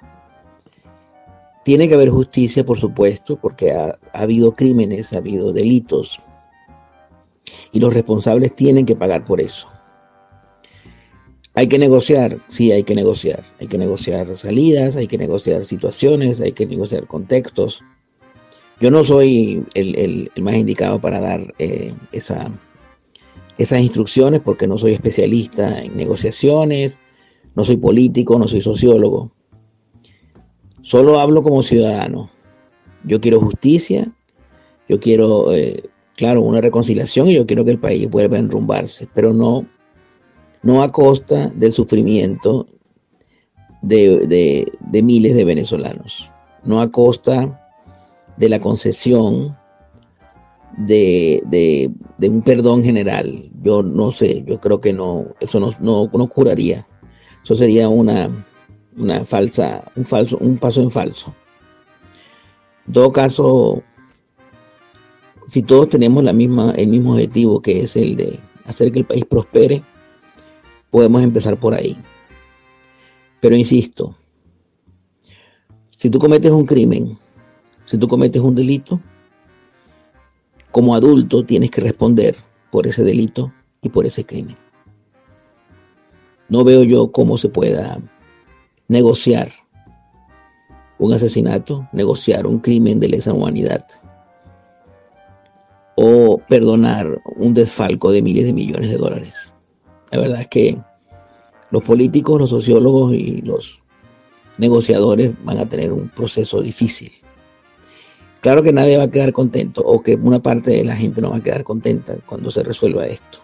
Tiene 1.64 1.88
que 1.88 1.94
haber 1.94 2.10
justicia, 2.10 2.64
por 2.64 2.78
supuesto, 2.78 3.36
porque 3.36 3.72
ha, 3.72 3.98
habido 4.12 4.54
crímenes, 4.54 5.12
ha 5.12 5.18
habido 5.18 5.52
delitos, 5.52 6.20
y 7.72 7.80
los 7.80 7.92
responsables 7.92 8.54
tienen 8.54 8.86
que 8.86 8.96
pagar 8.96 9.24
por 9.24 9.40
eso. 9.40 9.68
Hay 11.54 11.66
que 11.66 11.78
negociar, 11.78 12.38
sí, 12.48 12.70
hay 12.70 12.84
que 12.84 12.94
negociar. 12.94 13.42
Hay 13.60 13.66
que 13.66 13.76
negociar 13.76 14.36
salidas, 14.36 14.96
hay 14.96 15.08
que 15.08 15.18
negociar 15.18 15.64
situaciones, 15.64 16.40
hay 16.40 16.52
que 16.52 16.64
negociar 16.64 17.06
contextos. 17.06 17.82
Yo 18.80 18.90
no 18.90 19.04
soy 19.04 19.62
el, 19.74 20.30
más 20.40 20.54
indicado 20.54 21.00
para 21.00 21.20
dar 21.20 21.54
eh, 21.58 21.92
esa, 22.12 22.50
esas 23.58 23.80
instrucciones 23.80 24.40
porque 24.40 24.66
no 24.66 24.78
soy 24.78 24.92
especialista 24.92 25.82
en 25.82 25.98
negociaciones, 25.98 26.98
no 27.54 27.64
soy 27.64 27.76
político, 27.76 28.38
no 28.38 28.48
soy 28.48 28.62
sociólogo. 28.62 29.32
Solo 30.80 31.20
hablo 31.20 31.42
como 31.42 31.62
ciudadano. 31.62 32.30
Yo 33.04 33.20
quiero 33.20 33.38
justicia, 33.40 34.10
yo 34.88 34.98
quiero, 34.98 35.52
eh, 35.52 35.82
claro, 36.16 36.40
una 36.40 36.62
reconciliación 36.62 37.28
y 37.28 37.34
yo 37.34 37.46
quiero 37.46 37.66
que 37.66 37.72
el 37.72 37.78
país 37.78 38.08
vuelva 38.08 38.38
a 38.38 38.40
enrumbarse, 38.40 39.08
pero 39.14 39.34
no, 39.34 39.66
no 40.62 40.82
a 40.82 40.90
costa 40.90 41.48
del 41.50 41.74
sufrimiento 41.74 42.66
de 43.82 44.66
miles 45.02 45.34
de 45.34 45.44
venezolanos, 45.44 46.30
no 46.64 46.80
a 46.80 46.90
costa 46.90 47.59
de 48.40 48.48
la 48.48 48.58
concesión 48.58 49.54
de, 50.78 51.92
un 52.22 52.42
perdón 52.42 52.82
general. 52.82 53.50
Yo 53.62 53.82
no 53.82 54.10
sé, 54.12 54.42
yo 54.46 54.58
creo 54.58 54.80
que 54.80 54.94
no, 54.94 55.26
eso 55.40 55.60
no, 55.60 55.70
no, 55.78 56.26
curaría. 56.26 56.88
Eso 57.44 57.54
sería 57.54 57.88
una, 57.88 58.30
una 58.96 59.26
falsa, 59.26 59.84
un 59.94 60.04
falso, 60.06 60.38
un 60.38 60.56
paso 60.56 60.80
en 60.80 60.90
falso. 60.90 61.34
En 62.86 62.94
todo 62.94 63.12
caso, 63.12 63.82
si 65.46 65.62
todos 65.62 65.90
tenemos 65.90 66.24
la 66.24 66.32
misma, 66.32 66.72
el 66.76 66.88
mismo 66.88 67.12
objetivo 67.12 67.60
que 67.60 67.80
es 67.80 67.94
el 67.94 68.16
de 68.16 68.40
hacer 68.64 68.90
que 68.90 69.00
el 69.00 69.04
país 69.04 69.26
prospere, 69.26 69.82
podemos 70.90 71.22
empezar 71.22 71.58
por 71.58 71.74
ahí. 71.74 71.94
Pero 73.40 73.54
insisto, 73.54 74.16
si 75.94 76.08
tú 76.08 76.18
cometes 76.18 76.50
un 76.50 76.64
crimen, 76.64 77.18
si 77.90 77.98
tú 77.98 78.06
cometes 78.06 78.40
un 78.40 78.54
delito, 78.54 79.00
como 80.70 80.94
adulto 80.94 81.44
tienes 81.44 81.72
que 81.72 81.80
responder 81.80 82.36
por 82.70 82.86
ese 82.86 83.02
delito 83.02 83.52
y 83.82 83.88
por 83.88 84.06
ese 84.06 84.24
crimen. 84.24 84.56
No 86.48 86.62
veo 86.62 86.84
yo 86.84 87.10
cómo 87.10 87.36
se 87.36 87.48
pueda 87.48 88.00
negociar 88.86 89.50
un 90.98 91.12
asesinato, 91.12 91.88
negociar 91.92 92.46
un 92.46 92.60
crimen 92.60 93.00
de 93.00 93.08
lesa 93.08 93.32
humanidad 93.32 93.84
o 95.96 96.40
perdonar 96.48 97.20
un 97.38 97.54
desfalco 97.54 98.12
de 98.12 98.22
miles 98.22 98.44
de 98.44 98.52
millones 98.52 98.90
de 98.90 98.98
dólares. 98.98 99.52
La 100.12 100.18
verdad 100.18 100.42
es 100.42 100.46
que 100.46 100.78
los 101.72 101.82
políticos, 101.82 102.40
los 102.40 102.50
sociólogos 102.50 103.14
y 103.14 103.42
los 103.42 103.82
negociadores 104.58 105.32
van 105.44 105.58
a 105.58 105.66
tener 105.68 105.92
un 105.92 106.08
proceso 106.08 106.62
difícil. 106.62 107.10
Claro 108.40 108.62
que 108.62 108.72
nadie 108.72 108.96
va 108.96 109.04
a 109.04 109.10
quedar 109.10 109.32
contento 109.32 109.82
o 109.82 110.02
que 110.02 110.14
una 110.14 110.40
parte 110.40 110.70
de 110.70 110.84
la 110.84 110.96
gente 110.96 111.20
no 111.20 111.30
va 111.30 111.36
a 111.36 111.42
quedar 111.42 111.62
contenta 111.62 112.16
cuando 112.24 112.50
se 112.50 112.62
resuelva 112.62 113.06
esto. 113.06 113.40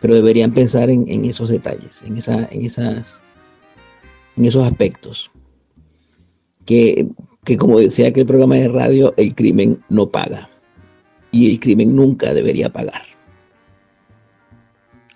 Pero 0.00 0.14
deberían 0.14 0.52
pensar 0.52 0.90
en, 0.90 1.24
esos 1.24 1.48
detalles, 1.48 2.02
en, 2.02 2.18
esa, 2.18 2.46
en, 2.50 2.64
esas, 2.64 3.22
en 4.36 4.44
esos 4.44 4.66
aspectos. 4.66 5.30
Que, 6.66 7.08
que 7.44 7.56
como 7.56 7.78
decía 7.80 8.08
aquel 8.08 8.26
programa 8.26 8.56
de 8.56 8.68
radio, 8.68 9.14
el 9.16 9.34
crimen 9.34 9.82
no 9.88 10.10
paga. 10.10 10.50
Y 11.30 11.50
el 11.50 11.58
crimen 11.58 11.96
nunca 11.96 12.34
debería 12.34 12.70
pagar. 12.70 13.02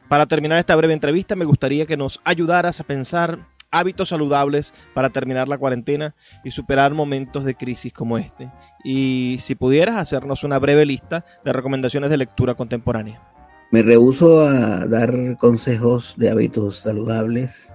Para 0.09 0.27
terminar 0.27 0.59
esta 0.59 0.75
breve 0.75 0.95
entrevista, 0.95 1.37
me 1.37 1.45
gustaría 1.45 1.87
que 1.87 1.99
nos 1.99 2.21
ayudaras 2.25 2.81
a 2.81 2.85
pensar 2.85 3.47
hábitos 3.71 4.09
saludables 4.09 4.75
para 4.95 5.11
terminar 5.11 5.49
la 5.49 5.59
cuarentena 5.59 6.15
y 6.45 6.51
superar 6.51 6.95
momentos 6.95 7.45
de 7.45 7.55
crisis 7.55 7.93
como 7.93 8.19
este. 8.19 8.51
Y 8.85 9.39
si 9.41 9.55
pudieras 9.55 9.97
hacernos 9.97 10.45
una 10.45 10.59
breve 10.59 10.85
lista 10.87 11.25
de 11.45 11.53
recomendaciones 11.53 12.11
de 12.11 12.17
lectura 12.17 12.55
contemporánea. 12.55 13.23
Me 13.71 13.83
rehuso 13.83 14.41
a 14.41 14.85
dar 14.87 15.37
consejos 15.39 16.15
de 16.17 16.31
hábitos 16.31 16.79
saludables, 16.79 17.73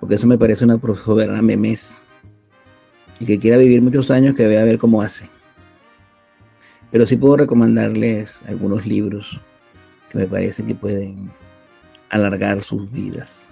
porque 0.00 0.16
eso 0.16 0.26
me 0.26 0.38
parece 0.38 0.64
una 0.64 0.78
soberana 0.78 1.40
memes. 1.40 2.00
Y 3.20 3.26
que 3.26 3.38
quiera 3.38 3.58
vivir 3.58 3.82
muchos 3.82 4.10
años, 4.10 4.34
que 4.34 4.46
vea 4.46 4.62
a 4.62 4.64
ver 4.64 4.78
cómo 4.78 5.02
hace. 5.02 5.28
Pero 6.90 7.06
sí 7.06 7.16
puedo 7.16 7.36
recomendarles 7.36 8.40
algunos 8.48 8.86
libros 8.86 9.40
que 10.10 10.18
me 10.18 10.26
parece 10.26 10.64
que 10.64 10.74
pueden 10.74 11.30
alargar 12.08 12.62
sus 12.62 12.90
vidas. 12.90 13.50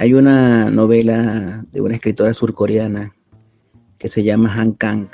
Hay 0.00 0.14
una 0.14 0.70
novela 0.70 1.64
de 1.72 1.80
una 1.80 1.94
escritora 1.94 2.32
surcoreana 2.32 3.16
que 3.98 4.08
se 4.08 4.22
llama 4.22 4.54
Han 4.54 4.74
Kang. 4.74 5.08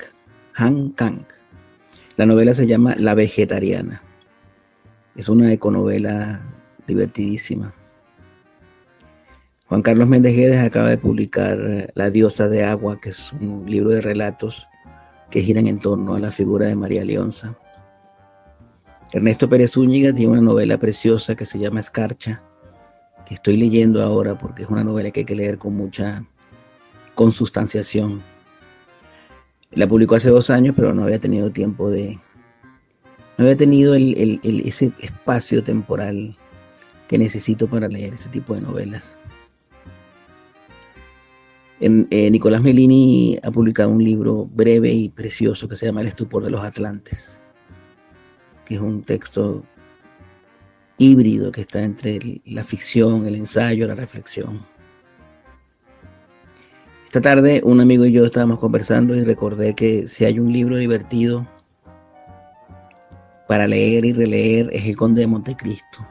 Han 0.56 0.90
Kang. 0.90 1.24
La 2.16 2.26
novela 2.26 2.52
se 2.52 2.66
llama 2.66 2.94
La 2.98 3.14
Vegetariana. 3.14 4.02
Es 5.16 5.30
una 5.30 5.50
econovela 5.50 6.42
divertidísima. 6.86 7.74
Juan 9.68 9.80
Carlos 9.80 10.06
Méndez 10.06 10.36
Guedes 10.36 10.60
acaba 10.60 10.90
de 10.90 10.98
publicar 10.98 11.90
La 11.94 12.10
diosa 12.10 12.48
de 12.48 12.64
agua, 12.64 13.00
que 13.00 13.08
es 13.08 13.32
un 13.32 13.64
libro 13.66 13.88
de 13.88 14.02
relatos 14.02 14.68
que 15.30 15.40
giran 15.40 15.66
en 15.66 15.78
torno 15.78 16.14
a 16.14 16.18
la 16.18 16.30
figura 16.30 16.66
de 16.66 16.76
María 16.76 17.06
Leonza. 17.06 17.56
Ernesto 19.14 19.48
Pérez 19.48 19.72
Zúñiga 19.72 20.12
tiene 20.12 20.32
una 20.32 20.42
novela 20.42 20.76
preciosa 20.76 21.34
que 21.34 21.46
se 21.46 21.58
llama 21.58 21.80
Escarcha, 21.80 22.42
que 23.26 23.34
estoy 23.34 23.56
leyendo 23.56 24.02
ahora 24.02 24.36
porque 24.36 24.64
es 24.64 24.68
una 24.68 24.84
novela 24.84 25.10
que 25.10 25.20
hay 25.20 25.26
que 25.26 25.36
leer 25.36 25.58
con 25.58 25.74
mucha 25.74 26.24
consustanciación. 27.14 28.22
La 29.72 29.86
publicó 29.86 30.14
hace 30.14 30.30
dos 30.30 30.50
años, 30.50 30.74
pero 30.76 30.94
no 30.94 31.04
había 31.04 31.18
tenido 31.18 31.50
tiempo 31.50 31.90
de... 31.90 32.18
No 33.36 33.44
había 33.44 33.56
tenido 33.56 33.94
ese 33.94 34.92
espacio 35.00 35.64
temporal 35.64 36.36
que 37.08 37.18
necesito 37.18 37.68
para 37.68 37.88
leer 37.88 38.14
ese 38.14 38.28
tipo 38.28 38.54
de 38.54 38.60
novelas. 38.60 39.18
Eh, 41.80 42.30
Nicolás 42.30 42.62
Melini 42.62 43.36
ha 43.42 43.50
publicado 43.50 43.90
un 43.90 44.02
libro 44.02 44.46
breve 44.46 44.92
y 44.92 45.08
precioso 45.08 45.68
que 45.68 45.76
se 45.76 45.86
llama 45.86 46.00
El 46.00 46.06
estupor 46.06 46.44
de 46.44 46.50
los 46.50 46.62
Atlantes, 46.62 47.42
que 48.64 48.76
es 48.76 48.80
un 48.80 49.02
texto 49.02 49.64
híbrido 51.04 51.52
que 51.52 51.60
está 51.60 51.82
entre 51.82 52.40
la 52.46 52.64
ficción, 52.64 53.26
el 53.26 53.34
ensayo, 53.34 53.86
la 53.86 53.94
reflexión. 53.94 54.66
Esta 57.06 57.20
tarde 57.20 57.60
un 57.64 57.80
amigo 57.80 58.04
y 58.06 58.12
yo 58.12 58.24
estábamos 58.24 58.58
conversando 58.58 59.14
y 59.14 59.22
recordé 59.22 59.74
que 59.74 60.08
si 60.08 60.24
hay 60.24 60.38
un 60.38 60.52
libro 60.52 60.76
divertido 60.76 61.46
para 63.46 63.66
leer 63.66 64.04
y 64.04 64.12
releer 64.12 64.70
es 64.72 64.86
El 64.86 64.96
Conde 64.96 65.20
de 65.20 65.26
Montecristo. 65.26 66.08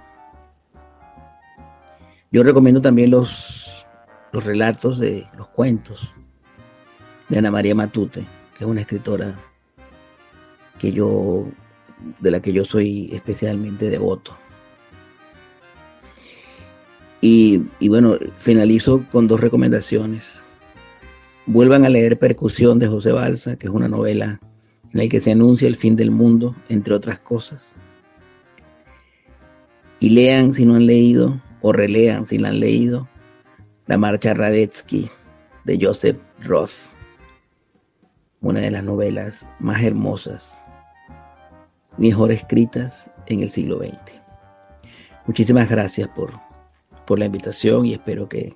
Yo 2.31 2.43
recomiendo 2.43 2.81
también 2.81 3.11
los, 3.11 3.85
los 4.31 4.43
relatos 4.43 4.99
de 4.99 5.27
los 5.37 5.47
cuentos 5.49 6.13
de 7.29 7.37
Ana 7.37 7.51
María 7.51 7.75
Matute, 7.75 8.21
que 8.57 8.63
es 8.63 8.69
una 8.69 8.81
escritora 8.81 9.37
que 10.79 10.91
yo, 10.91 11.47
de 12.19 12.31
la 12.31 12.39
que 12.39 12.53
yo 12.53 12.63
soy 12.63 13.09
especialmente 13.11 13.89
devoto. 13.89 14.37
Y, 17.25 17.87
bueno, 17.87 18.17
finalizo 18.35 19.05
con 19.09 19.27
dos 19.27 19.39
recomendaciones. 19.39 20.43
Vuelvan 21.45 21.85
a 21.85 21.89
leer 21.89 22.19
Percusión 22.19 22.79
de 22.79 22.89
José 22.89 23.13
Balsa, 23.13 23.55
que 23.55 23.67
es 23.67 23.73
una 23.73 23.87
novela 23.87 24.41
en 24.91 24.99
la 24.99 25.07
que 25.07 25.21
se 25.21 25.31
anuncia 25.31 25.69
el 25.69 25.77
fin 25.77 25.95
del 25.95 26.11
mundo, 26.11 26.53
entre 26.67 26.93
otras 26.93 27.19
cosas. 27.19 27.77
Y 30.01 30.09
lean 30.09 30.51
si 30.51 30.65
no 30.65 30.75
han 30.75 30.85
leído, 30.85 31.41
o 31.61 31.71
relean 31.71 32.25
si 32.25 32.39
la 32.39 32.49
han 32.49 32.59
leído, 32.59 33.07
La 33.87 33.97
Marcha 33.97 34.33
Radetzky 34.33 35.09
de 35.63 35.79
Joseph 35.81 36.19
Roth, 36.41 36.89
una 38.41 38.59
de 38.59 38.71
las 38.71 38.83
novelas 38.83 39.47
más 39.61 39.81
hermosas, 39.81 40.57
mejor 41.97 42.33
escritas 42.33 43.09
en 43.27 43.43
el 43.43 43.49
siglo 43.49 43.77
XX. 43.77 44.19
Muchísimas 45.25 45.69
gracias 45.69 46.09
por 46.09 46.52
por 47.05 47.19
la 47.19 47.25
invitación 47.25 47.85
y 47.85 47.93
espero 47.93 48.29
que, 48.29 48.55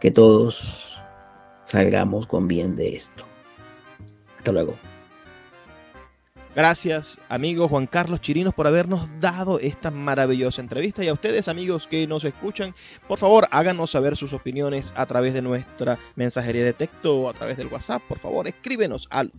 que 0.00 0.10
todos 0.10 1.02
salgamos 1.64 2.26
con 2.26 2.48
bien 2.48 2.76
de 2.76 2.96
esto. 2.96 3.24
Hasta 4.36 4.52
luego. 4.52 4.74
Gracias, 6.56 7.18
amigo 7.28 7.66
Juan 7.66 7.88
Carlos 7.88 8.20
Chirinos, 8.20 8.54
por 8.54 8.68
habernos 8.68 9.08
dado 9.18 9.58
esta 9.58 9.90
maravillosa 9.90 10.62
entrevista. 10.62 11.02
Y 11.02 11.08
a 11.08 11.12
ustedes, 11.12 11.48
amigos 11.48 11.88
que 11.88 12.06
nos 12.06 12.24
escuchan, 12.24 12.76
por 13.08 13.18
favor, 13.18 13.48
háganos 13.50 13.90
saber 13.90 14.16
sus 14.16 14.32
opiniones 14.32 14.94
a 14.96 15.04
través 15.06 15.34
de 15.34 15.42
nuestra 15.42 15.98
mensajería 16.14 16.64
de 16.64 16.72
texto 16.72 17.18
o 17.18 17.28
a 17.28 17.32
través 17.32 17.56
del 17.56 17.66
WhatsApp. 17.66 18.02
Por 18.08 18.20
favor, 18.20 18.46
escríbenos 18.46 19.08
al 19.10 19.32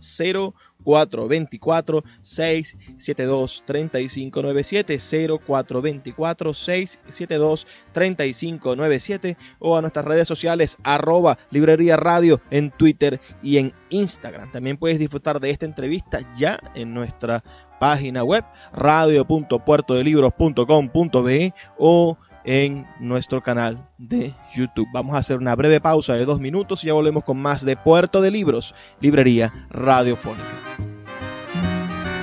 0424 0.84 2.04
672 2.22 3.62
3597 3.66 4.98
0424 5.46 6.54
672 6.54 7.66
3597 7.92 9.36
o 9.58 9.76
a 9.76 9.80
nuestras 9.80 10.04
redes 10.04 10.28
sociales 10.28 10.78
arroba 10.84 11.36
librería 11.50 11.96
radio 11.96 12.40
en 12.50 12.70
Twitter 12.70 13.20
y 13.42 13.58
en 13.58 13.72
Instagram. 13.90 14.52
También 14.52 14.76
puedes 14.76 14.98
disfrutar 14.98 15.40
de 15.40 15.50
esta 15.50 15.66
entrevista 15.66 16.20
ya 16.36 16.60
en 16.74 16.94
nuestra 16.94 17.42
página 17.78 18.24
web 18.24 18.44
radio.puertodelibros.com.be 18.72 21.54
o 21.78 22.18
en 22.46 22.86
nuestro 23.00 23.42
canal 23.42 23.90
de 23.98 24.32
YouTube. 24.54 24.88
Vamos 24.92 25.14
a 25.14 25.18
hacer 25.18 25.36
una 25.36 25.54
breve 25.54 25.80
pausa 25.80 26.14
de 26.14 26.24
dos 26.24 26.40
minutos 26.40 26.82
y 26.82 26.86
ya 26.86 26.94
volvemos 26.94 27.24
con 27.24 27.38
más 27.38 27.64
de 27.64 27.76
Puerto 27.76 28.22
de 28.22 28.30
Libros, 28.30 28.74
Librería 29.00 29.52
Radiofónica. 29.68 30.44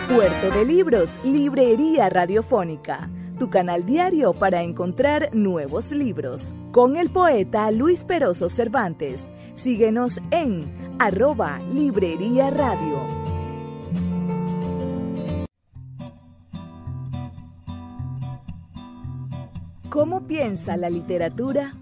Puerto 0.09 0.49
de 0.51 0.65
Libros, 0.65 1.19
Librería 1.24 2.09
Radiofónica, 2.09 3.09
tu 3.38 3.49
canal 3.49 3.86
diario 3.86 4.34
para 4.34 4.63
encontrar 4.63 5.30
nuevos 5.34 5.91
libros. 5.91 6.55
Con 6.71 6.97
el 6.97 7.09
poeta 7.09 7.69
Luis 7.71 8.05
Peroso 8.05 8.47
Cervantes. 8.47 9.32
Síguenos 9.55 10.21
en 10.32 10.65
arroba 10.99 11.59
Librería 11.74 12.49
Radio. 12.49 13.22
¿Cómo 19.94 20.26
piensa 20.26 20.76
la 20.76 20.89
literatura? 20.89 21.76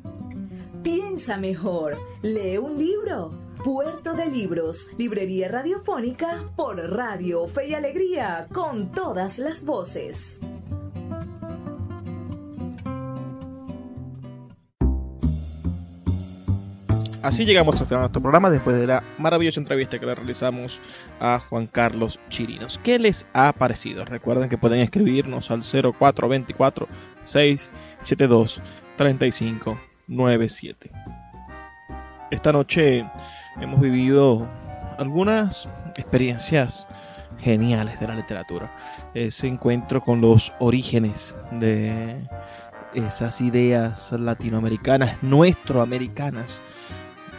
Piensa 0.83 1.37
mejor. 1.37 1.95
Lee 2.21 2.57
un 2.57 2.77
libro. 2.77 3.31
Puerto 3.63 4.15
de 4.15 4.25
Libros, 4.25 4.89
librería 4.97 5.47
radiofónica 5.47 6.51
por 6.57 6.75
Radio 6.93 7.47
Fe 7.47 7.69
y 7.69 7.73
Alegría, 7.73 8.49
con 8.51 8.91
todas 8.91 9.39
las 9.39 9.63
voces. 9.63 10.41
Así 17.21 17.45
llegamos 17.45 17.75
a 17.79 17.99
nuestro 17.99 18.19
programa 18.19 18.49
después 18.49 18.75
de 18.77 18.87
la 18.87 19.03
maravillosa 19.19 19.59
entrevista 19.59 19.99
que 19.99 20.07
le 20.07 20.15
realizamos 20.15 20.79
a 21.19 21.37
Juan 21.37 21.67
Carlos 21.67 22.19
Chirinos. 22.29 22.79
¿Qué 22.83 22.97
les 22.97 23.27
ha 23.33 23.53
parecido? 23.53 24.05
Recuerden 24.05 24.49
que 24.49 24.57
pueden 24.57 24.79
escribirnos 24.79 25.51
al 25.51 25.61
0424 25.61 26.87
672 27.23 28.59
3597. 28.97 30.91
Esta 32.31 32.51
noche 32.51 33.05
hemos 33.59 33.79
vivido 33.79 34.49
algunas 34.97 35.69
experiencias 35.97 36.87
geniales 37.37 37.99
de 37.99 38.07
la 38.07 38.15
literatura. 38.15 38.75
Ese 39.13 39.45
encuentro 39.45 40.01
con 40.01 40.21
los 40.21 40.51
orígenes 40.59 41.35
de 41.51 42.27
esas 42.95 43.41
ideas 43.41 44.11
latinoamericanas, 44.11 45.21
nuestroamericanas, 45.21 46.59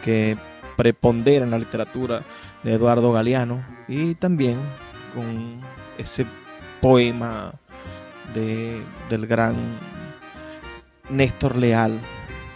que 0.03 0.37
prepondera 0.75 1.45
en 1.45 1.51
la 1.51 1.59
literatura 1.59 2.21
de 2.63 2.73
Eduardo 2.73 3.11
Galeano 3.11 3.63
y 3.87 4.15
también 4.15 4.57
con 5.15 5.59
ese 5.97 6.25
poema 6.81 7.53
de, 8.33 8.81
del 9.09 9.27
gran 9.27 9.55
Néstor 11.09 11.57
Leal 11.57 11.99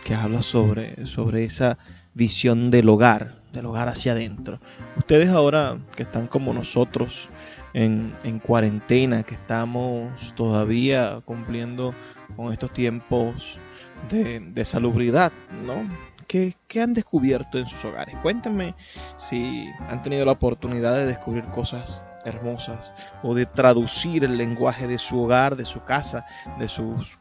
que 0.03 0.15
habla 0.15 0.41
sobre, 0.41 1.05
sobre 1.05 1.43
esa 1.43 1.77
visión 2.13 2.71
del 2.71 2.89
hogar, 2.89 3.35
del 3.53 3.65
hogar 3.65 3.89
hacia 3.89 4.13
adentro. 4.13 4.59
Ustedes 4.95 5.29
ahora 5.29 5.77
que 5.95 6.03
están 6.03 6.27
como 6.27 6.53
nosotros 6.53 7.29
en, 7.73 8.13
en 8.23 8.39
cuarentena, 8.39 9.23
que 9.23 9.35
estamos 9.35 10.33
todavía 10.35 11.21
cumpliendo 11.25 11.93
con 12.35 12.51
estos 12.51 12.71
tiempos 12.71 13.59
de, 14.09 14.39
de 14.39 14.65
salubridad, 14.65 15.31
¿no? 15.65 15.83
¿Qué, 16.28 16.55
han 16.82 16.93
descubierto 16.93 17.57
en 17.57 17.67
sus 17.67 17.84
hogares? 17.86 18.15
Cuéntenme 18.21 18.75
si 19.17 19.69
han 19.88 20.03
tenido 20.03 20.25
la 20.25 20.34
oportunidad 20.34 20.95
de 20.95 21.05
descubrir 21.05 21.45
cosas 21.45 22.03
hermosas 22.25 22.93
o 23.23 23.34
de 23.34 23.45
traducir 23.45 24.25
el 24.25 24.38
lenguaje 24.38 24.88
de 24.88 24.97
su 24.97 25.21
hogar, 25.21 25.55
de 25.55 25.65
su 25.65 25.84
casa, 25.86 26.25
de 26.59 26.67
sus 26.67 27.17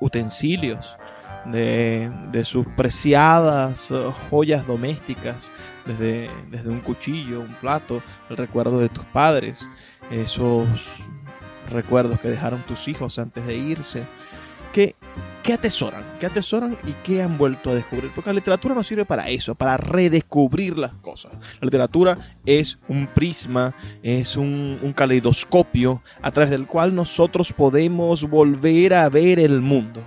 utensilios, 0.00 0.96
de, 1.46 2.42
sus 2.44 2.66
preciadas 2.68 3.90
eh, 3.90 4.12
joyas 4.30 4.66
domésticas, 4.66 5.50
desde, 5.84 6.30
desde 6.50 6.68
un 6.68 6.80
cuchillo, 6.80 7.40
un 7.40 7.54
plato, 7.54 8.02
el 8.28 8.36
recuerdo 8.36 8.78
de 8.78 8.88
tus 8.88 9.04
padres, 9.06 9.68
esos 10.10 10.68
recuerdos 11.70 12.20
que 12.20 12.28
dejaron 12.28 12.60
tus 12.62 12.88
hijos 12.88 13.18
antes 13.18 13.46
de 13.46 13.56
irse, 13.56 14.04
¿Qué, 14.72 14.94
atesoran? 15.52 16.04
¿Qué 16.20 16.26
atesoran 16.26 16.76
y 16.86 16.92
qué 17.04 17.22
han 17.22 17.36
vuelto 17.36 17.70
a 17.70 17.74
descubrir? 17.74 18.12
Porque 18.14 18.30
la 18.30 18.34
literatura 18.34 18.72
no 18.72 18.84
sirve 18.84 19.04
para 19.04 19.28
eso, 19.28 19.56
para 19.56 19.76
redescubrir 19.76 20.78
las 20.78 20.92
cosas. 20.98 21.32
La 21.60 21.64
literatura 21.64 22.36
es 22.46 22.78
un 22.86 23.08
prisma, 23.08 23.74
es 24.04 24.36
un, 24.36 24.78
un 24.80 24.92
caleidoscopio 24.92 26.02
a 26.22 26.30
través 26.30 26.50
del 26.50 26.66
cual 26.66 26.94
nosotros 26.94 27.52
podemos 27.52 28.28
volver 28.28 28.94
a 28.94 29.08
ver 29.08 29.40
el 29.40 29.60
mundo. 29.60 30.00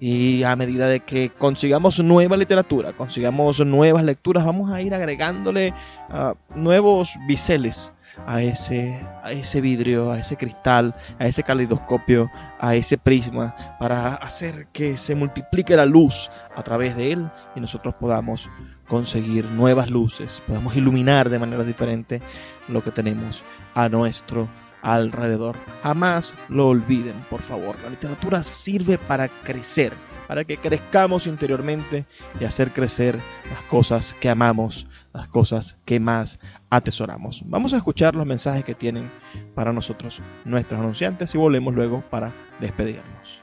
Y 0.00 0.42
a 0.42 0.54
medida 0.54 0.86
de 0.86 1.00
que 1.00 1.30
consigamos 1.30 1.98
nueva 2.00 2.36
literatura, 2.36 2.92
consigamos 2.92 3.64
nuevas 3.64 4.04
lecturas, 4.04 4.44
vamos 4.44 4.70
a 4.70 4.82
ir 4.82 4.92
agregándole 4.92 5.72
uh, 6.10 6.34
nuevos 6.54 7.14
biseles 7.26 7.94
a 8.26 8.42
ese, 8.42 9.00
a 9.22 9.32
ese 9.32 9.60
vidrio, 9.60 10.12
a 10.12 10.18
ese 10.18 10.36
cristal, 10.36 10.94
a 11.18 11.26
ese 11.26 11.42
caleidoscopio, 11.42 12.30
a 12.58 12.74
ese 12.74 12.98
prisma, 12.98 13.54
para 13.78 14.14
hacer 14.14 14.66
que 14.72 14.96
se 14.96 15.14
multiplique 15.14 15.76
la 15.76 15.86
luz 15.86 16.30
a 16.54 16.62
través 16.62 16.96
de 16.96 17.12
él 17.12 17.30
y 17.54 17.60
nosotros 17.60 17.94
podamos 17.94 18.48
conseguir 18.88 19.46
nuevas 19.46 19.90
luces, 19.90 20.42
podamos 20.46 20.76
iluminar 20.76 21.28
de 21.28 21.38
manera 21.38 21.64
diferente 21.64 22.20
lo 22.68 22.82
que 22.82 22.90
tenemos 22.90 23.42
a 23.74 23.88
nuestro 23.88 24.48
alrededor. 24.82 25.56
Jamás 25.82 26.34
lo 26.48 26.68
olviden, 26.68 27.14
por 27.30 27.40
favor. 27.40 27.76
La 27.82 27.90
literatura 27.90 28.44
sirve 28.44 28.98
para 28.98 29.28
crecer, 29.28 29.94
para 30.28 30.44
que 30.44 30.58
crezcamos 30.58 31.26
interiormente 31.26 32.04
y 32.38 32.44
hacer 32.44 32.70
crecer 32.70 33.18
las 33.50 33.62
cosas 33.62 34.14
que 34.20 34.28
amamos, 34.28 34.86
las 35.14 35.28
cosas 35.28 35.76
que 35.84 36.00
más 36.00 36.40
atesoramos. 36.68 37.42
Vamos 37.46 37.72
a 37.72 37.78
escuchar 37.78 38.14
los 38.14 38.26
mensajes 38.26 38.64
que 38.64 38.74
tienen 38.74 39.10
para 39.54 39.72
nosotros 39.72 40.20
nuestros 40.44 40.80
anunciantes 40.80 41.34
y 41.34 41.38
volvemos 41.38 41.74
luego 41.74 42.02
para 42.10 42.32
despedirnos. 42.60 43.42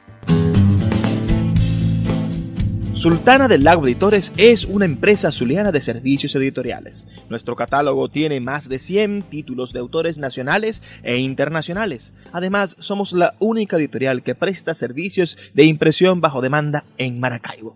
Sultana 2.94 3.48
del 3.48 3.64
Lago 3.64 3.88
Editores 3.88 4.32
es 4.38 4.66
una 4.66 4.86
empresa 4.86 5.32
zuliana 5.32 5.72
de 5.72 5.82
servicios 5.82 6.36
editoriales. 6.36 7.08
Nuestro 7.30 7.56
catálogo 7.56 8.10
tiene 8.10 8.40
más 8.42 8.70
de 8.70 8.78
100 8.78 9.24
títulos 9.24 9.74
de 9.74 9.80
autores 9.80 10.20
nacionales 10.20 10.84
e 11.02 11.18
internacionales. 11.18 12.14
Además, 12.32 12.76
somos 12.80 13.14
la 13.14 13.34
única 13.40 13.78
editorial 13.78 14.22
que 14.22 14.36
presta 14.36 14.76
servicios 14.76 15.38
de 15.56 15.64
impresión 15.64 16.22
bajo 16.22 16.42
demanda 16.42 16.86
en 17.00 17.20
Maracaibo. 17.20 17.76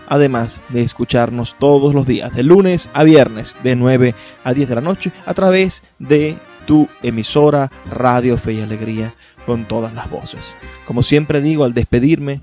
además 0.07 0.61
de 0.69 0.81
escucharnos 0.81 1.55
todos 1.59 1.93
los 1.93 2.07
días, 2.07 2.33
de 2.33 2.43
lunes 2.43 2.89
a 2.93 3.03
viernes, 3.03 3.55
de 3.63 3.75
9 3.75 4.15
a 4.43 4.53
10 4.53 4.69
de 4.69 4.75
la 4.75 4.81
noche, 4.81 5.11
a 5.25 5.33
través 5.33 5.83
de 5.99 6.37
tu 6.67 6.87
emisora 7.01 7.71
Radio 7.89 8.37
Fe 8.37 8.53
y 8.53 8.61
Alegría 8.61 9.15
con 9.47 9.65
todas 9.65 9.93
las 9.95 10.07
voces. 10.11 10.55
Como 10.85 11.01
siempre 11.01 11.41
digo 11.41 11.63
al 11.63 11.73
despedirme, 11.73 12.41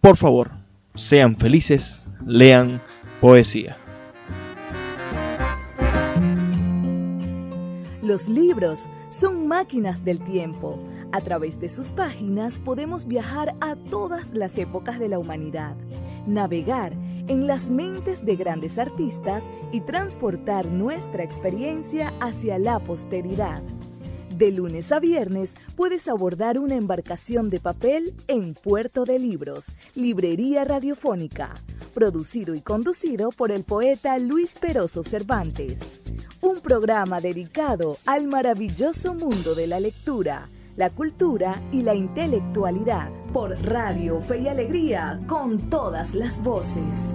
por 0.00 0.16
favor, 0.16 0.50
sean 0.96 1.36
felices, 1.36 2.10
lean 2.26 2.80
poesía. 3.20 3.76
Los 8.02 8.28
libros 8.28 8.88
son 9.10 9.46
máquinas 9.46 10.04
del 10.04 10.20
tiempo. 10.24 10.82
A 11.12 11.20
través 11.20 11.58
de 11.58 11.68
sus 11.68 11.90
páginas 11.90 12.60
podemos 12.60 13.06
viajar 13.06 13.56
a 13.60 13.74
todas 13.74 14.32
las 14.32 14.56
épocas 14.58 15.00
de 15.00 15.08
la 15.08 15.18
humanidad, 15.18 15.76
navegar 16.26 16.92
en 17.26 17.48
las 17.48 17.68
mentes 17.68 18.24
de 18.24 18.36
grandes 18.36 18.78
artistas 18.78 19.50
y 19.72 19.80
transportar 19.80 20.66
nuestra 20.66 21.24
experiencia 21.24 22.12
hacia 22.20 22.58
la 22.58 22.78
posteridad. 22.78 23.60
De 24.36 24.52
lunes 24.52 24.92
a 24.92 25.00
viernes 25.00 25.54
puedes 25.76 26.06
abordar 26.06 26.58
una 26.58 26.76
embarcación 26.76 27.50
de 27.50 27.58
papel 27.58 28.14
en 28.28 28.54
Puerto 28.54 29.04
de 29.04 29.18
Libros, 29.18 29.74
Librería 29.96 30.64
Radiofónica, 30.64 31.54
producido 31.92 32.54
y 32.54 32.62
conducido 32.62 33.32
por 33.32 33.50
el 33.50 33.64
poeta 33.64 34.16
Luis 34.18 34.54
Peroso 34.54 35.02
Cervantes. 35.02 36.00
Un 36.40 36.60
programa 36.60 37.20
dedicado 37.20 37.98
al 38.06 38.28
maravilloso 38.28 39.12
mundo 39.12 39.54
de 39.54 39.66
la 39.66 39.78
lectura, 39.78 40.48
la 40.76 40.90
cultura 40.90 41.54
y 41.72 41.82
la 41.82 41.94
intelectualidad 41.94 43.10
por 43.32 43.50
Radio 43.62 44.20
Fe 44.20 44.38
y 44.38 44.48
Alegría 44.48 45.20
con 45.26 45.70
todas 45.70 46.14
las 46.14 46.42
voces. 46.42 47.14